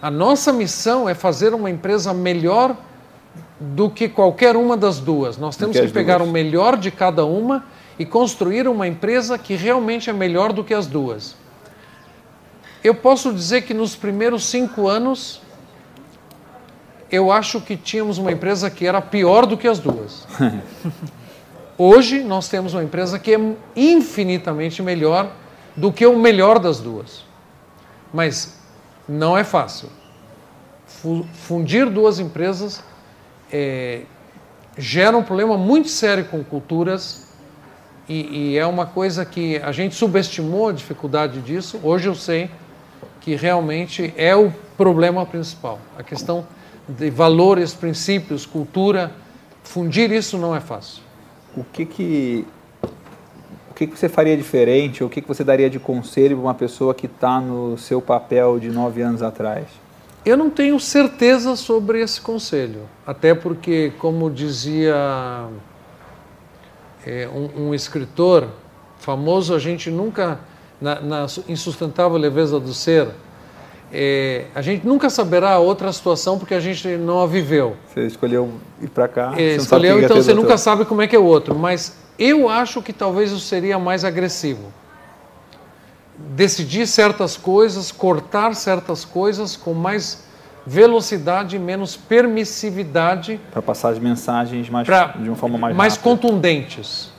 a 0.00 0.10
nossa 0.10 0.52
missão 0.52 1.08
é 1.08 1.14
fazer 1.14 1.54
uma 1.54 1.70
empresa 1.70 2.12
melhor 2.12 2.76
do 3.58 3.88
que 3.88 4.08
qualquer 4.08 4.56
uma 4.56 4.76
das 4.76 4.98
duas. 4.98 5.38
Nós 5.38 5.56
temos 5.56 5.76
que, 5.76 5.86
que 5.86 5.92
pegar 5.92 6.18
duas. 6.18 6.28
o 6.28 6.32
melhor 6.32 6.76
de 6.76 6.90
cada 6.90 7.24
uma 7.24 7.64
e 7.98 8.04
construir 8.04 8.68
uma 8.68 8.86
empresa 8.86 9.38
que 9.38 9.54
realmente 9.54 10.10
é 10.10 10.12
melhor 10.12 10.52
do 10.52 10.62
que 10.62 10.74
as 10.74 10.86
duas. 10.86 11.36
Eu 12.82 12.94
posso 12.94 13.32
dizer 13.32 13.62
que 13.62 13.72
nos 13.72 13.96
primeiros 13.96 14.44
cinco 14.44 14.88
anos, 14.88 15.40
eu 17.14 17.30
acho 17.30 17.60
que 17.60 17.76
tínhamos 17.76 18.18
uma 18.18 18.32
empresa 18.32 18.70
que 18.70 18.86
era 18.86 19.00
pior 19.00 19.46
do 19.46 19.56
que 19.56 19.68
as 19.68 19.78
duas. 19.78 20.26
Hoje, 21.78 22.22
nós 22.22 22.48
temos 22.48 22.74
uma 22.74 22.84
empresa 22.84 23.18
que 23.18 23.34
é 23.34 23.40
infinitamente 23.74 24.82
melhor 24.82 25.30
do 25.76 25.92
que 25.92 26.06
o 26.06 26.16
melhor 26.18 26.58
das 26.58 26.78
duas. 26.80 27.24
Mas 28.12 28.58
não 29.08 29.36
é 29.36 29.44
fácil. 29.44 29.88
Fundir 31.34 31.90
duas 31.90 32.18
empresas 32.18 32.82
é, 33.52 34.02
gera 34.78 35.16
um 35.16 35.22
problema 35.22 35.56
muito 35.56 35.88
sério 35.88 36.24
com 36.26 36.42
culturas 36.42 37.26
e, 38.08 38.52
e, 38.52 38.58
é 38.58 38.66
uma 38.66 38.86
coisa 38.86 39.24
que 39.24 39.56
a 39.58 39.72
gente 39.72 39.94
subestimou 39.94 40.68
a 40.68 40.72
dificuldade 40.72 41.40
disso. 41.40 41.80
Hoje 41.82 42.08
eu 42.08 42.14
sei 42.14 42.50
que 43.20 43.34
realmente 43.34 44.12
é 44.16 44.36
o 44.36 44.52
problema 44.76 45.24
principal. 45.24 45.78
A 45.98 46.02
questão 46.02 46.46
de 46.88 47.10
valores, 47.10 47.74
princípios, 47.74 48.44
cultura, 48.46 49.12
fundir 49.62 50.10
isso 50.12 50.36
não 50.38 50.54
é 50.54 50.60
fácil. 50.60 51.02
O 51.56 51.64
que 51.64 51.86
que 51.86 52.46
o 53.70 53.76
que, 53.76 53.88
que 53.88 53.98
você 53.98 54.08
faria 54.08 54.36
diferente? 54.36 55.02
Ou 55.02 55.08
o 55.08 55.10
que, 55.10 55.20
que 55.20 55.26
você 55.26 55.42
daria 55.42 55.68
de 55.68 55.80
conselho 55.80 56.36
para 56.36 56.46
uma 56.46 56.54
pessoa 56.54 56.94
que 56.94 57.06
está 57.06 57.40
no 57.40 57.76
seu 57.76 58.00
papel 58.00 58.60
de 58.60 58.70
nove 58.70 59.02
anos 59.02 59.20
atrás? 59.20 59.66
Eu 60.24 60.36
não 60.36 60.48
tenho 60.48 60.78
certeza 60.78 61.56
sobre 61.56 62.00
esse 62.00 62.20
conselho, 62.20 62.82
até 63.04 63.34
porque, 63.34 63.92
como 63.98 64.30
dizia 64.30 65.48
é, 67.04 67.28
um, 67.28 67.66
um, 67.66 67.74
escritor 67.74 68.48
famoso, 68.96 69.52
a 69.52 69.58
gente 69.58 69.90
nunca, 69.90 70.38
na, 70.80 71.00
na 71.00 71.26
insustentável 71.48 72.16
leveza 72.16 72.60
do 72.60 72.72
ser, 72.72 73.08
é, 73.94 74.44
a 74.54 74.60
gente 74.60 74.84
nunca 74.86 75.08
saberá 75.08 75.58
outra 75.58 75.92
situação 75.92 76.38
porque 76.38 76.54
a 76.54 76.60
gente 76.60 76.88
não 76.96 77.20
a 77.20 77.26
viveu. 77.26 77.76
Você 77.86 78.06
escolheu 78.06 78.50
ir 78.82 78.88
para 78.88 79.06
cá. 79.06 79.32
É, 79.36 79.54
escolheu, 79.54 80.02
então 80.02 80.16
você 80.16 80.34
nunca 80.34 80.58
sabe 80.58 80.84
como 80.84 81.00
é 81.00 81.06
que 81.06 81.14
é 81.14 81.18
o 81.18 81.24
outro. 81.24 81.54
Mas 81.54 81.96
eu 82.18 82.48
acho 82.48 82.82
que 82.82 82.92
talvez 82.92 83.30
eu 83.30 83.38
seria 83.38 83.78
mais 83.78 84.04
agressivo 84.04 84.72
decidir 86.16 86.86
certas 86.86 87.36
coisas, 87.36 87.90
cortar 87.90 88.54
certas 88.54 89.04
coisas 89.04 89.56
com 89.56 89.74
mais 89.74 90.24
velocidade 90.66 91.56
e 91.56 91.58
menos 91.58 91.96
permissividade. 91.96 93.40
Para 93.52 93.62
passar 93.62 93.90
as 93.90 93.98
mensagens 93.98 94.68
mais, 94.70 94.86
pra, 94.86 95.08
de 95.18 95.28
uma 95.28 95.36
forma 95.36 95.58
mais 95.58 95.76
Mais 95.76 95.96
rápida. 95.96 96.10
contundentes. 96.10 97.12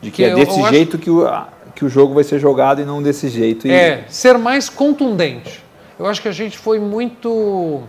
De 0.00 0.10
que, 0.10 0.16
que 0.16 0.24
é 0.24 0.34
desse 0.34 0.62
jeito 0.68 0.96
acho, 0.96 1.04
que, 1.04 1.10
o, 1.10 1.28
que 1.74 1.84
o 1.84 1.88
jogo 1.88 2.14
vai 2.14 2.24
ser 2.24 2.38
jogado 2.38 2.80
e 2.80 2.84
não 2.84 3.02
desse 3.02 3.28
jeito. 3.28 3.66
E... 3.66 3.70
É, 3.70 4.04
ser 4.08 4.38
mais 4.38 4.68
contundente. 4.68 5.62
Eu 5.98 6.06
acho 6.06 6.22
que 6.22 6.28
a 6.28 6.32
gente 6.32 6.56
foi 6.56 6.78
muito 6.78 7.82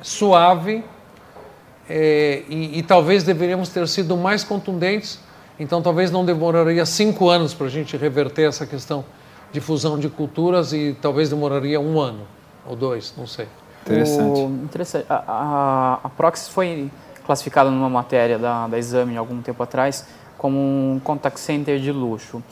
suave 0.00 0.82
é, 1.88 2.42
e, 2.48 2.78
e 2.78 2.82
talvez 2.82 3.22
deveríamos 3.22 3.68
ter 3.68 3.86
sido 3.86 4.16
mais 4.16 4.42
contundentes. 4.42 5.20
Então, 5.60 5.82
talvez 5.82 6.10
não 6.10 6.24
demoraria 6.24 6.86
cinco 6.86 7.28
anos 7.28 7.52
para 7.52 7.66
a 7.66 7.70
gente 7.70 7.96
reverter 7.96 8.48
essa 8.48 8.64
questão 8.66 9.04
de 9.52 9.60
fusão 9.60 9.98
de 9.98 10.08
culturas 10.08 10.72
e 10.72 10.96
talvez 11.02 11.28
demoraria 11.28 11.80
um 11.80 12.00
ano 12.00 12.26
ou 12.66 12.76
dois, 12.76 13.12
não 13.16 13.26
sei. 13.26 13.48
Interessante. 13.84 14.40
O, 14.40 14.46
interessante. 14.64 15.06
A, 15.08 15.24
a, 15.26 16.00
a 16.04 16.08
Proxys 16.10 16.48
foi 16.48 16.90
classificada 17.26 17.70
numa 17.70 17.90
matéria 17.90 18.38
da, 18.38 18.66
da 18.68 18.78
Exame 18.78 19.16
algum 19.16 19.42
tempo 19.42 19.62
atrás 19.62 20.06
como 20.36 20.58
um 20.58 21.00
contact 21.02 21.40
center 21.40 21.78
de 21.78 21.90
luxo. 21.92 22.42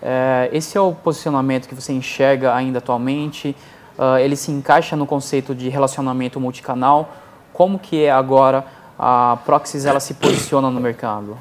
É, 0.00 0.50
esse 0.52 0.76
é 0.76 0.80
o 0.80 0.92
posicionamento 0.92 1.68
que 1.68 1.74
você 1.74 1.92
enxerga 1.92 2.54
ainda 2.54 2.78
atualmente? 2.78 3.56
Uh, 3.98 4.18
ele 4.18 4.36
se 4.36 4.50
encaixa 4.50 4.96
no 4.96 5.06
conceito 5.06 5.54
de 5.54 5.68
relacionamento 5.68 6.40
multicanal? 6.40 7.14
Como 7.52 7.78
que 7.78 8.04
é 8.04 8.10
agora 8.10 8.64
a 8.98 9.38
Proxys 9.44 9.84
ela 9.84 10.00
se 10.00 10.14
posiciona 10.14 10.70
no 10.70 10.80
mercado? 10.80 11.36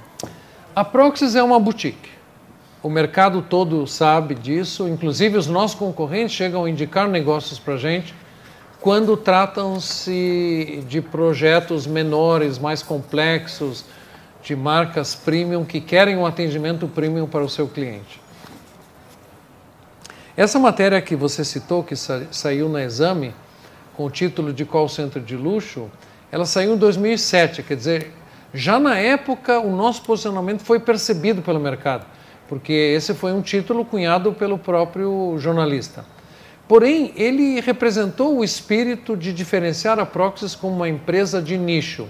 A 0.75 0.83
Proxys 0.83 1.35
é 1.35 1.43
uma 1.43 1.59
boutique. 1.59 2.09
O 2.81 2.89
mercado 2.89 3.41
todo 3.41 3.85
sabe 3.85 4.33
disso, 4.33 4.87
inclusive 4.87 5.37
os 5.37 5.47
nossos 5.47 5.77
concorrentes 5.77 6.35
chegam 6.35 6.65
a 6.65 6.69
indicar 6.69 7.07
negócios 7.07 7.59
para 7.59 7.75
a 7.75 7.77
gente 7.77 8.15
quando 8.79 9.15
tratam-se 9.15 10.83
de 10.87 11.01
projetos 11.01 11.85
menores, 11.85 12.57
mais 12.57 12.81
complexos, 12.81 13.85
de 14.41 14.55
marcas 14.55 15.13
premium 15.13 15.63
que 15.63 15.79
querem 15.79 16.17
um 16.17 16.25
atendimento 16.25 16.87
premium 16.87 17.27
para 17.27 17.43
o 17.43 17.49
seu 17.49 17.67
cliente. 17.67 18.20
Essa 20.41 20.57
matéria 20.57 20.99
que 20.99 21.15
você 21.15 21.45
citou, 21.45 21.83
que 21.83 21.95
sa 21.95 22.23
saiu 22.31 22.67
na 22.67 22.83
Exame, 22.83 23.31
com 23.95 24.05
o 24.05 24.09
título 24.09 24.51
de 24.51 24.65
Call 24.65 24.89
Center 24.89 25.21
de 25.21 25.37
Luxo, 25.37 25.87
ela 26.31 26.47
saiu 26.47 26.73
em 26.73 26.77
2007, 26.77 27.61
quer 27.61 27.77
dizer, 27.77 28.11
já 28.51 28.79
na 28.79 28.97
época 28.97 29.59
o 29.59 29.69
nosso 29.69 30.01
posicionamento 30.01 30.63
foi 30.63 30.79
percebido 30.79 31.43
pelo 31.43 31.59
mercado, 31.59 32.07
porque 32.49 32.73
esse 32.73 33.13
foi 33.13 33.31
um 33.33 33.41
título 33.43 33.85
cunhado 33.85 34.33
pelo 34.33 34.57
próprio 34.57 35.35
jornalista. 35.37 36.03
Porém, 36.67 37.13
ele 37.15 37.61
representou 37.61 38.39
o 38.39 38.43
espírito 38.43 39.15
de 39.15 39.31
diferenciar 39.31 39.99
a 39.99 40.07
Proxys 40.07 40.55
como 40.55 40.75
uma 40.75 40.89
empresa 40.89 41.39
de 41.39 41.55
nicho, 41.55 42.07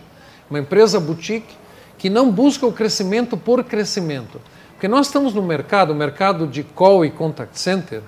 uma 0.49 0.59
empresa 0.59 1.01
boutique 1.01 1.53
que 1.97 2.09
não 2.09 2.31
busca 2.31 2.65
o 2.65 2.71
crescimento 2.71 3.35
por 3.35 3.61
crescimento. 3.65 4.39
Porque 4.71 4.87
nós 4.87 5.07
estamos 5.07 5.33
no 5.33 5.43
mercado, 5.43 5.91
o 5.91 5.95
mercado 5.95 6.47
de 6.47 6.63
call 6.63 7.05
e 7.05 7.11
contact 7.11 7.59
center, 7.59 8.01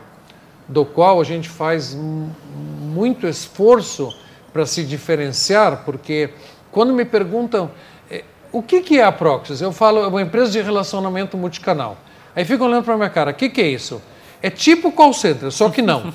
do 0.73 0.83
qual 0.83 1.21
a 1.21 1.23
gente 1.23 1.47
faz 1.47 1.95
muito 1.95 3.27
esforço 3.27 4.11
para 4.51 4.65
se 4.65 4.83
diferenciar, 4.83 5.83
porque 5.85 6.31
quando 6.71 6.91
me 6.93 7.05
perguntam 7.05 7.69
eh, 8.09 8.23
o 8.51 8.63
que, 8.63 8.81
que 8.81 8.99
é 8.99 9.03
a 9.03 9.11
Proxys, 9.11 9.61
eu 9.61 9.71
falo 9.71 9.99
é 9.99 10.07
uma 10.07 10.21
empresa 10.21 10.51
de 10.51 10.61
relacionamento 10.61 11.37
multicanal. 11.37 11.97
Aí 12.35 12.43
ficam 12.43 12.67
olhando 12.67 12.83
para 12.83 12.95
a 12.95 12.97
minha 12.97 13.09
cara, 13.09 13.31
o 13.31 13.33
que, 13.35 13.49
que 13.49 13.61
é 13.61 13.67
isso? 13.67 14.01
É 14.41 14.49
tipo 14.49 14.91
call 14.91 15.13
center, 15.13 15.51
só 15.51 15.69
que 15.69 15.81
não. 15.81 16.11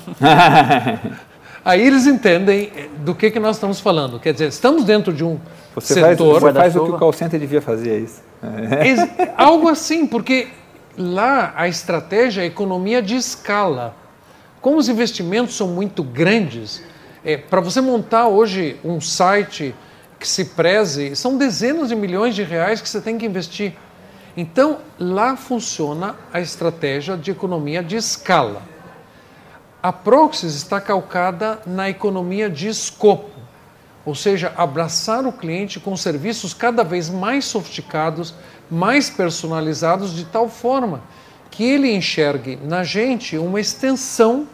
Aí 1.63 1.85
eles 1.85 2.05
entendem 2.05 2.71
eh, 2.75 2.89
do 2.99 3.15
que, 3.15 3.31
que 3.31 3.39
nós 3.39 3.55
estamos 3.55 3.79
falando. 3.79 4.19
Quer 4.19 4.33
dizer, 4.33 4.49
estamos 4.49 4.83
dentro 4.83 5.13
de 5.13 5.23
um 5.23 5.39
você 5.73 5.93
setor... 5.93 6.41
Faz, 6.41 6.53
você 6.53 6.59
faz 6.59 6.75
o 6.75 6.83
que 6.83 6.91
o 6.91 6.97
call 6.97 7.13
center 7.13 7.39
devia 7.39 7.61
fazer, 7.61 7.91
é 7.91 7.97
isso? 7.99 8.21
É. 8.43 9.33
Algo 9.37 9.69
assim, 9.69 10.05
porque 10.05 10.49
lá 10.97 11.53
a 11.55 11.67
estratégia 11.67 12.41
é 12.41 12.45
economia 12.45 13.01
de 13.01 13.15
escala. 13.15 13.95
Como 14.61 14.77
os 14.77 14.89
investimentos 14.89 15.55
são 15.55 15.69
muito 15.69 16.03
grandes, 16.03 16.83
é, 17.23 17.37
para 17.37 17.61
você 17.61 17.79
montar 17.79 18.27
hoje 18.27 18.77
um 18.83 18.99
site 18.99 19.73
que 20.19 20.27
se 20.27 20.45
preze, 20.45 21.15
são 21.15 21.37
dezenas 21.37 21.87
de 21.87 21.95
milhões 21.95 22.35
de 22.35 22.43
reais 22.43 22.81
que 22.81 22.89
você 22.89 22.99
tem 22.99 23.17
que 23.17 23.25
investir. 23.25 23.73
Então, 24.35 24.79
lá 24.99 25.37
funciona 25.37 26.15
a 26.33 26.41
estratégia 26.41 27.15
de 27.15 27.31
economia 27.31 27.81
de 27.81 27.95
escala. 27.95 28.61
A 29.81 29.93
Proxys 29.93 30.55
está 30.55 30.81
calcada 30.81 31.59
na 31.65 31.89
economia 31.89 32.49
de 32.49 32.67
escopo, 32.67 33.39
ou 34.05 34.13
seja, 34.13 34.51
abraçar 34.57 35.25
o 35.25 35.31
cliente 35.31 35.79
com 35.79 35.95
serviços 35.95 36.53
cada 36.53 36.83
vez 36.83 37.09
mais 37.09 37.45
sofisticados, 37.45 38.33
mais 38.69 39.09
personalizados, 39.09 40.13
de 40.13 40.25
tal 40.25 40.49
forma 40.49 41.01
que 41.51 41.63
ele 41.63 41.93
enxergue 41.93 42.57
na 42.63 42.83
gente 42.83 43.37
uma 43.37 43.59
extensão 43.59 44.47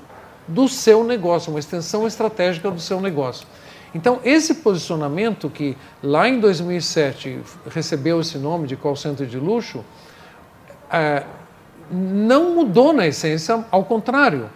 do 0.48 0.68
seu 0.68 1.04
negócio, 1.04 1.52
uma 1.52 1.60
extensão 1.60 2.06
estratégica 2.08 2.70
do 2.70 2.80
seu 2.80 3.02
negócio. 3.02 3.48
Então, 3.94 4.20
esse 4.24 4.56
posicionamento 4.56 5.50
que 5.50 5.78
lá 6.04 6.28
em 6.28 6.40
2007 6.40 7.40
recebeu 7.70 8.20
esse 8.20 8.38
nome 8.38 8.68
de 8.68 8.76
call 8.76 8.96
center 8.96 9.26
de 9.26 9.38
luxo, 9.38 9.84
é, 10.92 11.24
não 11.90 12.54
mudou 12.56 12.92
na 12.92 13.08
essência, 13.08 13.64
ao 13.72 13.86
contrário, 13.86 14.50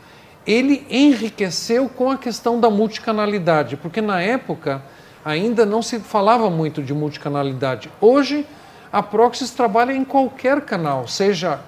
ele 0.46 0.86
enriqueceu 0.90 1.88
com 1.88 2.12
a 2.12 2.18
questão 2.18 2.60
da 2.60 2.70
multicanalidade, 2.70 3.78
porque 3.78 4.02
na 4.02 4.22
época 4.22 4.82
ainda 5.24 5.66
não 5.66 5.82
se 5.82 6.00
falava 6.00 6.50
muito 6.50 6.82
de 6.82 6.94
multicanalidade. 6.94 7.90
Hoje, 8.02 8.46
a 8.92 9.04
Proxys 9.04 9.52
trabalha 9.52 9.94
em 9.94 10.04
qualquer 10.04 10.62
canal, 10.62 11.08
seja 11.08 11.60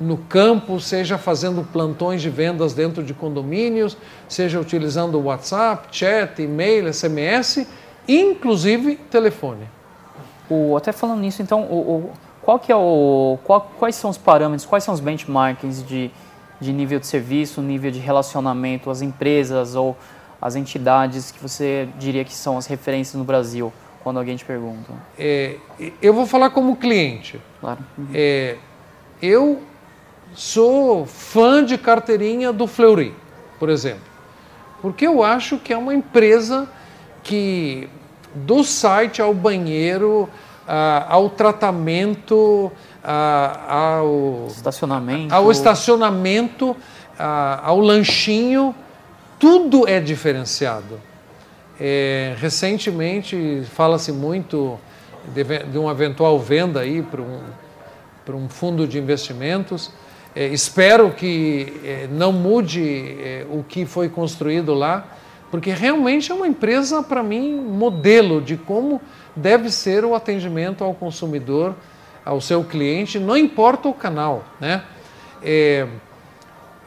no 0.00 0.16
campo, 0.16 0.78
seja 0.78 1.18
fazendo 1.18 1.66
plantões 1.72 2.22
de 2.22 2.30
vendas 2.30 2.72
dentro 2.72 3.02
de 3.02 3.12
condomínios, 3.12 3.96
seja 4.28 4.60
utilizando 4.60 5.20
WhatsApp, 5.20 5.88
chat, 5.90 6.40
e-mail, 6.40 6.92
SMS, 6.92 7.66
inclusive 8.06 8.96
telefone. 9.10 9.68
O, 10.48 10.76
até 10.76 10.92
falando 10.92 11.20
nisso, 11.20 11.42
então, 11.42 11.62
o, 11.62 11.74
o, 11.74 12.10
qual 12.40 12.58
que 12.58 12.70
é 12.70 12.76
o, 12.76 13.38
qual, 13.44 13.72
quais 13.78 13.96
são 13.96 14.08
os 14.08 14.16
parâmetros, 14.16 14.64
quais 14.64 14.84
são 14.84 14.94
os 14.94 15.00
benchmarkings 15.00 15.82
de, 15.82 16.10
de 16.60 16.72
nível 16.72 17.00
de 17.00 17.06
serviço, 17.06 17.60
nível 17.60 17.90
de 17.90 17.98
relacionamento, 17.98 18.90
as 18.90 19.02
empresas 19.02 19.74
ou 19.74 19.96
as 20.40 20.54
entidades 20.54 21.32
que 21.32 21.42
você 21.42 21.88
diria 21.98 22.24
que 22.24 22.32
são 22.32 22.56
as 22.56 22.66
referências 22.66 23.16
no 23.16 23.24
Brasil, 23.24 23.72
quando 24.04 24.18
alguém 24.18 24.36
te 24.36 24.44
pergunta? 24.44 24.92
É, 25.18 25.56
eu 26.00 26.14
vou 26.14 26.24
falar 26.24 26.50
como 26.50 26.76
cliente. 26.76 27.40
Claro. 27.60 27.80
Uhum. 27.98 28.06
É, 28.14 28.56
eu 29.20 29.60
sou 30.38 31.04
fã 31.04 31.64
de 31.64 31.76
carteirinha 31.76 32.52
do 32.52 32.68
Fleury, 32.68 33.12
por 33.58 33.68
exemplo, 33.68 34.04
porque 34.80 35.04
eu 35.04 35.24
acho 35.24 35.58
que 35.58 35.72
é 35.72 35.76
uma 35.76 35.92
empresa 35.92 36.68
que 37.24 37.88
do 38.32 38.62
site 38.62 39.20
ao 39.20 39.34
banheiro, 39.34 40.28
ah, 40.68 41.06
ao 41.08 41.28
tratamento, 41.28 42.70
ah, 43.02 43.96
ao 43.96 44.46
estacionamento, 44.46 45.34
ao, 45.34 45.50
estacionamento 45.50 46.76
ah, 47.18 47.60
ao 47.64 47.80
lanchinho, 47.80 48.72
tudo 49.40 49.88
é 49.88 49.98
diferenciado. 49.98 51.00
É, 51.80 52.36
recentemente 52.38 53.64
fala-se 53.74 54.12
muito 54.12 54.78
de, 55.34 55.42
de, 55.42 55.78
uma 55.78 55.90
eventual 55.90 56.38
venda 56.38 56.78
aí 56.80 57.02
para 57.02 57.22
um, 57.22 57.40
para 58.24 58.36
um 58.36 58.48
fundo 58.48 58.86
de 58.86 58.98
investimentos. 58.98 59.90
É, 60.38 60.46
espero 60.46 61.10
que 61.10 61.80
é, 61.84 62.08
não 62.12 62.30
mude 62.30 63.16
é, 63.20 63.44
o 63.50 63.64
que 63.64 63.84
foi 63.84 64.08
construído 64.08 64.72
lá, 64.72 65.04
porque 65.50 65.72
realmente 65.72 66.30
é 66.30 66.34
uma 66.34 66.46
empresa, 66.46 67.02
para 67.02 67.24
mim, 67.24 67.56
modelo 67.56 68.40
de 68.40 68.56
como 68.56 69.02
deve 69.34 69.68
ser 69.68 70.04
o 70.04 70.14
atendimento 70.14 70.84
ao 70.84 70.94
consumidor, 70.94 71.74
ao 72.24 72.40
seu 72.40 72.62
cliente, 72.62 73.18
não 73.18 73.36
importa 73.36 73.88
o 73.88 73.92
canal. 73.92 74.44
Né? 74.60 74.80
É, 75.42 75.88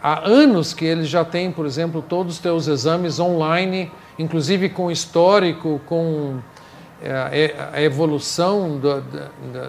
há 0.01 0.25
anos 0.25 0.73
que 0.73 0.85
eles 0.85 1.09
já 1.09 1.25
têm, 1.25 1.51
por 1.51 1.65
exemplo, 1.65 2.01
todos 2.01 2.35
os 2.35 2.39
teus 2.39 2.67
exames 2.67 3.19
online, 3.19 3.91
inclusive 4.17 4.69
com 4.69 4.89
histórico, 4.89 5.81
com 5.87 6.39
é, 7.03 7.53
a 7.73 7.81
evolução 7.81 8.79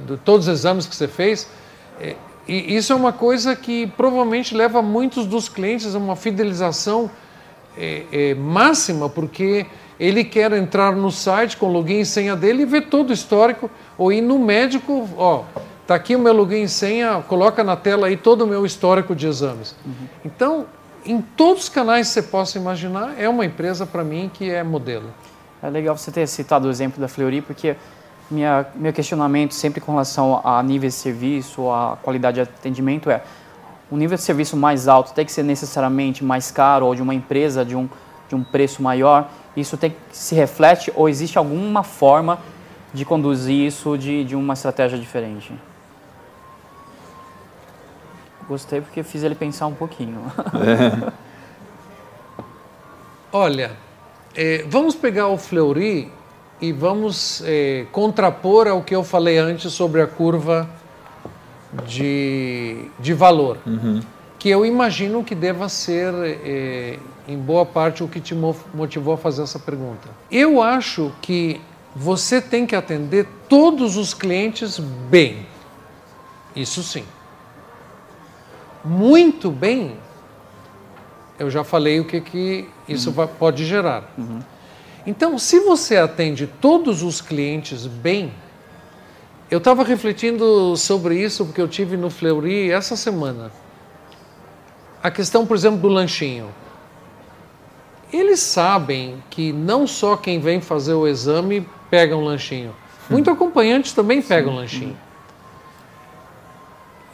de 0.06 0.16
todos 0.18 0.46
os 0.46 0.52
exames 0.52 0.86
que 0.86 0.94
você 0.94 1.08
fez. 1.08 1.50
E 2.46 2.76
isso 2.76 2.92
é 2.92 2.96
uma 2.96 3.12
coisa 3.12 3.54
que 3.54 3.86
provavelmente 3.86 4.54
leva 4.54 4.82
muitos 4.82 5.26
dos 5.26 5.48
clientes 5.48 5.94
a 5.94 5.98
uma 5.98 6.16
fidelização 6.16 7.10
é, 7.76 8.04
é, 8.12 8.34
máxima, 8.34 9.08
porque 9.08 9.66
ele 9.98 10.24
quer 10.24 10.52
entrar 10.52 10.94
no 10.96 11.10
site 11.10 11.56
com 11.56 11.68
login 11.68 12.00
e 12.00 12.06
senha 12.06 12.34
dele 12.34 12.62
e 12.62 12.66
ver 12.66 12.88
todo 12.88 13.10
o 13.10 13.12
histórico, 13.12 13.70
ou 13.96 14.12
ir 14.12 14.20
no 14.20 14.38
médico, 14.38 15.08
ó, 15.16 15.44
tá 15.86 15.94
aqui 15.94 16.16
o 16.16 16.18
meu 16.18 16.32
login 16.32 16.62
e 16.62 16.68
senha, 16.68 17.22
coloca 17.28 17.62
na 17.62 17.76
tela 17.76 18.08
aí 18.08 18.16
todo 18.16 18.42
o 18.42 18.46
meu 18.46 18.66
histórico 18.66 19.14
de 19.14 19.26
exames. 19.26 19.76
Uhum. 19.86 20.08
Então, 20.24 20.66
em 21.06 21.20
todos 21.20 21.64
os 21.64 21.68
canais 21.68 22.08
que 22.08 22.14
você 22.14 22.22
possa 22.22 22.58
imaginar, 22.58 23.14
é 23.18 23.28
uma 23.28 23.44
empresa 23.44 23.86
para 23.86 24.02
mim 24.02 24.30
que 24.32 24.50
é 24.50 24.62
modelo. 24.62 25.12
É 25.62 25.70
legal 25.70 25.96
você 25.96 26.10
ter 26.10 26.26
citado 26.26 26.66
o 26.66 26.70
exemplo 26.70 27.00
da 27.00 27.06
Fleury, 27.06 27.40
porque 27.40 27.76
minha, 28.30 28.66
meu 28.74 28.92
questionamento 28.92 29.54
sempre 29.54 29.80
com 29.80 29.92
relação 29.92 30.40
a 30.44 30.62
nível 30.62 30.88
de 30.88 30.94
serviço, 30.94 31.70
a 31.70 31.98
qualidade 32.02 32.36
de 32.36 32.40
atendimento 32.42 33.10
é 33.10 33.22
o 33.90 33.96
nível 33.96 34.16
de 34.16 34.22
serviço 34.22 34.56
mais 34.56 34.88
alto 34.88 35.12
tem 35.12 35.24
que 35.24 35.30
ser 35.30 35.42
necessariamente 35.42 36.24
mais 36.24 36.50
caro 36.50 36.86
ou 36.86 36.94
de 36.94 37.02
uma 37.02 37.14
empresa 37.14 37.62
de 37.62 37.76
um, 37.76 37.86
de 38.26 38.34
um 38.34 38.42
preço 38.42 38.82
maior? 38.82 39.28
Isso 39.54 39.76
tem 39.76 39.90
que 39.90 39.96
se 40.16 40.34
reflete 40.34 40.90
ou 40.96 41.10
existe 41.10 41.36
alguma 41.36 41.82
forma 41.82 42.38
de 42.94 43.04
conduzir 43.04 43.66
isso 43.66 43.98
de, 43.98 44.24
de 44.24 44.34
uma 44.34 44.54
estratégia 44.54 44.98
diferente? 44.98 45.52
Gostei 48.48 48.80
porque 48.80 49.02
fiz 49.02 49.22
ele 49.22 49.34
pensar 49.34 49.66
um 49.66 49.74
pouquinho. 49.74 50.20
É. 51.18 51.32
Olha, 53.34 53.72
é, 54.34 54.64
vamos 54.68 54.94
pegar 54.94 55.28
o 55.28 55.38
Fleury 55.38 56.12
e 56.62 56.70
vamos 56.70 57.42
é, 57.44 57.86
contrapor 57.90 58.68
ao 58.68 58.82
que 58.82 58.94
eu 58.94 59.02
falei 59.02 59.36
antes 59.36 59.72
sobre 59.72 60.00
a 60.00 60.06
curva 60.06 60.70
de, 61.88 62.88
de 63.00 63.12
valor. 63.12 63.58
Uhum. 63.66 64.00
que 64.38 64.48
eu 64.48 64.64
imagino 64.66 65.22
que 65.22 65.34
deva 65.36 65.68
ser, 65.68 66.12
eh, 66.14 66.98
em 67.28 67.38
boa 67.38 67.64
parte, 67.64 68.02
o 68.02 68.08
que 68.08 68.20
te 68.20 68.34
motivou 68.34 69.14
a 69.14 69.16
fazer 69.16 69.42
essa 69.42 69.58
pergunta. 69.58 70.08
Eu 70.28 70.60
acho 70.60 71.12
que 71.22 71.60
você 71.94 72.40
tem 72.40 72.66
que 72.66 72.74
atender 72.74 73.26
todos 73.48 73.96
os 73.96 74.12
clientes 74.12 74.80
bem. 74.80 75.46
Isso 76.56 76.82
sim. 76.82 77.04
Muito 78.84 79.48
bem, 79.48 79.96
eu 81.38 81.48
já 81.48 81.62
falei 81.62 82.00
o 82.00 82.04
que, 82.04 82.20
que 82.20 82.68
isso 82.88 83.12
uhum. 83.16 83.26
pode 83.38 83.64
gerar. 83.64 84.12
Uhum. 84.18 84.40
Então, 85.06 85.36
se 85.36 85.58
você 85.60 85.96
atende 85.96 86.46
todos 86.46 87.02
os 87.02 87.20
clientes 87.20 87.86
bem, 87.86 88.32
eu 89.50 89.58
estava 89.58 89.82
refletindo 89.82 90.76
sobre 90.76 91.20
isso 91.20 91.44
porque 91.44 91.60
eu 91.60 91.68
tive 91.68 91.96
no 91.96 92.08
Fleury 92.08 92.70
essa 92.70 92.96
semana. 92.96 93.50
A 95.02 95.10
questão, 95.10 95.44
por 95.44 95.56
exemplo, 95.56 95.80
do 95.80 95.88
lanchinho. 95.88 96.48
Eles 98.12 98.40
sabem 98.40 99.22
que 99.28 99.52
não 99.52 99.86
só 99.86 100.16
quem 100.16 100.38
vem 100.38 100.60
fazer 100.60 100.94
o 100.94 101.08
exame 101.08 101.66
pega 101.90 102.16
um 102.16 102.22
lanchinho, 102.22 102.74
muito 103.10 103.30
acompanhantes 103.30 103.92
também 103.92 104.22
pegam 104.22 104.52
um 104.52 104.56
lanchinho. 104.56 104.96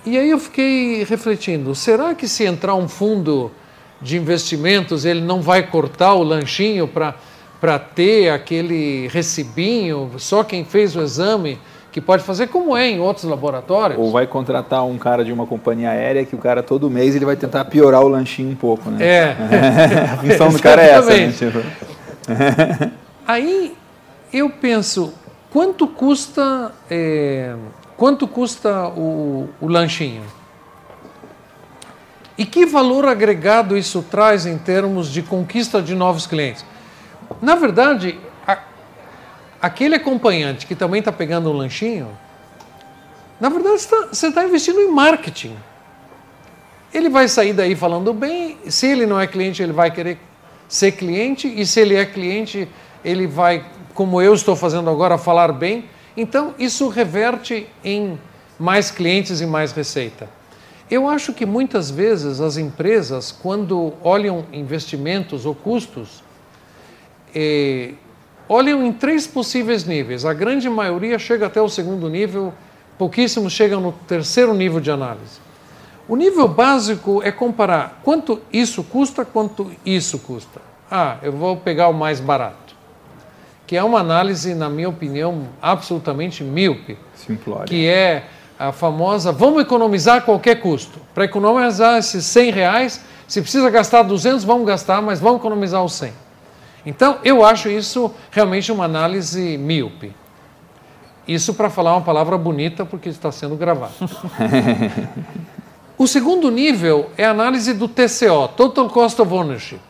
E 0.05 0.16
aí 0.16 0.30
eu 0.30 0.39
fiquei 0.39 1.05
refletindo: 1.05 1.74
será 1.74 2.14
que 2.14 2.28
se 2.28 2.45
entrar 2.45 2.74
um 2.74 2.89
fundo 2.89 3.51
de 4.01 4.16
investimentos 4.16 5.05
ele 5.05 5.20
não 5.20 5.43
vai 5.43 5.66
cortar 5.66 6.14
o 6.14 6.22
lanchinho 6.22 6.86
para 6.86 7.16
ter 7.78 8.30
aquele 8.30 9.09
recibinho? 9.09 10.12
Só 10.18 10.44
quem 10.44 10.64
fez 10.64 10.94
o 10.94 11.00
exame 11.00 11.59
que 11.90 12.00
pode 12.00 12.22
fazer 12.22 12.48
como 12.48 12.76
é 12.76 12.88
em 12.88 13.00
outros 13.00 13.24
laboratórios. 13.24 13.98
Ou 13.98 14.12
vai 14.12 14.26
contratar 14.26 14.84
um 14.84 14.98
cara 14.98 15.24
de 15.24 15.32
uma 15.32 15.46
companhia 15.46 15.90
aérea 15.90 16.24
que 16.24 16.34
o 16.34 16.38
cara 16.38 16.62
todo 16.62 16.88
mês 16.90 17.16
ele 17.16 17.24
vai 17.24 17.36
tentar 17.36 17.64
piorar 17.64 18.02
o 18.02 18.09
lanchinho 18.09 18.50
um 18.50 18.54
pouco, 18.54 18.90
né? 18.90 19.04
É. 19.04 19.36
a 20.12 20.16
função 20.18 20.50
do 20.50 20.61
cara 20.61 20.82
é 20.82 20.90
essa, 20.90 21.16
né? 21.16 21.32
Tipo... 21.32 21.59
Aí 23.26 23.74
eu 24.32 24.50
penso, 24.50 25.12
quanto 25.50 25.86
custa, 25.86 26.72
é, 26.90 27.54
quanto 27.96 28.28
custa 28.28 28.88
o, 28.88 29.48
o 29.61 29.66
lanchinho? 29.66 30.22
E 32.36 32.46
que 32.46 32.64
valor 32.64 33.06
agregado 33.06 33.76
isso 33.76 34.04
traz 34.09 34.46
em 34.46 34.56
termos 34.56 35.09
de 35.09 35.22
conquista 35.22 35.82
de 35.82 35.94
novos 35.94 36.26
clientes? 36.26 36.64
Na 37.40 37.54
verdade, 37.54 38.18
a, 38.46 38.58
aquele 39.60 39.94
acompanhante 39.94 40.66
que 40.66 40.74
também 40.74 40.98
está 41.00 41.12
pegando 41.12 41.50
um 41.50 41.52
lanchinho, 41.52 42.08
na 43.40 43.48
verdade 43.48 43.86
você 44.10 44.28
está 44.28 44.44
investindo 44.44 44.80
em 44.80 44.90
marketing. 44.90 45.56
Ele 46.92 47.08
vai 47.08 47.28
sair 47.28 47.52
daí 47.52 47.76
falando 47.76 48.12
bem, 48.12 48.58
se 48.68 48.86
ele 48.86 49.06
não 49.06 49.20
é 49.20 49.26
cliente, 49.26 49.62
ele 49.62 49.72
vai 49.72 49.90
querer 49.90 50.18
ser 50.68 50.92
cliente, 50.92 51.46
e 51.48 51.64
se 51.66 51.80
ele 51.80 51.94
é 51.94 52.04
cliente, 52.04 52.68
ele 53.04 53.26
vai 53.26 53.64
como 53.98 54.22
eu 54.22 54.32
estou 54.32 54.54
fazendo 54.54 54.88
agora, 54.88 55.18
falar 55.18 55.50
bem. 55.50 55.86
Então, 56.16 56.54
isso 56.56 56.88
reverte 56.88 57.66
em 57.82 58.16
mais 58.56 58.92
clientes 58.92 59.40
e 59.40 59.46
mais 59.46 59.72
receita. 59.72 60.30
Eu 60.88 61.08
acho 61.08 61.32
que 61.32 61.44
muitas 61.44 61.90
vezes 61.90 62.40
as 62.40 62.56
empresas, 62.56 63.32
quando 63.32 63.94
olham 64.04 64.46
investimentos 64.52 65.44
ou 65.44 65.52
custos, 65.52 66.22
eh, 67.39 67.95
olham 68.49 68.84
em 68.84 68.93
três 68.93 69.26
possíveis 69.26 69.84
níveis. 69.84 70.24
A 70.24 70.32
grande 70.32 70.68
maioria 70.68 71.18
chega 71.18 71.47
até 71.47 71.61
o 71.61 71.68
segundo 71.68 72.09
nível, 72.09 72.53
pouquíssimos 72.97 73.53
chegam 73.53 73.80
no 73.80 73.93
terceiro 73.93 74.55
nível 74.55 74.80
de 74.80 74.91
análise. 74.91 75.41
O 76.09 76.16
nível 76.16 76.49
básico 76.49 77.22
é 77.22 77.30
comparar 77.30 78.01
quanto 78.03 78.41
isso 78.53 78.82
custa, 78.82 79.24
quanto 79.24 79.70
isso 79.84 80.18
custa. 80.18 80.61
Ah, 80.91 81.18
eu 81.22 81.32
vou 81.32 81.57
pegar 81.57 81.89
o 81.89 81.95
mais 81.95 82.18
barato 82.18 82.68
que 83.68 83.76
é 83.76 83.84
uma 83.84 84.01
análise, 84.01 84.55
na 84.55 84.70
minha 84.70 84.89
opinião, 84.89 85.43
absolutamente 85.61 86.43
míope. 86.43 86.97
Simplória. 87.14 87.66
Que 87.66 87.86
é 87.86 88.24
a 88.59 88.72
famosa, 88.72 89.30
vamos 89.30 89.61
economizar 89.61 90.16
a 90.16 90.20
qualquer 90.22 90.55
custo. 90.62 90.99
Para 91.14 91.26
economizar 91.26 91.99
esses 91.99 92.24
100 92.24 92.51
reais, 92.51 93.05
se 93.28 93.43
precisa 93.43 93.68
gastar 93.68 94.05
200, 94.05 94.43
vamos 94.43 94.66
gastar, 94.66 95.03
mas 95.03 95.20
vamos 95.20 95.41
economizar 95.41 95.84
os 95.84 95.93
100. 95.93 96.12
Então, 96.89 97.18
eu 97.22 97.45
acho 97.45 97.68
isso 97.68 98.11
realmente 98.30 98.72
uma 98.72 98.86
análise 98.86 99.59
míope. 99.59 100.11
Isso 101.26 101.53
para 101.53 101.68
falar 101.68 101.93
uma 101.93 102.01
palavra 102.01 102.39
bonita, 102.39 102.82
porque 102.86 103.11
está 103.11 103.30
sendo 103.30 103.57
gravado. 103.57 103.93
o 105.99 106.07
segundo 106.07 106.51
nível 106.51 107.11
é 107.18 107.26
a 107.26 107.30
análise 107.30 107.74
do 107.74 107.89
TCO, 107.89 108.49
Total 108.57 108.89
Cost 108.89 109.20
of 109.20 109.30
Ownership. 109.30 109.80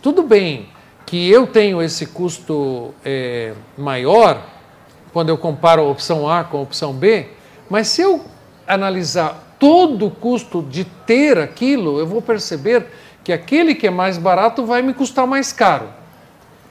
Tudo 0.00 0.22
bem, 0.22 0.70
que 1.04 1.30
eu 1.30 1.46
tenho 1.46 1.82
esse 1.82 2.06
custo 2.06 2.94
é, 3.04 3.52
maior 3.76 4.42
quando 5.12 5.28
eu 5.28 5.36
comparo 5.36 5.82
a 5.82 5.90
opção 5.90 6.26
A 6.26 6.44
com 6.44 6.56
a 6.56 6.62
opção 6.62 6.94
B, 6.94 7.28
mas 7.68 7.88
se 7.88 8.00
eu 8.00 8.24
analisar 8.66 9.54
todo 9.58 10.06
o 10.06 10.10
custo 10.10 10.62
de 10.62 10.84
ter 10.84 11.36
aquilo, 11.36 11.98
eu 11.98 12.06
vou 12.06 12.22
perceber 12.22 12.86
que 13.22 13.34
aquele 13.34 13.74
que 13.74 13.86
é 13.86 13.90
mais 13.90 14.16
barato 14.16 14.64
vai 14.64 14.80
me 14.80 14.94
custar 14.94 15.26
mais 15.26 15.52
caro. 15.52 16.00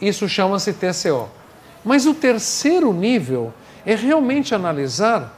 Isso 0.02 0.28
chama-se 0.28 0.74
TCO. 0.74 1.30
Mas 1.84 2.06
o 2.06 2.14
terceiro 2.14 2.94
nível 2.94 3.54
é 3.86 3.96
realmente 3.96 4.54
analisar 4.54 5.38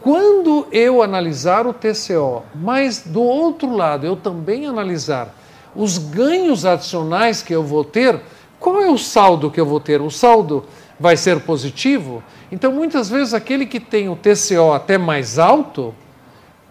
quando 0.00 0.66
eu 0.72 1.02
analisar 1.02 1.66
o 1.66 1.74
TCO, 1.74 2.42
mas 2.54 3.02
do 3.04 3.20
outro 3.20 3.70
lado 3.76 4.06
eu 4.06 4.16
também 4.16 4.66
analisar 4.66 5.34
os 5.76 5.98
ganhos 5.98 6.64
adicionais 6.64 7.42
que 7.42 7.54
eu 7.54 7.62
vou 7.62 7.84
ter, 7.84 8.18
qual 8.58 8.80
é 8.80 8.88
o 8.88 8.96
saldo 8.96 9.50
que 9.50 9.60
eu 9.60 9.66
vou 9.66 9.78
ter? 9.78 10.00
O 10.00 10.10
saldo 10.10 10.64
vai 10.98 11.16
ser 11.16 11.40
positivo? 11.40 12.22
Então, 12.50 12.72
muitas 12.72 13.08
vezes, 13.08 13.34
aquele 13.34 13.66
que 13.66 13.78
tem 13.78 14.08
o 14.08 14.16
TCO 14.16 14.72
até 14.74 14.98
mais 14.98 15.38
alto, 15.38 15.94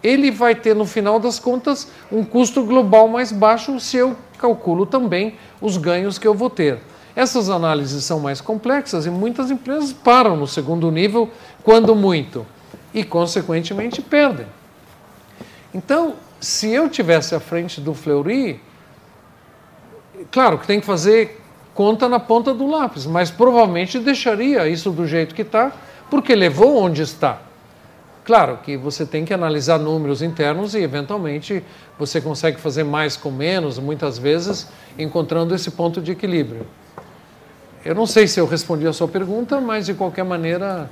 ele 0.04 0.32
vai 0.32 0.56
ter, 0.56 0.76
no 0.76 0.86
final 0.86 1.20
das 1.20 1.40
contas, 1.40 1.88
um 2.12 2.24
custo 2.24 2.64
global 2.64 3.08
mais 3.08 3.32
baixo 3.32 3.80
se 3.80 3.98
eu 3.98 4.16
calculo 4.38 4.86
também 4.86 5.36
os 5.62 5.78
ganhos 5.78 6.18
que 6.18 6.28
eu 6.28 6.34
vou 6.34 6.50
ter. 6.50 6.80
Essas 7.20 7.50
análises 7.50 8.06
são 8.06 8.20
mais 8.20 8.40
complexas 8.40 9.06
e 9.06 9.10
muitas 9.10 9.52
empresas 9.52 9.92
param 9.92 10.38
no 10.38 10.48
segundo 10.48 10.90
nível, 10.90 11.30
quando 11.64 11.94
muito, 11.94 12.46
e, 12.94 13.04
consequentemente, 13.04 14.02
perdem. 14.02 14.48
Então, 15.74 16.14
se 16.40 16.70
eu 16.70 16.88
tivesse 16.88 17.36
à 17.36 17.40
frente 17.40 17.82
do 17.82 17.94
Fleury, 17.94 18.62
Claro 20.32 20.58
que 20.58 20.68
tem 20.68 20.80
que 20.80 20.86
fazer 20.86 21.42
conta 21.74 22.10
na 22.10 22.20
ponta 22.20 22.54
do 22.54 22.68
lápis, 22.68 23.06
mas 23.06 23.32
provavelmente 23.32 24.00
deixaria 24.00 24.68
isso 24.68 24.92
do 24.92 25.08
jeito 25.08 25.34
que 25.34 25.44
está, 25.44 25.72
porque 26.10 26.36
levou 26.36 26.78
onde 26.78 27.02
está. 27.02 27.42
Claro 28.26 28.60
que 28.64 28.76
você 28.76 29.06
tem 29.06 29.24
que 29.24 29.34
analisar 29.34 29.80
números 29.80 30.22
internos 30.22 30.76
e, 30.76 30.80
eventualmente, 30.80 31.64
você 31.98 32.20
consegue 32.20 32.60
fazer 32.60 32.84
mais 32.84 33.16
com 33.16 33.32
menos, 33.32 33.80
muitas 33.80 34.18
vezes, 34.20 34.68
encontrando 34.98 35.56
esse 35.56 35.72
ponto 35.72 36.02
de 36.02 36.12
equilíbrio. 36.12 36.68
Eu 37.84 37.96
não 37.96 38.06
sei 38.06 38.28
se 38.28 38.40
eu 38.40 38.46
respondi 38.46 38.86
a 38.86 38.94
sua 38.94 39.08
pergunta, 39.08 39.62
mas, 39.62 39.86
de 39.86 39.94
qualquer 39.94 40.24
maneira, 40.24 40.90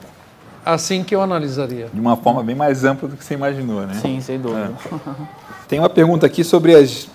assim 0.65 1.03
que 1.03 1.13
eu 1.13 1.21
analisaria. 1.21 1.89
De 1.93 1.99
uma 1.99 2.15
forma 2.15 2.43
bem 2.43 2.55
mais 2.55 2.83
ampla 2.83 3.09
do 3.09 3.17
que 3.17 3.23
você 3.23 3.33
imaginou, 3.33 3.85
né? 3.85 3.93
Sim, 4.01 4.19
sem 4.21 4.39
dúvida. 4.39 4.71
É. 4.71 5.27
Tem 5.67 5.79
uma 5.79 5.89
pergunta 5.89 6.25
aqui 6.25 6.43
sobre 6.43 6.75
as 6.75 7.09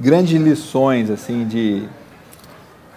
grandes 0.00 0.40
lições 0.40 1.10
assim 1.10 1.46
de 1.46 1.86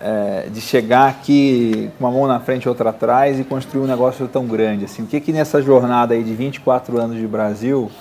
é, 0.02 0.48
de 0.50 0.62
chegar 0.62 1.10
aqui 1.10 1.92
com 1.98 2.06
uma 2.06 2.12
mão 2.12 2.28
na 2.28 2.40
frente 2.40 2.64
e 2.64 2.70
outra 2.70 2.92
atrás 2.92 3.40
e 3.40 3.44
construir 3.44 3.84
um 3.84 3.88
negócio 3.88 4.28
tão 4.28 4.48
grande 4.48 4.86
assim 4.86 5.04
o 5.04 5.06
que 5.06 5.20
que 5.20 5.34
nessa 5.34 5.62
jornada 5.62 6.14
aí 6.14 6.24
de 6.24 6.34
24 6.34 7.00
anos 7.00 7.18
de 7.18 7.28
Brasil 7.28 7.92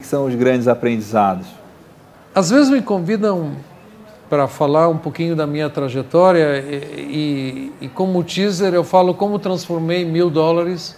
que 0.00 0.06
são 0.06 0.26
os 0.26 0.34
grandes 0.36 0.68
aprendizados 0.68 1.46
às 2.32 2.50
vezes 2.50 2.70
me 2.70 2.80
convidam 2.80 3.52
para 4.28 4.48
falar 4.48 4.88
um 4.88 4.98
pouquinho 4.98 5.36
da 5.36 5.46
minha 5.46 5.68
trajetória 5.68 6.58
e, 6.58 7.72
e, 7.80 7.86
e 7.86 7.88
como 7.88 8.22
teaser 8.24 8.74
eu 8.74 8.84
falo 8.84 9.14
como 9.14 9.38
transformei 9.38 10.04
mil 10.04 10.30
dólares 10.30 10.96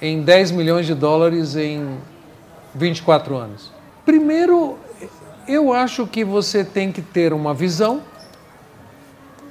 em 0.00 0.22
10 0.22 0.52
milhões 0.52 0.86
de 0.86 0.94
dólares 0.94 1.56
em 1.56 1.98
24 2.74 3.36
anos 3.36 3.72
primeiro 4.04 4.78
eu 5.46 5.72
acho 5.72 6.06
que 6.06 6.24
você 6.24 6.64
tem 6.64 6.92
que 6.92 7.02
ter 7.02 7.32
uma 7.32 7.52
visão, 7.52 8.02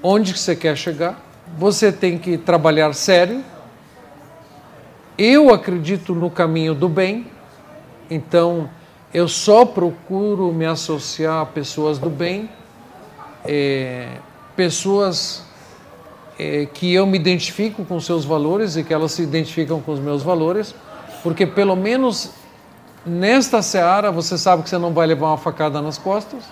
onde 0.01 0.37
você 0.37 0.55
quer 0.55 0.77
chegar, 0.77 1.19
você 1.57 1.91
tem 1.91 2.17
que 2.17 2.37
trabalhar 2.37 2.93
sério. 2.93 3.43
Eu 5.17 5.53
acredito 5.53 6.15
no 6.15 6.29
caminho 6.29 6.73
do 6.73 6.87
bem, 6.87 7.27
então 8.09 8.69
eu 9.13 9.27
só 9.27 9.65
procuro 9.65 10.53
me 10.53 10.65
associar 10.65 11.41
a 11.41 11.45
pessoas 11.45 11.99
do 11.99 12.09
bem, 12.09 12.49
é, 13.45 14.17
pessoas 14.55 15.43
é, 16.39 16.65
que 16.65 16.93
eu 16.93 17.05
me 17.05 17.17
identifico 17.17 17.85
com 17.85 17.99
seus 17.99 18.25
valores 18.25 18.75
e 18.75 18.83
que 18.83 18.93
elas 18.93 19.11
se 19.11 19.21
identificam 19.21 19.81
com 19.81 19.91
os 19.91 19.99
meus 19.99 20.23
valores, 20.23 20.73
porque 21.23 21.45
pelo 21.45 21.75
menos 21.75 22.31
nesta 23.05 23.61
seara 23.61 24.11
você 24.11 24.37
sabe 24.37 24.63
que 24.63 24.69
você 24.69 24.77
não 24.77 24.93
vai 24.93 25.07
levar 25.07 25.27
uma 25.27 25.37
facada 25.37 25.81
nas 25.81 25.97
costas. 25.97 26.43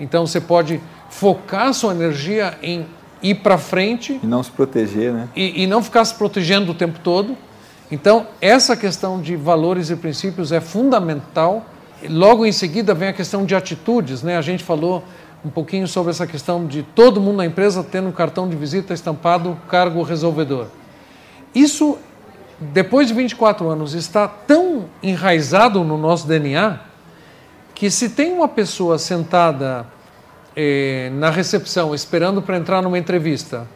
Então 0.00 0.26
você 0.26 0.40
pode 0.40 0.80
focar 1.10 1.72
sua 1.74 1.92
energia 1.92 2.58
em 2.62 2.86
ir 3.22 3.36
para 3.36 3.56
frente. 3.56 4.18
E 4.22 4.26
não 4.26 4.42
se 4.42 4.50
proteger, 4.50 5.12
né? 5.12 5.28
E, 5.36 5.62
e 5.62 5.66
não 5.66 5.82
ficar 5.82 6.04
se 6.04 6.14
protegendo 6.14 6.72
o 6.72 6.74
tempo 6.74 6.98
todo. 6.98 7.36
Então, 7.90 8.26
essa 8.40 8.74
questão 8.74 9.20
de 9.20 9.36
valores 9.36 9.90
e 9.90 9.96
princípios 9.96 10.50
é 10.50 10.60
fundamental. 10.60 11.66
Logo 12.08 12.46
em 12.46 12.50
seguida 12.50 12.94
vem 12.94 13.08
a 13.08 13.12
questão 13.12 13.44
de 13.44 13.54
atitudes, 13.54 14.22
né? 14.22 14.36
A 14.38 14.40
gente 14.40 14.64
falou 14.64 15.04
um 15.44 15.50
pouquinho 15.50 15.88
sobre 15.88 16.10
essa 16.10 16.26
questão 16.26 16.66
de 16.66 16.82
todo 16.82 17.20
mundo 17.20 17.38
na 17.38 17.46
empresa 17.46 17.82
tendo 17.82 18.08
um 18.08 18.12
cartão 18.12 18.48
de 18.48 18.56
visita 18.56 18.94
estampado 18.94 19.58
cargo 19.68 20.02
resolvedor. 20.02 20.68
Isso, 21.54 21.98
depois 22.60 23.08
de 23.08 23.14
24 23.14 23.68
anos, 23.68 23.94
está 23.94 24.28
tão 24.28 24.86
enraizado 25.02 25.82
no 25.82 25.98
nosso 25.98 26.26
DNA 26.26 26.78
que 27.74 27.90
se 27.90 28.10
tem 28.10 28.32
uma 28.32 28.46
pessoa 28.46 28.98
sentada 28.98 29.86
eh, 30.54 31.10
na 31.14 31.30
recepção 31.30 31.94
esperando 31.94 32.40
para 32.40 32.56
entrar 32.56 32.80
numa 32.80 32.98
entrevista 32.98 33.66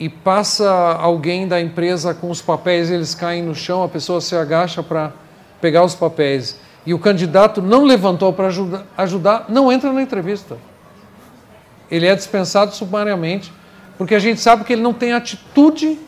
e 0.00 0.08
passa 0.08 0.70
alguém 0.98 1.46
da 1.46 1.60
empresa 1.60 2.14
com 2.14 2.30
os 2.30 2.40
papéis, 2.40 2.90
eles 2.90 3.14
caem 3.14 3.42
no 3.42 3.54
chão, 3.54 3.82
a 3.82 3.88
pessoa 3.88 4.20
se 4.20 4.34
agacha 4.34 4.82
para 4.82 5.12
pegar 5.60 5.84
os 5.84 5.94
papéis 5.94 6.58
e 6.88 6.94
o 6.94 6.98
candidato 6.98 7.60
não 7.60 7.84
levantou 7.84 8.32
para 8.32 8.46
ajudar, 8.46 8.86
ajudar, 8.96 9.44
não 9.50 9.70
entra 9.70 9.92
na 9.92 10.00
entrevista. 10.00 10.56
Ele 11.90 12.06
é 12.06 12.14
dispensado 12.14 12.74
sumariamente, 12.74 13.52
porque 13.98 14.14
a 14.14 14.18
gente 14.18 14.40
sabe 14.40 14.64
que 14.64 14.72
ele 14.72 14.80
não 14.80 14.94
tem 14.94 15.12
atitude 15.12 15.98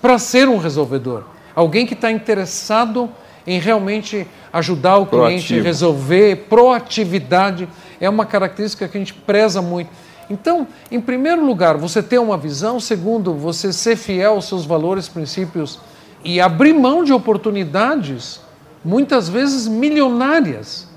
para 0.00 0.20
ser 0.20 0.48
um 0.48 0.58
resolvedor. 0.58 1.24
Alguém 1.56 1.84
que 1.84 1.94
está 1.94 2.08
interessado 2.08 3.10
em 3.44 3.58
realmente 3.58 4.24
ajudar 4.52 4.98
o 4.98 5.06
cliente, 5.06 5.48
Proativo. 5.48 5.64
resolver, 5.64 6.36
proatividade 6.48 7.68
é 8.00 8.08
uma 8.08 8.24
característica 8.24 8.86
que 8.86 8.96
a 8.96 9.00
gente 9.00 9.14
preza 9.14 9.60
muito. 9.60 9.90
Então, 10.30 10.68
em 10.88 11.00
primeiro 11.00 11.44
lugar, 11.44 11.76
você 11.76 12.00
ter 12.00 12.20
uma 12.20 12.36
visão, 12.36 12.78
segundo, 12.78 13.34
você 13.34 13.72
ser 13.72 13.96
fiel 13.96 14.34
aos 14.34 14.46
seus 14.46 14.64
valores, 14.64 15.08
princípios 15.08 15.80
e 16.22 16.40
abrir 16.40 16.74
mão 16.74 17.02
de 17.02 17.12
oportunidades, 17.12 18.40
muitas 18.84 19.28
vezes 19.28 19.68
milionárias. 19.68 20.88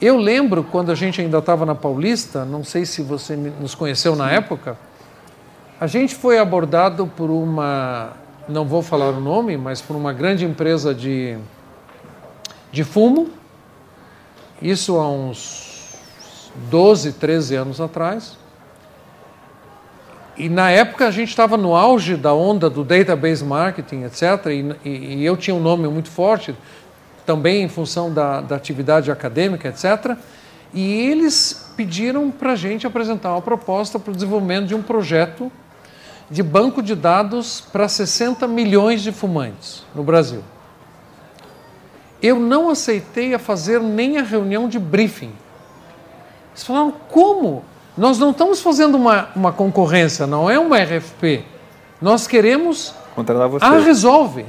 Eu 0.00 0.16
lembro 0.16 0.64
quando 0.64 0.90
a 0.90 0.94
gente 0.94 1.20
ainda 1.20 1.38
estava 1.38 1.64
na 1.64 1.74
Paulista, 1.74 2.44
não 2.44 2.64
sei 2.64 2.84
se 2.84 3.02
você 3.02 3.36
nos 3.36 3.74
conheceu 3.74 4.16
na 4.16 4.30
época, 4.30 4.76
a 5.80 5.86
gente 5.86 6.14
foi 6.14 6.38
abordado 6.38 7.06
por 7.06 7.30
uma, 7.30 8.12
não 8.48 8.64
vou 8.64 8.82
falar 8.82 9.10
o 9.10 9.20
nome, 9.20 9.56
mas 9.56 9.80
por 9.80 9.96
uma 9.96 10.12
grande 10.12 10.44
empresa 10.44 10.94
de, 10.94 11.36
de 12.70 12.84
fumo, 12.84 13.30
isso 14.60 14.96
há 14.96 15.08
uns 15.08 15.96
12, 16.70 17.14
13 17.14 17.56
anos 17.56 17.80
atrás. 17.80 18.36
E 20.36 20.48
na 20.48 20.70
época 20.70 21.06
a 21.06 21.10
gente 21.10 21.28
estava 21.28 21.56
no 21.56 21.74
auge 21.76 22.16
da 22.16 22.32
onda 22.32 22.70
do 22.70 22.82
database 22.82 23.44
marketing, 23.44 24.04
etc. 24.04 24.46
E, 24.46 24.88
e, 24.88 25.14
e, 25.16 25.24
eu 25.24 25.36
tinha 25.36 25.54
um 25.54 25.60
nome 25.60 25.86
muito 25.88 26.10
forte, 26.10 26.54
também 27.24 27.62
em 27.62 27.68
função 27.68 28.12
da, 28.12 28.40
da 28.40 28.56
atividade 28.56 29.10
acadêmica, 29.10 29.68
etc. 29.68 30.16
E 30.74 30.92
eles 31.08 31.72
pediram 31.76 32.30
para 32.30 32.52
a 32.52 32.56
gente 32.56 32.86
apresentar 32.86 33.32
uma 33.32 33.42
proposta 33.42 33.98
para 33.98 34.10
o 34.10 34.14
desenvolvimento 34.14 34.66
de 34.66 34.74
um 34.74 34.82
projeto 34.82 35.50
de 36.30 36.42
banco 36.42 36.82
de 36.82 36.94
dados 36.94 37.60
para 37.60 37.88
60 37.88 38.46
milhões 38.48 39.02
de 39.02 39.12
fumantes 39.12 39.84
no 39.94 40.02
Brasil. 40.02 40.42
Eu 42.22 42.38
não 42.38 42.70
aceitei 42.70 43.34
a 43.34 43.38
fazer 43.38 43.80
nem 43.80 44.16
a 44.16 44.22
reunião 44.22 44.68
de 44.68 44.78
briefing. 44.78 45.32
Eles 46.50 46.64
falaram, 46.64 46.92
como? 47.10 47.64
Nós 47.96 48.18
não 48.18 48.30
estamos 48.30 48.60
fazendo 48.60 48.94
uma, 48.94 49.28
uma 49.36 49.52
concorrência, 49.52 50.26
não 50.26 50.48
é 50.48 50.58
uma 50.58 50.78
RFP. 50.78 51.44
Nós 52.00 52.26
queremos. 52.26 52.94
Contratar 53.14 53.48
você. 53.48 53.64
Ah, 53.64 53.78
resolve. 53.78 54.46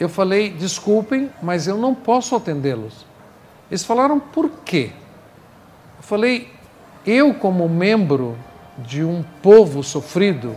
Eu 0.00 0.08
falei, 0.08 0.48
desculpem, 0.48 1.30
mas 1.42 1.66
eu 1.66 1.76
não 1.76 1.94
posso 1.94 2.34
atendê-los. 2.34 3.04
Eles 3.70 3.84
falaram, 3.84 4.18
por 4.18 4.48
quê? 4.64 4.92
Eu 5.98 6.02
falei, 6.02 6.50
eu, 7.06 7.34
como 7.34 7.68
membro 7.68 8.36
de 8.78 9.04
um 9.04 9.22
povo 9.42 9.82
sofrido, 9.82 10.56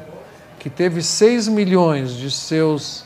que 0.58 0.70
teve 0.70 1.02
6 1.02 1.50
milhões 1.50 2.14
de 2.14 2.32
seus 2.32 3.04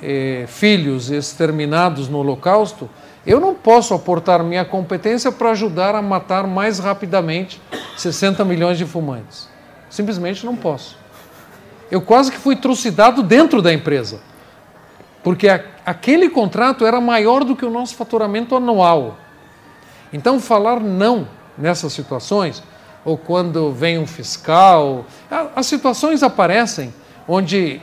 eh, 0.00 0.44
filhos 0.46 1.10
exterminados 1.10 2.08
no 2.08 2.18
Holocausto, 2.18 2.88
eu 3.26 3.40
não 3.40 3.52
posso 3.52 3.92
aportar 3.92 4.44
minha 4.44 4.64
competência 4.64 5.32
para 5.32 5.50
ajudar 5.50 5.96
a 5.96 6.00
matar 6.00 6.46
mais 6.46 6.78
rapidamente 6.78 7.60
60 7.96 8.44
milhões 8.44 8.78
de 8.78 8.86
fumantes. 8.86 9.48
Simplesmente 9.90 10.46
não 10.46 10.54
posso. 10.54 10.96
Eu 11.90 12.00
quase 12.00 12.30
que 12.30 12.38
fui 12.38 12.54
trucidado 12.54 13.20
dentro 13.20 13.60
da 13.60 13.72
empresa, 13.72 14.20
porque 15.22 15.48
a, 15.48 15.62
aquele 15.84 16.28
contrato 16.28 16.86
era 16.86 17.00
maior 17.00 17.44
do 17.44 17.56
que 17.56 17.64
o 17.64 17.70
nosso 17.70 17.94
faturamento 17.94 18.54
anual. 18.56 19.16
Então, 20.12 20.40
falar 20.40 20.80
não 20.80 21.28
nessas 21.56 21.92
situações, 21.92 22.62
ou 23.04 23.16
quando 23.16 23.72
vem 23.72 23.98
um 23.98 24.06
fiscal, 24.06 25.04
as 25.54 25.66
situações 25.66 26.22
aparecem 26.22 26.92
onde 27.26 27.80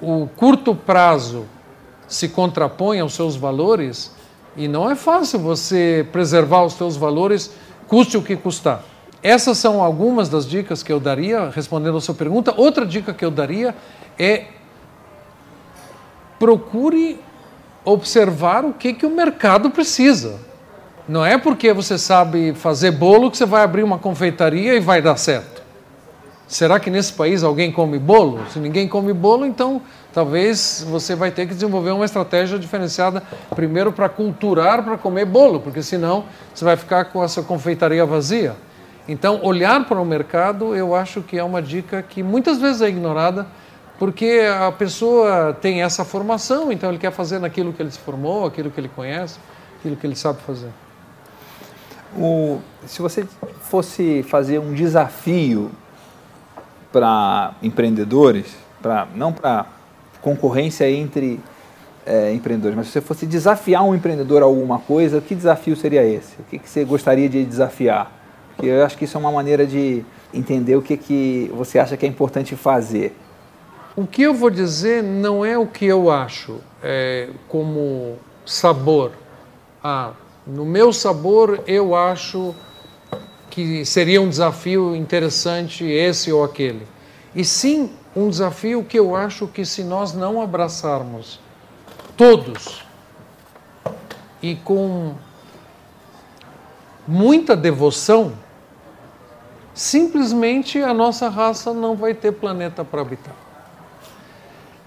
o 0.00 0.28
curto 0.36 0.74
prazo 0.74 1.46
se 2.06 2.28
contrapõe 2.28 3.00
aos 3.00 3.14
seus 3.14 3.36
valores 3.36 4.12
e 4.56 4.68
não 4.68 4.90
é 4.90 4.94
fácil 4.94 5.38
você 5.38 6.06
preservar 6.12 6.64
os 6.64 6.74
seus 6.74 6.96
valores, 6.96 7.52
custe 7.88 8.16
o 8.16 8.22
que 8.22 8.36
custar. 8.36 8.82
Essas 9.22 9.58
são 9.58 9.82
algumas 9.82 10.28
das 10.28 10.46
dicas 10.46 10.82
que 10.82 10.92
eu 10.92 11.00
daria, 11.00 11.48
respondendo 11.48 11.96
a 11.96 12.00
sua 12.00 12.14
pergunta. 12.14 12.52
Outra 12.56 12.84
dica 12.84 13.14
que 13.14 13.24
eu 13.24 13.30
daria 13.30 13.74
é 14.18 14.44
procure 16.38 17.20
observar 17.84 18.64
o 18.64 18.72
que, 18.72 18.94
que 18.94 19.06
o 19.06 19.10
mercado 19.10 19.70
precisa. 19.70 20.40
Não 21.08 21.24
é 21.24 21.36
porque 21.36 21.72
você 21.72 21.98
sabe 21.98 22.54
fazer 22.54 22.92
bolo 22.92 23.30
que 23.30 23.36
você 23.36 23.44
vai 23.44 23.62
abrir 23.62 23.82
uma 23.82 23.98
confeitaria 23.98 24.74
e 24.74 24.80
vai 24.80 25.02
dar 25.02 25.16
certo. 25.16 25.62
Será 26.46 26.78
que 26.78 26.90
nesse 26.90 27.12
país 27.12 27.42
alguém 27.42 27.72
come 27.72 27.98
bolo? 27.98 28.40
Se 28.50 28.58
ninguém 28.58 28.86
come 28.86 29.12
bolo, 29.12 29.46
então 29.46 29.82
talvez 30.12 30.86
você 30.88 31.14
vai 31.14 31.30
ter 31.30 31.46
que 31.46 31.54
desenvolver 31.54 31.90
uma 31.90 32.04
estratégia 32.04 32.58
diferenciada 32.58 33.22
primeiro 33.54 33.92
para 33.92 34.08
culturar 34.08 34.82
para 34.82 34.96
comer 34.96 35.24
bolo, 35.24 35.60
porque 35.60 35.82
senão 35.82 36.24
você 36.54 36.64
vai 36.64 36.76
ficar 36.76 37.06
com 37.06 37.20
a 37.22 37.28
sua 37.28 37.42
confeitaria 37.42 38.04
vazia. 38.04 38.54
Então, 39.08 39.40
olhar 39.42 39.84
para 39.86 40.00
o 40.00 40.04
mercado, 40.04 40.74
eu 40.74 40.94
acho 40.94 41.20
que 41.22 41.38
é 41.38 41.44
uma 41.44 41.60
dica 41.60 42.02
que 42.02 42.22
muitas 42.22 42.58
vezes 42.58 42.80
é 42.80 42.88
ignorada, 42.88 43.46
porque 43.98 44.42
a 44.60 44.72
pessoa 44.72 45.56
tem 45.60 45.82
essa 45.82 46.04
formação, 46.04 46.72
então 46.72 46.90
ele 46.90 46.98
quer 46.98 47.12
fazer 47.12 47.38
naquilo 47.38 47.72
que 47.72 47.80
ele 47.80 47.90
se 47.90 47.98
formou, 47.98 48.46
aquilo 48.46 48.70
que 48.70 48.80
ele 48.80 48.88
conhece, 48.88 49.38
aquilo 49.78 49.96
que 49.96 50.06
ele 50.06 50.16
sabe 50.16 50.40
fazer. 50.42 50.70
O, 52.16 52.60
se 52.86 53.00
você 53.00 53.26
fosse 53.62 54.22
fazer 54.24 54.58
um 54.58 54.72
desafio 54.72 55.70
para 56.92 57.54
empreendedores, 57.62 58.54
para 58.80 59.06
não 59.14 59.32
para 59.32 59.66
concorrência 60.20 60.88
entre 60.90 61.40
é, 62.06 62.32
empreendedores, 62.32 62.76
mas 62.76 62.86
se 62.86 62.92
você 62.92 63.00
fosse 63.00 63.26
desafiar 63.26 63.82
um 63.82 63.94
empreendedor 63.94 64.42
a 64.42 64.44
alguma 64.44 64.78
coisa, 64.78 65.20
que 65.20 65.34
desafio 65.34 65.76
seria 65.76 66.04
esse? 66.04 66.34
O 66.40 66.44
que, 66.44 66.58
que 66.58 66.68
você 66.68 66.84
gostaria 66.84 67.28
de 67.28 67.44
desafiar? 67.44 68.12
Porque 68.54 68.70
eu 68.70 68.84
acho 68.84 68.96
que 68.96 69.04
isso 69.04 69.16
é 69.16 69.20
uma 69.20 69.32
maneira 69.32 69.66
de 69.66 70.04
entender 70.32 70.76
o 70.76 70.82
que, 70.82 70.96
que 70.96 71.50
você 71.54 71.78
acha 71.78 71.96
que 71.96 72.06
é 72.06 72.08
importante 72.08 72.54
fazer. 72.54 73.16
O 73.96 74.06
que 74.06 74.22
eu 74.22 74.34
vou 74.34 74.50
dizer 74.50 75.04
não 75.04 75.44
é 75.44 75.56
o 75.56 75.68
que 75.68 75.84
eu 75.84 76.10
acho 76.10 76.58
é, 76.82 77.28
como 77.48 78.18
sabor. 78.44 79.12
Ah, 79.82 80.10
no 80.44 80.64
meu 80.64 80.92
sabor, 80.92 81.62
eu 81.64 81.94
acho 81.94 82.52
que 83.48 83.84
seria 83.84 84.20
um 84.20 84.28
desafio 84.28 84.96
interessante 84.96 85.84
esse 85.84 86.32
ou 86.32 86.42
aquele. 86.42 86.84
E 87.36 87.44
sim 87.44 87.92
um 88.16 88.28
desafio 88.28 88.82
que 88.82 88.98
eu 88.98 89.14
acho 89.14 89.46
que 89.46 89.64
se 89.64 89.84
nós 89.84 90.12
não 90.12 90.42
abraçarmos 90.42 91.38
todos 92.16 92.84
e 94.42 94.56
com 94.56 95.14
muita 97.06 97.54
devoção, 97.54 98.32
simplesmente 99.72 100.82
a 100.82 100.92
nossa 100.92 101.28
raça 101.28 101.72
não 101.72 101.94
vai 101.94 102.12
ter 102.12 102.32
planeta 102.32 102.84
para 102.84 103.00
habitar. 103.00 103.43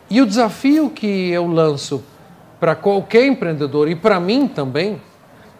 E 0.09 0.21
o 0.21 0.25
desafio 0.25 0.89
que 0.89 1.29
eu 1.29 1.47
lanço 1.47 2.03
para 2.59 2.75
qualquer 2.75 3.25
empreendedor 3.25 3.89
e 3.89 3.95
para 3.95 4.19
mim 4.19 4.47
também 4.47 5.01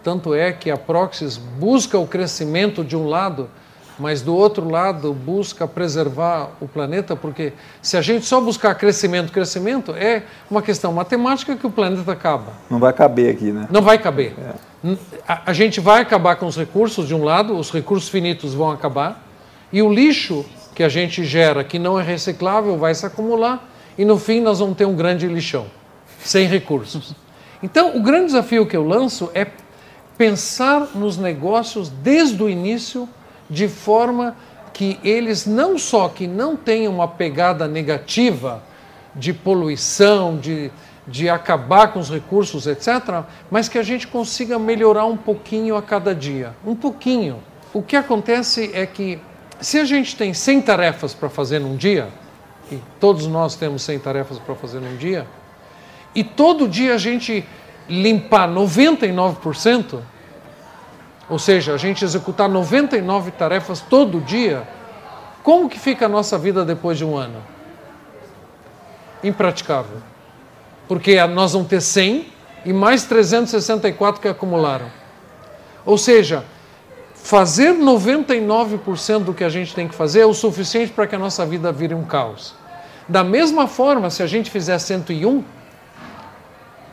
tanto 0.04 0.34
é 0.34 0.54
que 0.54 0.72
a 0.72 0.78
Proxys 0.78 1.38
busca 1.38 1.98
o 1.98 2.08
crescimento 2.08 2.84
de 2.84 2.96
um 2.96 3.08
lado 3.08 3.50
mas 4.00 4.22
do 4.22 4.36
outro 4.36 4.70
lado 4.70 5.14
busca 5.14 5.68
preservar 5.68 6.52
o 6.62 6.68
planeta, 6.68 7.16
porque 7.16 7.54
se 7.82 7.98
a 7.98 8.02
gente 8.02 8.26
só 8.26 8.40
buscar 8.40 8.76
crescimento, 8.76 9.32
crescimento, 9.32 9.94
é 9.96 10.24
uma 10.50 10.62
questão 10.62 10.94
matemática 10.94 11.56
que 11.56 11.66
o 11.66 11.72
planeta 11.72 12.12
acaba. 12.12 12.54
Não 12.70 12.80
vai 12.80 12.94
caber 12.94 13.34
aqui, 13.34 13.52
né? 13.52 13.68
Não 13.72 13.82
vai 13.82 13.98
caber. 13.98 14.34
É. 14.38 14.96
A, 15.28 15.42
a 15.48 15.54
gente 15.54 15.80
vai 15.80 16.02
acabar 16.02 16.36
com 16.36 16.46
os 16.46 16.56
recursos 16.56 17.08
de 17.08 17.16
um 17.16 17.24
lado, 17.24 17.58
os 17.58 17.72
recursos 17.72 18.10
finitos 18.10 18.54
vão 18.54 18.70
acabar, 18.70 19.26
e 19.74 19.82
o 19.82 19.92
lixo 19.92 20.46
que 20.76 20.84
a 20.84 20.90
gente 20.90 21.24
gera, 21.24 21.64
que 21.64 21.80
não 21.80 22.00
é 22.00 22.04
reciclável, 22.04 22.78
vai 22.78 22.94
se 22.94 23.06
acumular, 23.06 23.68
e 23.98 24.06
no 24.06 24.18
fim 24.18 24.42
nós 24.42 24.60
vamos 24.60 24.78
ter 24.78 24.86
um 24.86 24.96
grande 24.96 25.28
lixão, 25.28 25.66
sem 26.20 26.48
recursos. 26.48 27.16
Então, 27.62 27.98
o 27.98 28.02
grande 28.02 28.28
desafio 28.28 28.66
que 28.66 28.78
eu 28.78 28.84
lanço 28.84 29.32
é 29.34 29.48
pensar 30.18 30.90
nos 30.96 31.18
negócios 31.18 31.90
desde 31.90 32.42
o 32.42 32.50
início 32.50 33.08
de 33.50 33.68
forma 33.68 34.36
que 34.74 35.00
eles 35.04 35.46
não 35.46 35.78
só 35.78 36.08
que 36.10 36.28
não 36.28 36.56
tenham 36.56 36.94
uma 36.94 37.08
pegada 37.08 37.68
negativa 37.68 38.62
de 39.16 39.34
poluição, 39.34 40.38
de, 40.38 40.70
de 41.08 41.28
acabar 41.28 41.92
com 41.92 42.00
os 42.00 42.12
recursos, 42.12 42.68
etc., 42.68 43.24
mas 43.50 43.68
que 43.68 43.80
a 43.80 43.84
gente 43.84 44.06
consiga 44.06 44.60
melhorar 44.60 45.06
um 45.06 45.18
pouquinho 45.18 45.76
a 45.76 45.82
cada 45.82 46.14
dia. 46.14 46.54
Um 46.66 46.76
pouquinho. 46.76 47.40
O 47.74 47.82
que 47.82 47.96
acontece 47.96 48.70
é 48.74 48.86
que 48.86 49.20
se 49.60 49.80
a 49.80 49.86
gente 49.86 50.16
tem 50.16 50.34
100 50.34 50.62
tarefas 50.62 51.14
para 51.14 51.30
fazer 51.30 51.60
num 51.60 51.76
dia, 51.76 52.10
todos 53.00 53.28
nós 53.28 53.56
temos 53.56 53.82
100 53.84 54.00
tarefas 54.00 54.40
para 54.40 54.56
fazer 54.56 54.80
num 54.80 54.98
dia, 54.98 55.28
e 56.14 56.24
todo 56.24 56.68
dia 56.68 56.96
a 56.96 56.98
gente 56.98 57.46
limpar 57.90 58.50
99%, 58.50 60.00
ou 61.30 61.40
seja, 61.40 61.74
a 61.74 61.78
gente 61.78 62.04
executar 62.04 62.50
99 62.50 63.32
tarefas 63.32 63.82
todo 63.82 64.22
dia, 64.22 64.68
como 65.44 65.70
que 65.70 65.80
fica 65.80 66.06
a 66.06 66.10
nossa 66.10 66.38
vida 66.38 66.66
depois 66.66 66.98
de 66.98 67.06
um 67.06 67.16
ano? 67.16 67.42
Impraticável. 69.24 69.98
Porque 70.88 71.22
nós 71.28 71.54
vamos 71.54 71.68
ter 71.68 71.82
100 71.82 72.28
e 72.66 72.74
mais 72.74 73.06
364 73.06 74.22
que 74.22 74.28
acumularam. 74.28 74.88
Ou 75.86 75.98
seja, 75.98 76.44
fazer 77.28 77.74
99% 77.74 79.26
do 79.26 79.34
que 79.34 79.44
a 79.44 79.50
gente 79.50 79.76
tem 79.76 79.86
que 79.86 79.94
fazer 79.94 80.22
é 80.22 80.26
o 80.26 80.34
suficiente 80.34 80.94
para 80.94 81.06
que 81.06 81.14
a 81.14 81.20
nossa 81.20 81.46
vida 81.46 81.74
vire 81.74 81.94
um 81.94 82.06
caos. 82.06 82.56
Da 83.06 83.22
mesma 83.22 83.68
forma, 83.68 84.10
se 84.10 84.24
a 84.24 84.28
gente 84.28 84.50
fizer 84.50 84.78
101, 84.78 85.44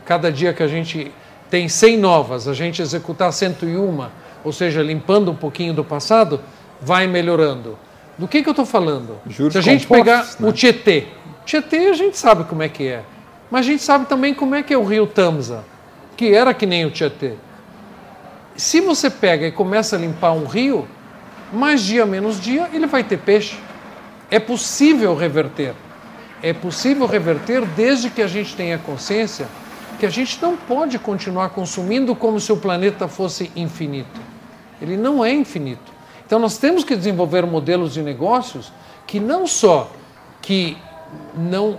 cada 0.04 0.32
dia 0.32 0.52
que 0.52 0.60
a 0.60 0.66
gente 0.66 1.12
tem 1.48 1.68
100 1.68 1.98
novas, 1.98 2.48
a 2.48 2.52
gente 2.52 2.82
executar 2.82 3.32
101, 3.32 4.08
ou 4.42 4.52
seja, 4.52 4.82
limpando 4.82 5.30
um 5.30 5.36
pouquinho 5.36 5.72
do 5.72 5.84
passado, 5.84 6.40
vai 6.80 7.06
melhorando. 7.06 7.78
Do 8.18 8.26
que, 8.26 8.42
que 8.42 8.48
eu 8.48 8.52
estou 8.52 8.66
falando? 8.66 9.20
Juros 9.28 9.52
Se 9.52 9.58
a 9.60 9.62
gente 9.62 9.86
pegar 9.86 10.24
né? 10.40 10.48
o 10.48 10.52
Tietê, 10.52 11.06
Tietê 11.46 11.86
a 11.86 11.94
gente 11.94 12.18
sabe 12.18 12.42
como 12.42 12.60
é 12.60 12.68
que 12.68 12.88
é, 12.88 13.04
mas 13.52 13.60
a 13.66 13.68
gente 13.70 13.84
sabe 13.84 14.06
também 14.06 14.34
como 14.34 14.56
é 14.56 14.64
que 14.64 14.74
é 14.74 14.76
o 14.76 14.82
rio 14.82 15.06
Tamsa, 15.06 15.62
que 16.16 16.34
era 16.34 16.52
que 16.52 16.66
nem 16.66 16.84
o 16.84 16.90
Tietê. 16.90 17.34
Se 18.56 18.80
você 18.80 19.10
pega 19.10 19.46
e 19.46 19.52
começa 19.52 19.96
a 19.96 19.98
limpar 19.98 20.32
um 20.32 20.44
rio, 20.44 20.86
mais 21.52 21.82
dia 21.82 22.06
menos 22.06 22.40
dia 22.40 22.68
ele 22.72 22.86
vai 22.86 23.02
ter 23.02 23.18
peixe. 23.18 23.58
É 24.30 24.38
possível 24.38 25.14
reverter. 25.14 25.74
É 26.42 26.52
possível 26.52 27.06
reverter 27.06 27.64
desde 27.66 28.10
que 28.10 28.22
a 28.22 28.26
gente 28.26 28.54
tenha 28.54 28.78
consciência 28.78 29.46
que 29.98 30.06
a 30.06 30.10
gente 30.10 30.40
não 30.42 30.56
pode 30.56 30.98
continuar 30.98 31.50
consumindo 31.50 32.14
como 32.14 32.40
se 32.40 32.52
o 32.52 32.56
planeta 32.56 33.08
fosse 33.08 33.50
infinito. 33.54 34.20
Ele 34.80 34.96
não 34.96 35.24
é 35.24 35.32
infinito. 35.32 35.92
Então 36.26 36.38
nós 36.38 36.58
temos 36.58 36.84
que 36.84 36.96
desenvolver 36.96 37.46
modelos 37.46 37.94
de 37.94 38.02
negócios 38.02 38.72
que 39.06 39.20
não 39.20 39.46
só 39.46 39.90
que 40.42 40.76
não 41.34 41.78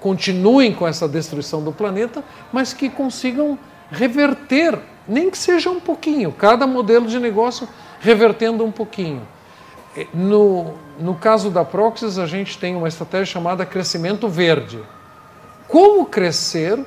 continuem 0.00 0.72
com 0.72 0.86
essa 0.86 1.08
destruição 1.08 1.62
do 1.62 1.72
planeta, 1.72 2.22
mas 2.52 2.72
que 2.72 2.88
consigam 2.88 3.58
reverter, 3.90 4.78
nem 5.08 5.30
que 5.30 5.38
seja 5.38 5.70
um 5.70 5.80
pouquinho, 5.80 6.32
cada 6.32 6.66
modelo 6.66 7.06
de 7.06 7.18
negócio 7.18 7.68
revertendo 8.00 8.64
um 8.64 8.72
pouquinho. 8.72 9.26
No, 10.12 10.74
no 10.98 11.14
caso 11.14 11.50
da 11.50 11.64
Proxys, 11.64 12.18
a 12.18 12.26
gente 12.26 12.58
tem 12.58 12.76
uma 12.76 12.88
estratégia 12.88 13.26
chamada 13.26 13.64
crescimento 13.64 14.28
verde. 14.28 14.78
Como 15.68 16.04
crescer 16.06 16.84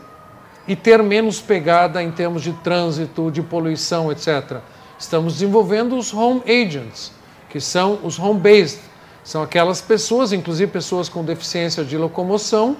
e 0.67 0.75
ter 0.75 1.01
menos 1.01 1.41
pegada 1.41 2.03
em 2.03 2.11
termos 2.11 2.43
de 2.43 2.53
trânsito, 2.53 3.31
de 3.31 3.41
poluição, 3.41 4.11
etc. 4.11 4.57
Estamos 4.99 5.33
desenvolvendo 5.33 5.97
os 5.97 6.13
home 6.13 6.43
agents, 6.45 7.11
que 7.49 7.59
são 7.59 7.99
os 8.03 8.19
home-based. 8.19 8.79
São 9.23 9.41
aquelas 9.41 9.81
pessoas, 9.81 10.31
inclusive 10.31 10.71
pessoas 10.71 11.09
com 11.09 11.23
deficiência 11.23 11.83
de 11.83 11.97
locomoção, 11.97 12.77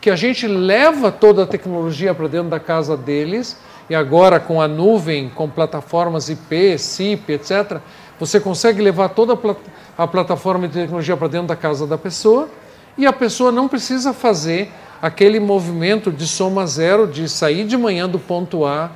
que 0.00 0.10
a 0.10 0.16
gente 0.16 0.46
leva 0.46 1.10
toda 1.10 1.42
a 1.42 1.46
tecnologia 1.46 2.14
para 2.14 2.28
dentro 2.28 2.48
da 2.50 2.60
casa 2.60 2.96
deles 2.96 3.56
e 3.88 3.94
agora 3.94 4.38
com 4.38 4.60
a 4.60 4.68
nuvem, 4.68 5.28
com 5.28 5.48
plataformas 5.48 6.28
IP, 6.28 6.78
SIP, 6.78 7.30
etc., 7.30 7.78
você 8.18 8.38
consegue 8.38 8.80
levar 8.80 9.08
toda 9.10 9.32
a, 9.32 9.36
plat 9.36 9.58
a 9.98 10.06
plataforma 10.06 10.68
de 10.68 10.74
tecnologia 10.74 11.16
para 11.16 11.28
dentro 11.28 11.48
da 11.48 11.56
casa 11.56 11.86
da 11.86 11.98
pessoa 11.98 12.48
e 12.96 13.06
a 13.06 13.12
pessoa 13.12 13.50
não 13.50 13.68
precisa 13.68 14.12
fazer 14.12 14.70
aquele 15.00 15.40
movimento 15.40 16.12
de 16.12 16.26
soma 16.26 16.66
zero, 16.66 17.06
de 17.06 17.28
sair 17.28 17.64
de 17.64 17.76
manhã 17.76 18.08
do 18.08 18.18
ponto 18.18 18.64
A, 18.64 18.90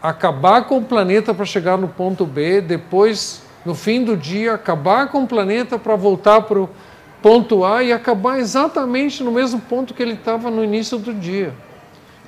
acabar 0.00 0.64
com 0.64 0.78
o 0.78 0.82
planeta 0.82 1.34
para 1.34 1.44
chegar 1.44 1.76
no 1.76 1.88
ponto 1.88 2.24
B, 2.24 2.60
depois, 2.60 3.42
no 3.66 3.74
fim 3.74 4.02
do 4.02 4.16
dia, 4.16 4.54
acabar 4.54 5.08
com 5.08 5.24
o 5.24 5.26
planeta 5.26 5.78
para 5.78 5.94
voltar 5.94 6.42
para 6.42 6.60
o 6.60 6.70
ponto 7.20 7.64
A 7.64 7.82
e 7.82 7.92
acabar 7.92 8.38
exatamente 8.38 9.22
no 9.22 9.32
mesmo 9.32 9.60
ponto 9.60 9.92
que 9.92 10.02
ele 10.02 10.14
estava 10.14 10.50
no 10.50 10.64
início 10.64 10.96
do 10.98 11.12
dia. 11.12 11.52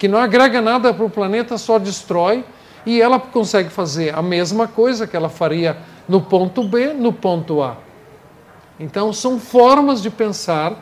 Que 0.01 0.09
não 0.09 0.19
agrega 0.19 0.63
nada 0.63 0.95
para 0.95 1.05
o 1.05 1.11
planeta, 1.11 1.59
só 1.59 1.79
destrói, 1.79 2.43
e 2.87 3.03
ela 3.03 3.21
consegue 3.21 3.69
fazer 3.69 4.15
a 4.15 4.23
mesma 4.23 4.67
coisa 4.67 5.07
que 5.07 5.15
ela 5.15 5.29
faria 5.29 5.77
no 6.09 6.23
ponto 6.23 6.65
B, 6.65 6.95
no 6.95 7.13
ponto 7.13 7.63
A. 7.63 7.77
Então, 8.79 9.13
são 9.13 9.39
formas 9.39 10.01
de 10.01 10.09
pensar 10.09 10.75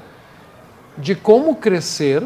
de 0.97 1.16
como 1.16 1.57
crescer, 1.57 2.25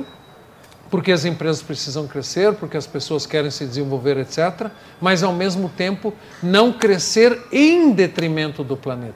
porque 0.91 1.11
as 1.11 1.25
empresas 1.25 1.63
precisam 1.63 2.07
crescer, 2.07 2.53
porque 2.57 2.77
as 2.77 2.87
pessoas 2.87 3.25
querem 3.25 3.51
se 3.51 3.65
desenvolver, 3.65 4.19
etc., 4.19 4.71
mas 5.01 5.23
ao 5.23 5.33
mesmo 5.33 5.71
tempo 5.71 6.13
não 6.43 6.75
crescer 6.75 7.41
em 7.51 7.91
detrimento 7.93 8.63
do 8.63 8.77
planeta. 8.77 9.15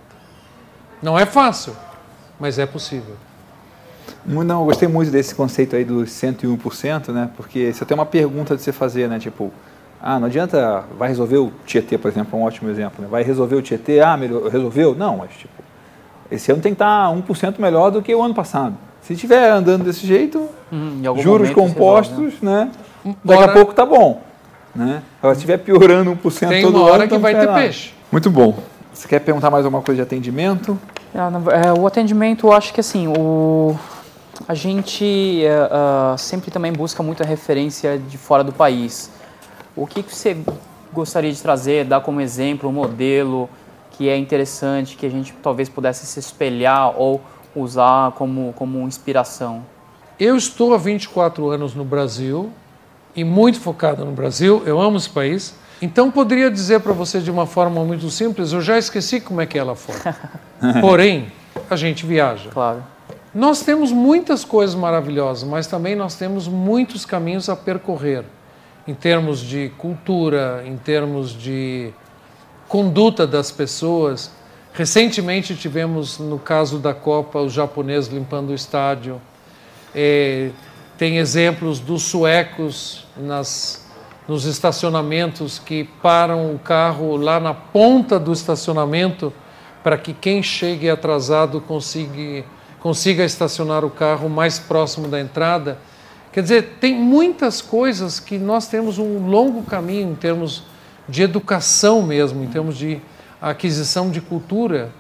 Não 1.03 1.18
é 1.18 1.27
fácil, 1.27 1.77
mas 2.41 2.59
é 2.59 2.64
possível. 2.64 3.18
Não, 4.24 4.61
eu 4.61 4.66
gostei 4.66 4.88
muito 4.88 5.11
desse 5.11 5.34
conceito 5.34 5.76
aí 5.76 5.84
dos 5.84 6.11
101%, 6.11 7.09
né? 7.09 7.30
Porque 7.36 7.72
você 7.72 7.84
tem 7.84 7.94
uma 7.94 8.07
pergunta 8.07 8.57
de 8.57 8.62
você 8.62 8.72
fazer, 8.72 9.09
né? 9.09 9.18
Tipo, 9.18 9.52
ah, 10.00 10.18
não 10.18 10.26
adianta, 10.26 10.84
vai 10.98 11.09
resolver 11.09 11.38
o 11.38 11.52
Tietê, 11.64 11.96
por 11.98 12.11
exemplo, 12.11 12.38
é 12.38 12.42
um 12.42 12.44
ótimo 12.44 12.70
exemplo, 12.70 13.02
né? 13.02 13.09
Vai 13.11 13.22
resolver 13.22 13.57
o 13.57 13.62
Tietê, 13.62 14.00
ah, 14.00 14.16
melhor, 14.16 14.48
resolveu? 14.48 14.94
Não, 14.94 15.16
mas 15.18 15.30
tipo, 15.32 15.62
esse 16.30 16.50
ano 16.52 16.61
tem 16.61 16.72
que 16.72 16.76
estar 16.76 17.11
1% 17.12 17.54
melhor 17.59 17.90
do 17.90 18.02
que 18.02 18.14
o 18.14 18.22
ano 18.22 18.34
passado. 18.34 18.74
Se 19.02 19.12
estiver 19.12 19.50
andando 19.50 19.84
desse 19.84 20.07
jeito, 20.07 20.48
em 20.72 21.07
algum 21.07 21.22
juros 21.22 21.48
isso 21.48 21.54
compostos, 21.54 22.16
resolve, 22.16 22.38
né? 22.42 22.70
né? 23.04 23.16
Daqui 23.24 23.42
a 23.44 23.48
pouco 23.48 23.72
tá 23.72 23.86
bom. 23.86 24.22
Né? 24.74 25.02
Agora, 25.20 25.34
se 25.34 25.38
estiver 25.38 25.59
piorando 25.59 26.11
1% 26.14 26.48
Tem 26.48 26.62
todo 26.62 26.76
uma 26.76 26.84
hora 26.84 26.94
ano, 26.94 27.02
que 27.02 27.07
então 27.07 27.20
vai 27.20 27.32
ter 27.32 27.40
tem 27.40 27.48
nada. 27.48 27.61
peixe. 27.61 27.94
Muito 28.12 28.30
bom. 28.30 28.59
Você 28.92 29.09
quer 29.09 29.20
perguntar 29.20 29.50
mais 29.50 29.64
alguma 29.64 29.82
coisa 29.82 29.96
de 29.96 30.02
atendimento? 30.02 30.78
Ah, 31.14 31.30
é, 31.64 31.72
o 31.72 31.86
atendimento, 31.86 32.48
eu 32.48 32.52
acho 32.52 32.74
que 32.74 32.80
assim, 32.80 33.09
o, 33.09 33.76
a 34.47 34.55
gente 34.55 35.43
ah, 35.70 36.14
sempre 36.18 36.51
também 36.51 36.72
busca 36.72 37.03
muita 37.03 37.24
referência 37.24 37.99
de 37.99 38.18
fora 38.18 38.45
do 38.45 38.53
país. 38.53 39.11
O 39.74 39.87
que, 39.87 40.03
que 40.03 40.14
você 40.14 40.37
gostaria 40.93 41.32
de 41.32 41.41
trazer, 41.41 41.84
dar 41.84 42.01
como 42.01 42.20
exemplo, 42.20 42.68
um 42.68 42.72
modelo 42.72 43.49
que 43.93 44.09
é 44.09 44.16
interessante, 44.16 44.97
que 44.97 45.07
a 45.07 45.11
gente 45.11 45.32
talvez 45.43 45.68
pudesse 45.68 46.07
se 46.07 46.18
espelhar 46.18 46.99
ou 46.99 47.20
usar 47.55 48.12
como, 48.12 48.53
como 48.55 48.87
inspiração? 48.87 49.64
Eu 50.18 50.37
estou 50.37 50.74
há 50.74 50.78
24 50.78 51.51
anos 51.51 51.74
no 51.74 51.84
Brasil 51.84 52.51
e 53.14 53.24
muito 53.24 53.61
focado 53.61 54.05
no 54.05 54.12
Brasil. 54.12 54.62
Eu 54.64 54.80
amo 54.80 54.97
esse 54.97 55.11
país. 55.11 55.55
Então 55.80 56.11
poderia 56.11 56.51
dizer 56.51 56.80
para 56.80 56.93
você 56.93 57.20
de 57.20 57.30
uma 57.30 57.47
forma 57.47 57.84
muito 57.84 58.09
simples, 58.11 58.53
eu 58.53 58.62
já 58.62 58.78
esqueci 58.78 59.20
como 59.20 59.43
é 59.43 59.47
que 59.47 59.59
é 59.59 59.62
lá 59.62 59.74
fora. 59.74 60.16
Porém, 60.80 61.30
a 61.68 61.76
gente 61.76 62.07
viaja. 62.07 62.49
Claro. 62.51 62.95
Nós 63.37 63.61
temos 63.61 63.93
muitas 63.93 64.47
coisas 64.47 64.74
maravilhosas, 64.74 65.47
mas 65.47 65.66
também 65.66 65.95
nós 65.95 66.14
temos 66.14 66.49
muitos 66.49 67.05
caminhos 67.05 67.51
a 67.51 67.55
percorrer 67.55 68.24
em 68.89 68.95
termos 68.95 69.41
de 69.41 69.70
cultura, 69.76 70.62
em 70.64 70.78
termos 70.78 71.32
de 71.32 71.93
conduta 72.66 73.26
das 73.26 73.51
pessoas. 73.51 74.30
Recentemente 74.72 75.55
tivemos, 75.55 76.18
no 76.18 76.39
caso 76.39 76.78
da 76.78 76.95
Copa, 76.95 77.39
os 77.39 77.53
japoneses 77.53 78.11
limpando 78.11 78.53
o 78.53 78.55
estádio. 78.55 79.20
É, 79.95 80.49
tem 80.97 81.18
exemplos 81.18 81.78
dos 81.78 82.05
suecos 82.05 83.07
nas, 83.18 83.87
nos 84.26 84.47
estacionamentos 84.47 85.59
que 85.59 85.84
param 86.01 86.55
o 86.55 86.59
carro 86.59 87.18
lá 87.18 87.39
na 87.39 87.53
ponta 87.53 88.18
do 88.18 88.32
estacionamento 88.32 89.30
para 89.84 89.99
que 89.99 90.14
quem 90.14 90.43
chegue 90.43 90.89
atrasado 90.89 91.61
consiga, 91.61 92.43
consiga 92.87 93.24
estacionar 93.24 93.84
o 93.84 93.91
carro 93.91 94.28
mais 94.28 94.61
próximo 94.61 95.09
da 95.09 95.20
entrada. 95.20 95.76
Quer 96.32 96.41
dizer, 96.41 96.76
tem 96.80 96.95
muitas 96.95 97.61
coisas 97.61 98.20
que 98.20 98.39
nós 98.39 98.68
temos 98.68 98.97
um 98.97 99.26
longo 99.26 99.64
caminho 99.64 100.12
em 100.12 100.14
termos 100.14 100.62
de 101.09 101.20
educação 101.20 102.01
mesmo, 102.01 102.45
em 102.45 102.47
termos 102.47 102.78
de 102.78 103.01
aquisição 103.43 104.09
de 104.09 104.20
cultura, 104.20 104.93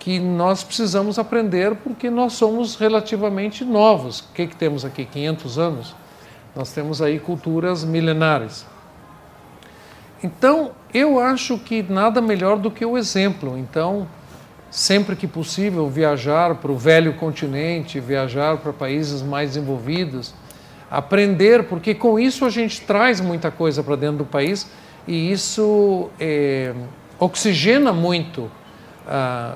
que 0.00 0.18
nós 0.18 0.64
precisamos 0.64 1.16
aprender 1.16 1.76
porque 1.76 2.10
nós 2.10 2.32
somos 2.32 2.74
relativamente 2.74 3.64
novos. 3.64 4.18
O 4.18 4.32
que, 4.34 4.48
que 4.48 4.56
temos 4.56 4.84
aqui? 4.84 5.04
500 5.04 5.58
anos? 5.60 5.94
Nós 6.56 6.72
temos 6.72 7.00
aí 7.00 7.20
culturas 7.20 7.84
milenares. 7.84 8.66
Então, 10.24 10.72
eu 10.92 11.20
acho 11.20 11.56
que 11.56 11.84
nada 11.84 12.20
melhor 12.20 12.58
do 12.58 12.68
que 12.68 12.84
o 12.84 12.98
exemplo. 12.98 13.56
Então, 13.56 14.08
sempre 14.70 15.16
que 15.16 15.26
possível, 15.26 15.88
viajar 15.88 16.54
para 16.56 16.70
o 16.70 16.76
velho 16.76 17.14
continente, 17.14 17.98
viajar 18.00 18.56
para 18.58 18.72
países 18.72 19.22
mais 19.22 19.50
desenvolvidos, 19.50 20.34
aprender, 20.90 21.64
porque 21.64 21.94
com 21.94 22.18
isso 22.18 22.44
a 22.44 22.50
gente 22.50 22.80
traz 22.82 23.20
muita 23.20 23.50
coisa 23.50 23.82
para 23.82 23.96
dentro 23.96 24.18
do 24.18 24.24
país 24.24 24.66
e 25.06 25.30
isso 25.32 26.10
é, 26.20 26.72
oxigena 27.18 27.92
muito 27.92 28.50
ah, 29.06 29.54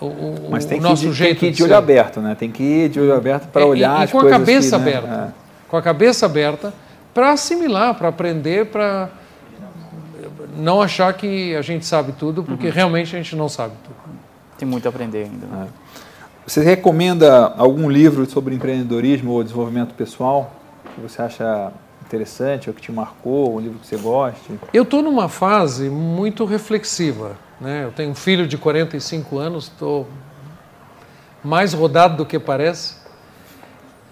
o, 0.00 0.48
Mas 0.50 0.64
tem 0.64 0.78
o 0.78 0.82
que 0.82 0.88
nosso 0.88 1.06
ir, 1.06 1.12
jeito 1.12 1.38
tem 1.38 1.38
que 1.38 1.46
ir 1.46 1.50
de 1.50 1.56
de 1.58 1.62
olho 1.62 1.76
aberto, 1.76 2.20
né? 2.20 2.34
Tem 2.34 2.50
que 2.50 2.62
ir 2.62 2.88
de 2.88 3.00
olho 3.00 3.14
aberto 3.14 3.48
para 3.48 3.62
É, 3.62 3.64
olhar 3.64 3.98
e, 3.98 4.00
e 4.00 4.04
as 4.04 4.10
com 4.10 4.18
a 4.18 4.28
cabeça 4.28 4.78
que, 4.78 4.84
né, 4.84 4.96
aberta, 4.96 5.34
com 5.68 5.76
a 5.76 5.82
cabeça 5.82 6.26
aberta 6.26 6.74
para 7.14 7.30
assimilar, 7.30 7.94
para 7.94 8.08
aprender, 8.08 8.66
para 8.66 9.08
não 10.56 10.82
achar 10.82 11.12
que 11.14 11.54
a 11.54 11.62
gente 11.62 11.86
sabe 11.86 12.12
tudo, 12.12 12.42
porque 12.42 12.66
Uhum. 12.66 12.72
realmente 12.72 13.14
a 13.14 13.18
gente 13.18 13.36
não 13.36 13.48
sabe 13.48 13.74
tudo. 13.84 13.91
Tem 14.62 14.68
muito 14.68 14.86
a 14.86 14.90
aprender 14.90 15.24
ainda. 15.24 15.44
né? 15.44 15.66
é. 15.66 16.02
Você 16.46 16.62
recomenda 16.62 17.52
algum 17.56 17.90
livro 17.90 18.30
sobre 18.30 18.54
empreendedorismo 18.54 19.32
ou 19.32 19.42
desenvolvimento 19.42 19.92
pessoal 19.94 20.54
que 20.94 21.00
você 21.00 21.20
acha 21.20 21.72
interessante 22.06 22.70
ou 22.70 22.74
que 22.74 22.80
te 22.80 22.92
marcou, 22.92 23.56
um 23.56 23.58
livro 23.58 23.80
que 23.80 23.88
você 23.88 23.96
goste? 23.96 24.60
Eu 24.72 24.84
estou 24.84 25.02
numa 25.02 25.28
fase 25.28 25.90
muito 25.90 26.44
reflexiva. 26.44 27.32
Né? 27.60 27.82
Eu 27.82 27.90
tenho 27.90 28.10
um 28.10 28.14
filho 28.14 28.46
de 28.46 28.56
45 28.56 29.36
anos, 29.36 29.64
estou 29.64 30.06
mais 31.42 31.72
rodado 31.72 32.18
do 32.18 32.24
que 32.24 32.38
parece. 32.38 32.94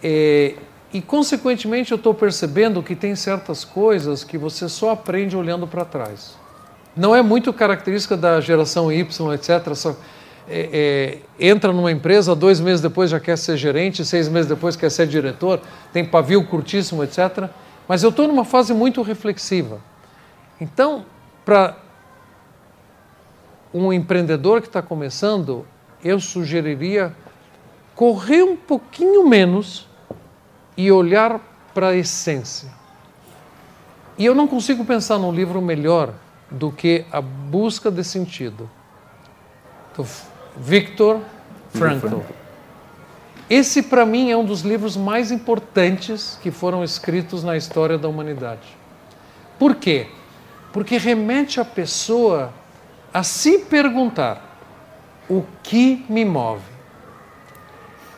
É, 0.02 0.56
e, 0.92 1.00
consequentemente, 1.00 1.92
eu 1.92 1.96
estou 1.96 2.12
percebendo 2.12 2.82
que 2.82 2.96
tem 2.96 3.14
certas 3.14 3.64
coisas 3.64 4.24
que 4.24 4.36
você 4.36 4.68
só 4.68 4.90
aprende 4.90 5.36
olhando 5.36 5.64
para 5.64 5.84
trás. 5.84 6.34
Não 6.96 7.14
é 7.14 7.22
muito 7.22 7.52
característica 7.52 8.16
da 8.16 8.40
geração 8.40 8.90
Y, 8.90 9.32
etc. 9.32 9.74
Só, 9.76 9.94
é, 10.48 11.18
é, 11.38 11.48
entra 11.48 11.72
numa 11.72 11.90
empresa, 11.92 12.34
dois 12.34 12.60
meses 12.60 12.80
depois 12.80 13.10
já 13.10 13.20
quer 13.20 13.36
ser 13.36 13.56
gerente, 13.56 14.04
seis 14.04 14.28
meses 14.28 14.48
depois 14.48 14.76
quer 14.76 14.90
ser 14.90 15.06
diretor, 15.06 15.60
tem 15.92 16.04
pavio 16.04 16.44
curtíssimo, 16.44 17.04
etc. 17.04 17.48
Mas 17.86 18.02
eu 18.02 18.10
estou 18.10 18.26
numa 18.26 18.44
fase 18.44 18.72
muito 18.72 19.02
reflexiva. 19.02 19.80
Então, 20.60 21.04
para 21.44 21.76
um 23.72 23.92
empreendedor 23.92 24.60
que 24.60 24.66
está 24.66 24.82
começando, 24.82 25.66
eu 26.02 26.18
sugeriria 26.18 27.14
correr 27.94 28.42
um 28.42 28.56
pouquinho 28.56 29.28
menos 29.28 29.88
e 30.76 30.90
olhar 30.90 31.40
para 31.74 31.88
a 31.88 31.96
essência. 31.96 32.68
E 34.16 34.24
eu 34.24 34.34
não 34.34 34.46
consigo 34.46 34.84
pensar 34.84 35.18
num 35.18 35.32
livro 35.32 35.62
melhor 35.62 36.12
do 36.50 36.72
que 36.72 37.04
A 37.12 37.20
Busca 37.20 37.90
de 37.90 38.02
Sentido, 38.02 38.68
do 39.96 40.04
Viktor 40.60 41.20
Frankl. 41.70 42.18
Esse, 43.48 43.82
para 43.82 44.04
mim, 44.04 44.30
é 44.30 44.36
um 44.36 44.44
dos 44.44 44.60
livros 44.60 44.96
mais 44.96 45.32
importantes 45.32 46.38
que 46.42 46.50
foram 46.50 46.84
escritos 46.84 47.42
na 47.42 47.56
história 47.56 47.96
da 47.96 48.08
humanidade. 48.08 48.76
Por 49.58 49.74
quê? 49.74 50.06
Porque 50.70 50.98
remete 50.98 51.58
a 51.58 51.64
pessoa 51.64 52.52
a 53.12 53.22
se 53.22 53.60
perguntar: 53.60 54.58
o 55.28 55.44
que 55.62 56.04
me 56.08 56.24
move? 56.24 56.62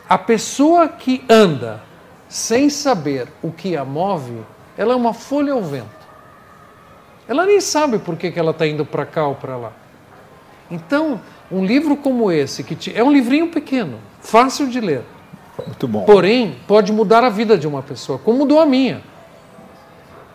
A 0.07 0.17
pessoa 0.17 0.89
que 0.89 1.23
anda 1.29 1.81
sem 2.27 2.69
saber 2.69 3.27
o 3.41 3.51
que 3.51 3.77
a 3.77 3.85
move, 3.85 4.41
ela 4.77 4.93
é 4.93 4.95
uma 4.95 5.13
folha 5.13 5.53
ao 5.53 5.63
vento. 5.63 6.03
Ela 7.27 7.45
nem 7.45 7.61
sabe 7.61 7.99
por 7.99 8.17
que, 8.17 8.31
que 8.31 8.39
ela 8.39 8.51
está 8.51 8.67
indo 8.67 8.85
para 8.85 9.05
cá 9.05 9.25
ou 9.25 9.35
para 9.35 9.55
lá. 9.55 9.71
Então, 10.69 11.21
um 11.51 11.63
livro 11.65 11.95
como 11.97 12.31
esse, 12.31 12.63
que 12.63 12.75
te... 12.75 12.95
é 12.95 13.03
um 13.03 13.11
livrinho 13.11 13.49
pequeno, 13.49 13.99
fácil 14.21 14.67
de 14.67 14.79
ler, 14.79 15.03
Muito 15.65 15.87
bom. 15.87 16.03
Porém, 16.03 16.57
pode 16.67 16.91
mudar 16.91 17.23
a 17.23 17.29
vida 17.29 17.57
de 17.57 17.67
uma 17.67 17.81
pessoa, 17.81 18.17
como 18.17 18.39
mudou 18.39 18.59
a 18.59 18.65
minha. 18.65 19.01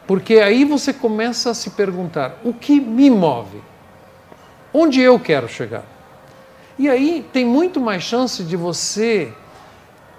Porque 0.06 0.36
aí 0.36 0.64
você 0.64 0.92
começa 0.92 1.50
a 1.50 1.54
se 1.54 1.70
perguntar: 1.70 2.38
o 2.42 2.54
que 2.54 2.80
me 2.80 3.10
move? 3.10 3.60
Onde 4.72 5.00
eu 5.00 5.18
quero 5.18 5.48
chegar? 5.48 5.84
E 6.78 6.88
aí 6.88 7.26
tem 7.32 7.44
muito 7.44 7.80
mais 7.80 8.02
chance 8.02 8.42
de 8.44 8.56
você 8.56 9.32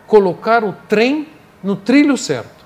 colocar 0.06 0.64
o 0.64 0.74
trem 0.88 1.28
no 1.64 1.76
trilho 1.76 2.18
certo. 2.18 2.66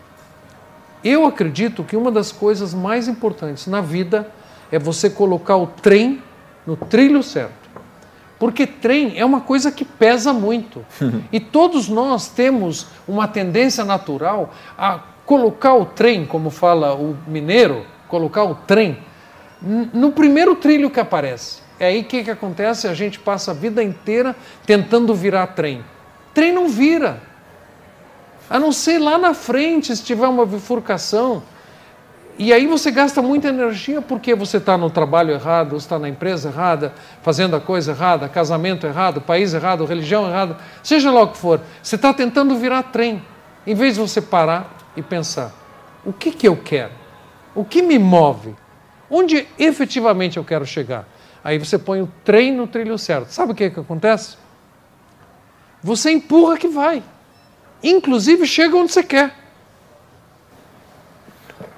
Eu 1.04 1.26
acredito 1.26 1.84
que 1.84 1.96
uma 1.96 2.12
das 2.12 2.32
coisas 2.32 2.74
mais 2.74 3.08
importantes 3.08 3.68
na 3.68 3.82
vida 3.82 4.30
é 4.72 4.80
você 4.80 5.10
colocar 5.10 5.58
o 5.58 5.68
trem 5.68 6.22
no 6.66 6.76
trilho 6.76 7.22
certo. 7.22 7.63
Porque 8.44 8.68
trem 8.68 9.18
é 9.18 9.24
uma 9.24 9.40
coisa 9.40 9.72
que 9.72 9.86
pesa 9.86 10.34
muito. 10.34 10.86
e 11.32 11.40
todos 11.40 11.88
nós 11.88 12.28
temos 12.28 12.88
uma 13.08 13.26
tendência 13.26 13.86
natural 13.86 14.54
a 14.78 15.00
colocar 15.26 15.76
o 15.76 15.86
trem, 15.86 16.26
como 16.26 16.50
fala 16.50 16.94
o 16.94 17.18
mineiro, 17.26 17.86
colocar 18.10 18.44
o 18.44 18.54
trem 18.54 18.98
no 19.94 20.12
primeiro 20.12 20.58
trilho 20.58 20.90
que 20.90 21.00
aparece. 21.00 21.62
É 21.80 21.86
aí 21.86 22.04
que, 22.04 22.22
que 22.22 22.32
acontece? 22.32 22.86
A 22.86 22.94
gente 22.94 23.18
passa 23.18 23.52
a 23.52 23.54
vida 23.54 23.82
inteira 23.82 24.36
tentando 24.66 25.16
virar 25.16 25.48
trem. 25.48 25.82
Trem 26.34 26.52
não 26.52 26.68
vira. 26.68 27.22
A 28.50 28.60
não 28.60 28.74
ser 28.74 29.00
lá 29.00 29.18
na 29.18 29.34
frente, 29.34 29.96
se 29.96 30.04
tiver 30.04 30.28
uma 30.28 30.46
bifurcação. 30.46 31.42
E 32.38 32.52
aí 32.52 32.66
você 32.66 32.90
gasta 32.90 33.22
muita 33.22 33.50
energia 33.50 34.02
porque 34.02 34.34
você 34.34 34.58
está 34.58 34.76
no 34.76 34.90
trabalho 34.90 35.32
errado, 35.32 35.78
está 35.78 36.00
na 36.00 36.10
empresa 36.10 36.50
errada, 36.50 36.94
fazendo 37.22 37.56
a 37.56 37.62
coisa 37.62 37.92
errada, 37.92 38.28
casamento 38.28 38.88
errado, 38.88 39.22
país 39.22 39.54
errado, 39.54 39.86
religião 39.86 40.28
errada, 40.28 40.58
seja 40.82 41.12
lá 41.12 41.22
o 41.22 41.28
que 41.28 41.38
for. 41.38 41.62
Você 41.82 41.96
está 41.96 42.12
tentando 42.12 42.56
virar 42.56 42.84
trem, 42.84 43.24
em 43.68 43.76
vez 43.76 43.96
de 43.96 44.00
você 44.00 44.20
parar 44.20 44.76
e 44.98 45.02
pensar: 45.02 45.52
o 46.04 46.12
que, 46.12 46.32
que 46.32 46.48
eu 46.48 46.58
quero? 46.58 46.92
O 47.54 47.64
que 47.64 47.84
me 47.84 48.00
move? 48.00 48.56
Onde 49.10 49.48
efetivamente 49.60 50.38
eu 50.38 50.44
quero 50.44 50.66
chegar? 50.66 51.08
Aí 51.44 51.60
você 51.60 51.78
põe 51.78 52.02
o 52.02 52.12
trem 52.24 52.52
no 52.52 52.66
trilho 52.66 52.98
certo. 52.98 53.30
Sabe 53.30 53.52
o 53.52 53.56
que, 53.56 53.70
que 53.70 53.80
acontece? 53.80 54.38
Você 55.84 56.12
empurra 56.12 56.58
que 56.58 56.68
vai. 56.68 57.04
Inclusive 57.84 58.48
chega 58.48 58.76
onde 58.76 58.92
você 58.92 59.04
quer. 59.04 59.43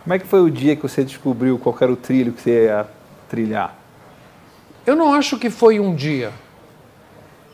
Como 0.05 0.13
é 0.13 0.19
que 0.19 0.27
foi 0.27 0.39
o 0.39 0.51
dia 0.51 0.75
que 0.75 0.83
você 0.83 1.03
descobriu 1.03 1.57
qual 1.57 1.75
era 1.81 1.91
o 1.91 1.95
trilho 1.95 2.31
que 2.31 2.39
você 2.39 2.65
ia 2.65 2.85
trilhar? 3.27 3.75
Eu 4.85 4.95
não 4.95 5.11
acho 5.11 5.39
que 5.39 5.49
foi 5.49 5.79
um 5.79 5.95
dia. 5.95 6.31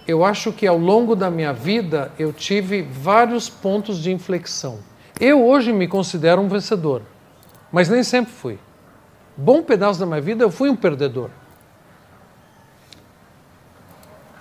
Eu 0.06 0.26
acho 0.26 0.52
que 0.52 0.68
ao 0.68 0.78
longo 0.78 1.16
da 1.16 1.32
minha 1.32 1.54
vida 1.54 2.12
eu 2.20 2.34
tive 2.34 2.82
vários 2.82 3.48
pontos 3.48 4.00
de 4.00 4.12
inflexão. 4.12 4.80
Eu 5.18 5.42
hoje 5.46 5.72
me 5.72 5.88
considero 5.88 6.42
um 6.42 6.50
vencedor, 6.50 7.04
mas 7.72 7.88
nem 7.88 8.04
sempre 8.04 8.34
fui. 8.34 8.60
Bom 9.38 9.64
pedaço 9.64 9.98
da 10.02 10.06
minha 10.06 10.20
vida 10.20 10.44
eu 10.44 10.52
fui 10.52 10.70
um 10.70 10.76
perdedor. 10.76 11.30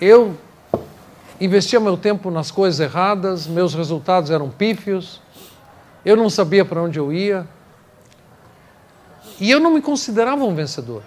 Eu 0.00 0.36
investia 1.40 1.78
meu 1.78 1.96
tempo 1.96 2.28
nas 2.28 2.50
coisas 2.50 2.80
erradas, 2.80 3.46
meus 3.46 3.72
resultados 3.72 4.32
eram 4.32 4.50
pífios, 4.50 5.22
eu 6.04 6.16
não 6.16 6.28
sabia 6.28 6.64
para 6.64 6.82
onde 6.82 6.98
eu 6.98 7.12
ia. 7.12 7.46
E 9.40 9.50
eu 9.50 9.58
não 9.58 9.72
me 9.72 9.80
considerava 9.80 10.44
um 10.44 10.54
vencedor. 10.54 11.02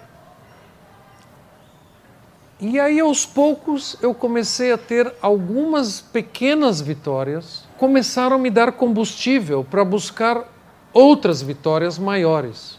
E 2.60 2.80
aí, 2.80 2.98
aos 3.00 3.26
poucos, 3.26 3.96
eu 4.00 4.14
comecei 4.14 4.72
a 4.72 4.78
ter 4.78 5.12
algumas 5.20 6.00
pequenas 6.00 6.80
vitórias, 6.80 7.64
começaram 7.76 8.36
a 8.36 8.38
me 8.38 8.48
dar 8.50 8.72
combustível 8.72 9.64
para 9.68 9.84
buscar 9.84 10.44
outras 10.92 11.42
vitórias 11.42 11.98
maiores. 11.98 12.78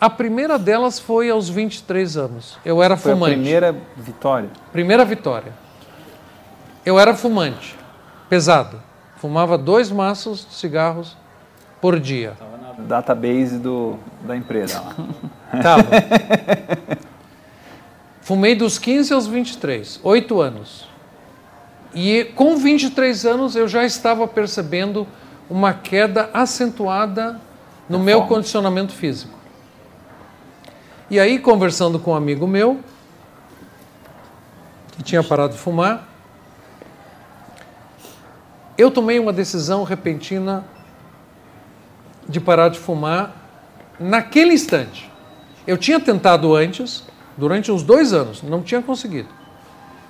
A 0.00 0.08
primeira 0.08 0.58
delas 0.58 0.98
foi 0.98 1.30
aos 1.30 1.48
23 1.48 2.16
anos. 2.16 2.58
Eu 2.64 2.82
era 2.82 2.96
Foi 2.96 3.12
fumante. 3.12 3.32
a 3.32 3.36
primeira 3.36 3.76
vitória? 3.96 4.50
Primeira 4.72 5.04
vitória. 5.04 5.52
Eu 6.84 6.98
era 6.98 7.14
fumante, 7.14 7.76
pesado. 8.28 8.80
Fumava 9.16 9.56
dois 9.56 9.90
maços 9.90 10.46
de 10.46 10.54
cigarros 10.54 11.16
por 11.80 11.98
dia. 11.98 12.34
Database 12.78 13.58
do, 13.58 13.98
da 14.22 14.36
empresa. 14.36 14.82
Tava. 15.62 15.84
Fumei 18.20 18.54
dos 18.54 18.78
15 18.78 19.12
aos 19.12 19.26
23, 19.26 20.00
oito 20.02 20.40
anos. 20.40 20.88
E 21.94 22.24
com 22.34 22.56
23 22.56 23.26
anos 23.26 23.54
eu 23.54 23.68
já 23.68 23.84
estava 23.84 24.26
percebendo 24.26 25.06
uma 25.48 25.72
queda 25.72 26.30
acentuada 26.32 27.40
no 27.88 27.98
meu 27.98 28.20
forma. 28.20 28.34
condicionamento 28.34 28.92
físico. 28.92 29.38
E 31.10 31.20
aí, 31.20 31.38
conversando 31.38 31.98
com 31.98 32.12
um 32.12 32.14
amigo 32.14 32.46
meu, 32.46 32.80
que 34.92 35.02
tinha 35.02 35.22
parado 35.22 35.52
de 35.52 35.58
fumar, 35.58 36.08
eu 38.76 38.90
tomei 38.90 39.20
uma 39.20 39.32
decisão 39.32 39.84
repentina 39.84 40.64
de 42.28 42.40
parar 42.40 42.68
de 42.68 42.78
fumar 42.78 43.34
naquele 43.98 44.52
instante. 44.52 45.10
Eu 45.66 45.76
tinha 45.76 45.98
tentado 45.98 46.54
antes, 46.54 47.04
durante 47.36 47.70
uns 47.72 47.82
dois 47.82 48.12
anos, 48.12 48.42
não 48.42 48.62
tinha 48.62 48.82
conseguido. 48.82 49.28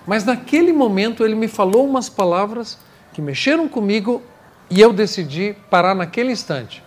Mas 0.06 0.24
naquele 0.24 0.72
momento 0.72 1.24
ele 1.24 1.34
me 1.34 1.48
falou 1.48 1.88
umas 1.88 2.08
palavras 2.08 2.78
que 3.12 3.22
mexeram 3.22 3.68
comigo 3.68 4.22
e 4.70 4.80
eu 4.80 4.92
decidi 4.92 5.56
parar 5.70 5.94
naquele 5.94 6.32
instante. 6.32 6.82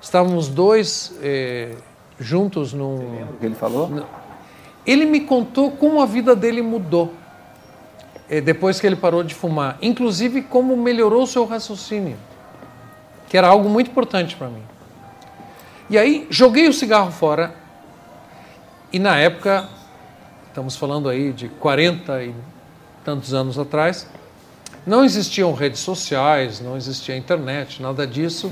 Estávamos 0.00 0.48
dois 0.48 1.12
eh, 1.22 1.74
juntos 2.18 2.72
num. 2.72 2.96
Você 2.96 3.04
lembra 3.04 3.34
o 3.34 3.36
que 3.38 3.46
ele 3.46 3.54
falou? 3.54 4.04
Ele 4.86 5.04
me 5.04 5.20
contou 5.20 5.70
como 5.70 6.00
a 6.00 6.06
vida 6.06 6.34
dele 6.34 6.62
mudou 6.62 7.12
eh, 8.28 8.40
depois 8.40 8.80
que 8.80 8.86
ele 8.86 8.96
parou 8.96 9.22
de 9.22 9.34
fumar, 9.34 9.78
inclusive 9.80 10.42
como 10.42 10.76
melhorou 10.76 11.22
o 11.22 11.26
seu 11.26 11.44
raciocínio, 11.44 12.16
que 13.28 13.36
era 13.36 13.48
algo 13.48 13.68
muito 13.68 13.90
importante 13.90 14.36
para 14.36 14.48
mim. 14.48 14.62
E 15.90 15.96
aí 15.96 16.26
joguei 16.30 16.68
o 16.68 16.72
cigarro 16.72 17.10
fora 17.10 17.54
e 18.92 18.98
na 18.98 19.16
época, 19.16 19.68
estamos 20.46 20.76
falando 20.76 21.08
aí 21.08 21.32
de 21.32 21.48
40 21.48 22.24
e 22.24 22.34
tantos 23.04 23.34
anos 23.34 23.58
atrás, 23.58 24.06
não 24.86 25.04
existiam 25.04 25.52
redes 25.52 25.80
sociais, 25.80 26.60
não 26.60 26.76
existia 26.76 27.14
internet, 27.14 27.82
nada 27.82 28.06
disso. 28.06 28.50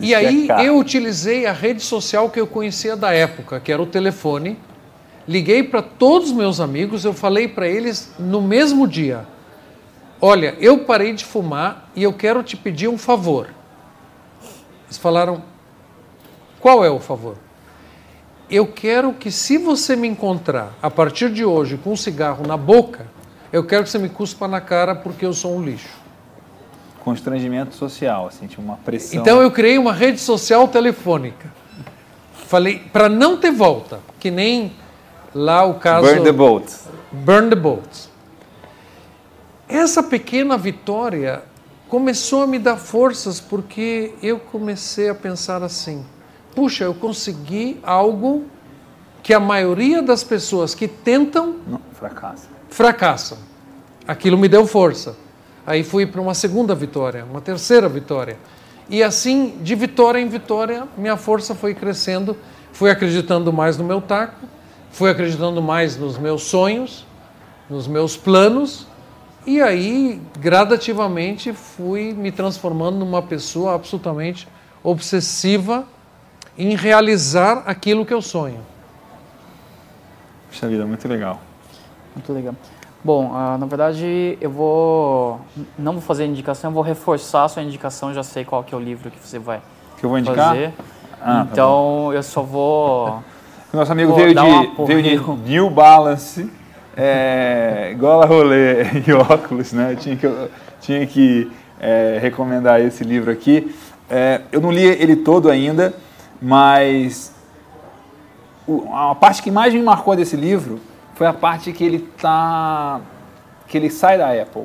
E 0.00 0.14
aí 0.14 0.48
eu 0.64 0.78
utilizei 0.78 1.46
a 1.46 1.52
rede 1.52 1.82
social 1.82 2.28
que 2.28 2.40
eu 2.40 2.46
conhecia 2.46 2.96
da 2.96 3.12
época, 3.12 3.60
que 3.60 3.72
era 3.72 3.80
o 3.80 3.86
telefone. 3.86 4.58
Liguei 5.26 5.62
para 5.62 5.80
todos 5.80 6.28
os 6.30 6.34
meus 6.34 6.60
amigos, 6.60 7.04
eu 7.04 7.12
falei 7.12 7.48
para 7.48 7.66
eles 7.66 8.12
no 8.18 8.42
mesmo 8.42 8.86
dia: 8.86 9.26
Olha, 10.24 10.56
eu 10.60 10.84
parei 10.84 11.12
de 11.12 11.24
fumar 11.24 11.90
e 11.96 12.02
eu 12.04 12.12
quero 12.12 12.42
te 12.42 12.56
pedir 12.56 12.88
um 12.88 12.96
favor. 12.96 13.48
Eles 14.86 14.96
falaram: 14.96 15.42
Qual 16.60 16.84
é 16.84 16.90
o 16.90 17.00
favor? 17.00 17.36
Eu 18.48 18.66
quero 18.66 19.12
que, 19.14 19.30
se 19.30 19.58
você 19.58 19.96
me 19.96 20.06
encontrar 20.06 20.72
a 20.80 20.88
partir 20.88 21.30
de 21.30 21.44
hoje 21.44 21.76
com 21.76 21.92
um 21.92 21.96
cigarro 21.96 22.46
na 22.46 22.56
boca, 22.56 23.06
eu 23.52 23.64
quero 23.64 23.82
que 23.82 23.90
você 23.90 23.98
me 23.98 24.08
cuspa 24.08 24.46
na 24.46 24.60
cara 24.60 24.94
porque 24.94 25.26
eu 25.26 25.32
sou 25.32 25.56
um 25.56 25.62
lixo 25.62 26.02
constrangimento 27.02 27.74
social, 27.74 28.28
assim, 28.28 28.46
tinha 28.46 28.64
uma 28.64 28.76
pressão. 28.76 29.20
Então 29.20 29.42
eu 29.42 29.50
criei 29.50 29.76
uma 29.76 29.92
rede 29.92 30.20
social 30.20 30.68
telefônica. 30.68 31.52
Falei, 32.46 32.78
para 32.92 33.08
não 33.08 33.36
ter 33.36 33.50
volta, 33.50 34.00
que 34.20 34.30
nem 34.30 34.72
lá 35.34 35.64
o 35.64 35.74
caso. 35.74 36.06
Burn 36.06 36.22
the 36.22 36.32
boat. 36.32 36.72
Burn 37.10 37.50
the 37.50 37.56
boat. 37.56 38.11
Essa 39.72 40.02
pequena 40.02 40.58
vitória 40.58 41.42
começou 41.88 42.42
a 42.42 42.46
me 42.46 42.58
dar 42.58 42.76
forças 42.76 43.40
porque 43.40 44.12
eu 44.22 44.38
comecei 44.38 45.08
a 45.08 45.14
pensar 45.14 45.62
assim: 45.62 46.04
puxa, 46.54 46.84
eu 46.84 46.92
consegui 46.92 47.80
algo 47.82 48.44
que 49.22 49.32
a 49.32 49.40
maioria 49.40 50.02
das 50.02 50.22
pessoas 50.22 50.74
que 50.74 50.86
tentam. 50.86 51.56
Não, 51.66 51.80
fracassa. 51.94 52.48
Fracassam. 52.68 53.38
Aquilo 54.06 54.36
me 54.36 54.46
deu 54.46 54.66
força. 54.66 55.16
Aí 55.66 55.82
fui 55.82 56.04
para 56.04 56.20
uma 56.20 56.34
segunda 56.34 56.74
vitória, 56.74 57.24
uma 57.24 57.40
terceira 57.40 57.88
vitória. 57.88 58.36
E 58.90 59.02
assim, 59.02 59.56
de 59.62 59.74
vitória 59.74 60.20
em 60.20 60.28
vitória, 60.28 60.86
minha 60.98 61.16
força 61.16 61.54
foi 61.54 61.74
crescendo. 61.74 62.36
Fui 62.74 62.90
acreditando 62.90 63.50
mais 63.50 63.78
no 63.78 63.84
meu 63.84 64.02
taco, 64.02 64.44
fui 64.90 65.08
acreditando 65.08 65.62
mais 65.62 65.96
nos 65.96 66.18
meus 66.18 66.42
sonhos, 66.42 67.06
nos 67.70 67.88
meus 67.88 68.18
planos. 68.18 68.91
E 69.46 69.60
aí, 69.60 70.20
gradativamente, 70.38 71.52
fui 71.52 72.12
me 72.12 72.30
transformando 72.30 72.98
numa 72.98 73.22
pessoa 73.22 73.74
absolutamente 73.74 74.46
obsessiva 74.82 75.84
em 76.56 76.76
realizar 76.76 77.62
aquilo 77.66 78.06
que 78.06 78.14
eu 78.14 78.22
sonho. 78.22 78.60
Puxa 80.48 80.68
vida, 80.68 80.84
muito 80.84 81.08
legal. 81.08 81.40
Muito 82.14 82.32
legal. 82.32 82.54
Bom, 83.02 83.30
uh, 83.30 83.58
na 83.58 83.66
verdade 83.66 84.38
eu 84.40 84.50
vou 84.50 85.40
não 85.76 85.94
vou 85.94 86.02
fazer 86.02 86.24
indicação, 86.24 86.70
eu 86.70 86.74
vou 86.74 86.84
reforçar 86.84 87.44
a 87.44 87.48
sua 87.48 87.62
indicação, 87.62 88.14
já 88.14 88.22
sei 88.22 88.44
qual 88.44 88.62
que 88.62 88.72
é 88.72 88.78
o 88.78 88.80
livro 88.80 89.10
que 89.10 89.18
você 89.18 89.40
vai 89.40 89.60
que 90.02 90.06
eu 90.06 90.10
vou 90.10 90.18
indicar? 90.18 90.48
fazer. 90.48 90.72
Ah, 91.20 91.44
tá 91.44 91.48
então 91.52 92.08
tá 92.10 92.16
eu 92.16 92.22
só 92.22 92.42
vou. 92.42 93.22
O 93.72 93.76
nosso 93.78 93.90
amigo 93.90 94.12
veio 94.12 94.34
de, 94.34 94.84
veio 94.84 95.02
de 95.02 95.50
New 95.50 95.70
Balance, 95.70 96.46
é, 96.96 97.94
gola 97.98 98.26
rolê 98.26 98.82
e 99.06 99.12
óculos, 99.12 99.72
né? 99.72 99.92
Eu 99.92 99.96
tinha 99.96 100.16
que, 100.16 100.26
eu 100.26 100.50
tinha 100.80 101.06
que 101.06 101.50
é, 101.80 102.18
recomendar 102.20 102.80
esse 102.80 103.02
livro 103.04 103.30
aqui. 103.30 103.74
É, 104.10 104.42
eu 104.52 104.60
não 104.60 104.70
li 104.70 104.84
ele 104.84 105.16
todo 105.16 105.50
ainda, 105.50 105.94
mas 106.40 107.32
a 108.92 109.14
parte 109.14 109.42
que 109.42 109.50
mais 109.50 109.72
me 109.72 109.82
marcou 109.82 110.14
desse 110.14 110.36
livro 110.36 110.80
foi 111.14 111.26
a 111.26 111.32
parte 111.32 111.72
que 111.72 111.84
ele 111.84 112.00
tá 112.20 113.00
que 113.66 113.76
ele 113.76 113.90
sai 113.90 114.18
da 114.18 114.30
Apple. 114.30 114.64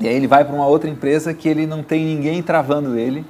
E 0.00 0.08
aí 0.08 0.14
ele 0.14 0.26
vai 0.26 0.44
para 0.44 0.54
uma 0.54 0.66
outra 0.66 0.88
empresa 0.88 1.34
que 1.34 1.48
ele 1.48 1.66
não 1.66 1.82
tem 1.82 2.04
ninguém 2.04 2.42
travando 2.42 2.96
ele 2.96 3.24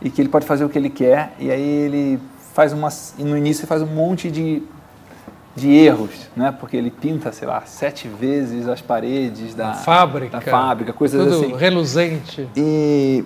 e 0.00 0.10
que 0.10 0.20
ele 0.20 0.28
pode 0.28 0.46
fazer 0.46 0.64
o 0.64 0.68
que 0.68 0.78
ele 0.78 0.90
quer. 0.90 1.32
E 1.38 1.50
aí 1.50 1.60
ele 1.60 2.20
faz 2.54 2.72
uma 2.72 2.88
no 3.18 3.36
início 3.36 3.66
faz 3.66 3.82
um 3.82 3.86
monte 3.86 4.30
de 4.30 4.62
de 5.56 5.72
erros, 5.72 6.28
né? 6.36 6.54
Porque 6.60 6.76
ele 6.76 6.90
pinta, 6.90 7.32
sei 7.32 7.48
lá, 7.48 7.62
sete 7.64 8.06
vezes 8.06 8.68
as 8.68 8.82
paredes 8.82 9.54
da, 9.54 9.72
fábrica, 9.72 10.38
da 10.38 10.40
fábrica, 10.42 10.92
coisas 10.92 11.20
tudo 11.24 11.46
assim. 11.46 11.56
reluzente. 11.56 12.46
E 12.54 13.24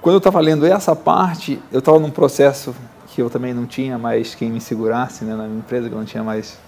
quando 0.00 0.14
eu 0.14 0.18
estava 0.18 0.40
lendo 0.40 0.64
essa 0.64 0.96
parte, 0.96 1.60
eu 1.70 1.80
estava 1.80 1.98
num 1.98 2.10
processo 2.10 2.74
que 3.08 3.20
eu 3.20 3.28
também 3.28 3.52
não 3.52 3.66
tinha 3.66 3.98
mais 3.98 4.34
quem 4.34 4.50
me 4.50 4.60
segurasse, 4.60 5.24
né? 5.24 5.36
Na 5.36 5.44
minha 5.44 5.58
empresa 5.58 5.88
que 5.88 5.94
eu 5.94 5.98
não 5.98 6.06
tinha 6.06 6.24
mais 6.24 6.58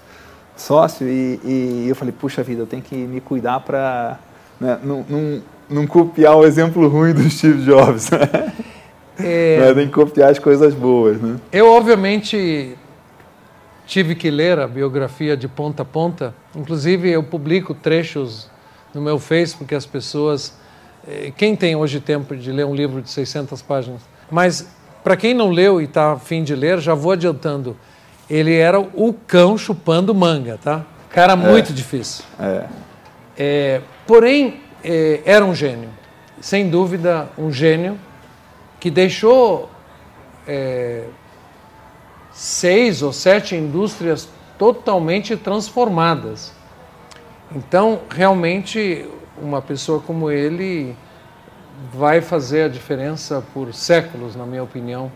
sócio 0.55 1.07
e, 1.07 1.39
e, 1.43 1.85
eu 1.89 1.95
falei, 1.95 2.13
puxa 2.13 2.43
vida, 2.43 2.61
eu 2.61 2.67
tenho 2.67 2.83
que 2.83 2.95
me 2.95 3.19
cuidar 3.19 3.61
para 3.61 4.19
né, 4.59 4.77
não, 4.83 5.03
não, 5.09 5.41
não, 5.67 5.87
copiar 5.87 6.37
o 6.37 6.45
exemplo 6.45 6.87
ruim 6.87 7.13
do 7.13 7.27
Steve 7.29 7.63
Jobs. 7.65 8.11
Né? 8.11 8.53
É, 9.23 9.59
né, 9.59 9.73
tem 9.75 9.85
que 9.85 9.93
copiar 9.93 10.31
as 10.31 10.39
coisas 10.39 10.73
boas. 10.73 11.21
Né? 11.21 11.35
Eu, 11.51 11.67
obviamente, 11.71 12.75
tive 13.85 14.15
que 14.15 14.29
ler 14.29 14.59
a 14.59 14.67
biografia 14.67 15.35
de 15.35 15.47
ponta 15.47 15.83
a 15.83 15.85
ponta. 15.85 16.33
Inclusive, 16.55 17.09
eu 17.09 17.23
publico 17.23 17.73
trechos 17.73 18.49
no 18.93 19.01
meu 19.01 19.19
Face, 19.19 19.55
porque 19.55 19.75
as 19.75 19.85
pessoas... 19.85 20.53
Eh, 21.07 21.31
quem 21.35 21.55
tem 21.55 21.75
hoje 21.75 21.99
tempo 21.99 22.35
de 22.35 22.51
ler 22.51 22.65
um 22.65 22.75
livro 22.75 23.01
de 23.01 23.09
600 23.09 23.61
páginas? 23.61 24.01
Mas, 24.29 24.67
para 25.03 25.17
quem 25.17 25.33
não 25.33 25.49
leu 25.49 25.81
e 25.81 25.85
está 25.85 26.13
afim 26.13 26.43
de 26.43 26.55
ler, 26.55 26.79
já 26.79 26.93
vou 26.93 27.11
adiantando 27.11 27.75
ele 28.31 28.55
era 28.55 28.79
o 28.79 29.13
cão 29.27 29.57
chupando 29.57 30.15
manga, 30.15 30.57
tá? 30.63 30.85
Cara 31.09 31.35
muito 31.35 31.73
é. 31.73 31.75
difícil. 31.75 32.23
É. 32.39 32.65
É, 33.37 33.81
porém, 34.07 34.61
é, 34.81 35.19
era 35.25 35.43
um 35.43 35.53
gênio. 35.53 35.89
Sem 36.39 36.69
dúvida, 36.69 37.27
um 37.37 37.51
gênio 37.51 37.99
que 38.79 38.89
deixou 38.89 39.69
é, 40.47 41.03
seis 42.41 43.03
ou 43.03 43.13
sete 43.13 43.55
indústrias 43.55 44.27
totalmente 44.57 45.37
transformadas. 45.37 46.51
Então, 47.55 47.99
realmente, 48.09 49.07
uma 49.39 49.61
pessoa 49.61 49.99
como 49.99 50.31
ele 50.31 50.95
vai 51.93 52.19
fazer 52.19 52.63
a 52.63 52.67
diferença 52.67 53.43
por 53.53 53.71
séculos, 53.75 54.35
na 54.35 54.43
minha 54.43 54.63
opinião 54.63 55.11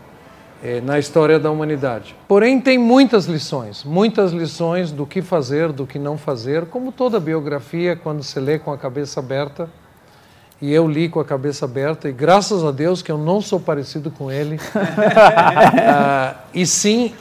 é, 0.62 0.80
na 0.80 1.00
história 1.00 1.36
da 1.36 1.50
humanidade. 1.50 2.14
Porém, 2.28 2.60
tem 2.60 2.78
muitas 2.78 3.24
lições, 3.26 3.82
muitas 3.82 4.30
lições 4.30 4.92
do 4.92 5.04
que 5.04 5.20
fazer, 5.20 5.72
do 5.72 5.84
que 5.84 5.98
não 5.98 6.16
fazer, 6.16 6.66
como 6.66 6.92
toda 6.92 7.18
biografia, 7.18 7.96
quando 7.96 8.22
se 8.22 8.38
lê 8.38 8.56
com 8.56 8.72
a 8.72 8.78
cabeça 8.78 9.18
aberta. 9.18 9.68
E 10.60 10.72
eu 10.72 10.88
li 10.88 11.08
com 11.08 11.20
a 11.20 11.24
cabeça 11.24 11.66
aberta, 11.66 12.08
e 12.08 12.12
graças 12.12 12.64
a 12.64 12.70
Deus 12.70 13.02
que 13.02 13.12
eu 13.12 13.18
não 13.18 13.42
sou 13.42 13.60
parecido 13.60 14.10
com 14.10 14.30
ele. 14.32 14.58
ah, 15.86 16.34
e 16.54 16.66
sim, 16.66 17.12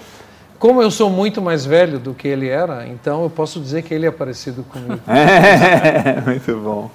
como 0.58 0.82
eu 0.82 0.90
sou 0.90 1.10
muito 1.10 1.42
mais 1.42 1.66
velho 1.66 2.00
do 2.00 2.14
que 2.14 2.28
ele 2.28 2.48
era, 2.48 2.88
então 2.88 3.24
eu 3.24 3.30
posso 3.30 3.60
dizer 3.60 3.82
que 3.82 3.94
ele 3.94 4.06
é 4.06 4.12
parecido 4.12 4.64
comigo. 4.64 5.02
É, 5.08 6.22
muito 6.26 6.56
bom. 6.62 6.90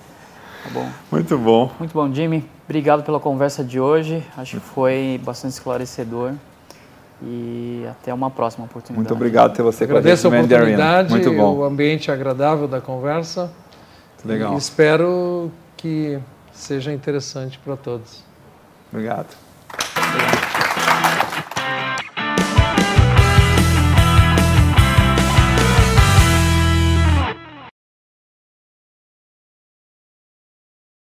Tá 0.65 0.71
bom. 0.73 0.89
Muito 1.11 1.39
bom. 1.39 1.71
Muito 1.79 1.93
bom, 1.93 2.13
Jimmy. 2.13 2.45
Obrigado 2.65 3.03
pela 3.03 3.21
conversa 3.21 3.63
de 3.63 3.79
hoje. 3.79 4.25
Acho 4.37 4.59
que 4.59 4.63
foi 4.63 5.21
bastante 5.23 5.53
esclarecedor. 5.53 6.33
e 7.23 7.85
até 7.91 8.15
uma 8.15 8.31
próxima 8.31 8.65
oportunidade. 8.65 8.97
Muito 8.97 9.13
obrigado 9.13 9.55
ter 9.55 9.63
você 9.63 9.85
Agradeço 9.85 10.29
com 10.29 10.35
a 10.35 10.41
gente 10.41 10.55
a 10.55 10.57
oportunidade, 10.57 11.11
Muito 11.11 11.33
bom. 11.35 11.57
o 11.57 11.65
ambiente 11.65 12.11
agradável 12.11 12.67
da 12.67 12.81
conversa. 12.81 13.51
Legal. 14.25 14.55
E 14.55 14.57
espero 14.57 15.51
que 15.81 16.19
seja 16.53 16.93
interessante 16.93 17.59
para 17.65 17.77
todos. 17.77 18.25
Obrigado. 18.93 19.50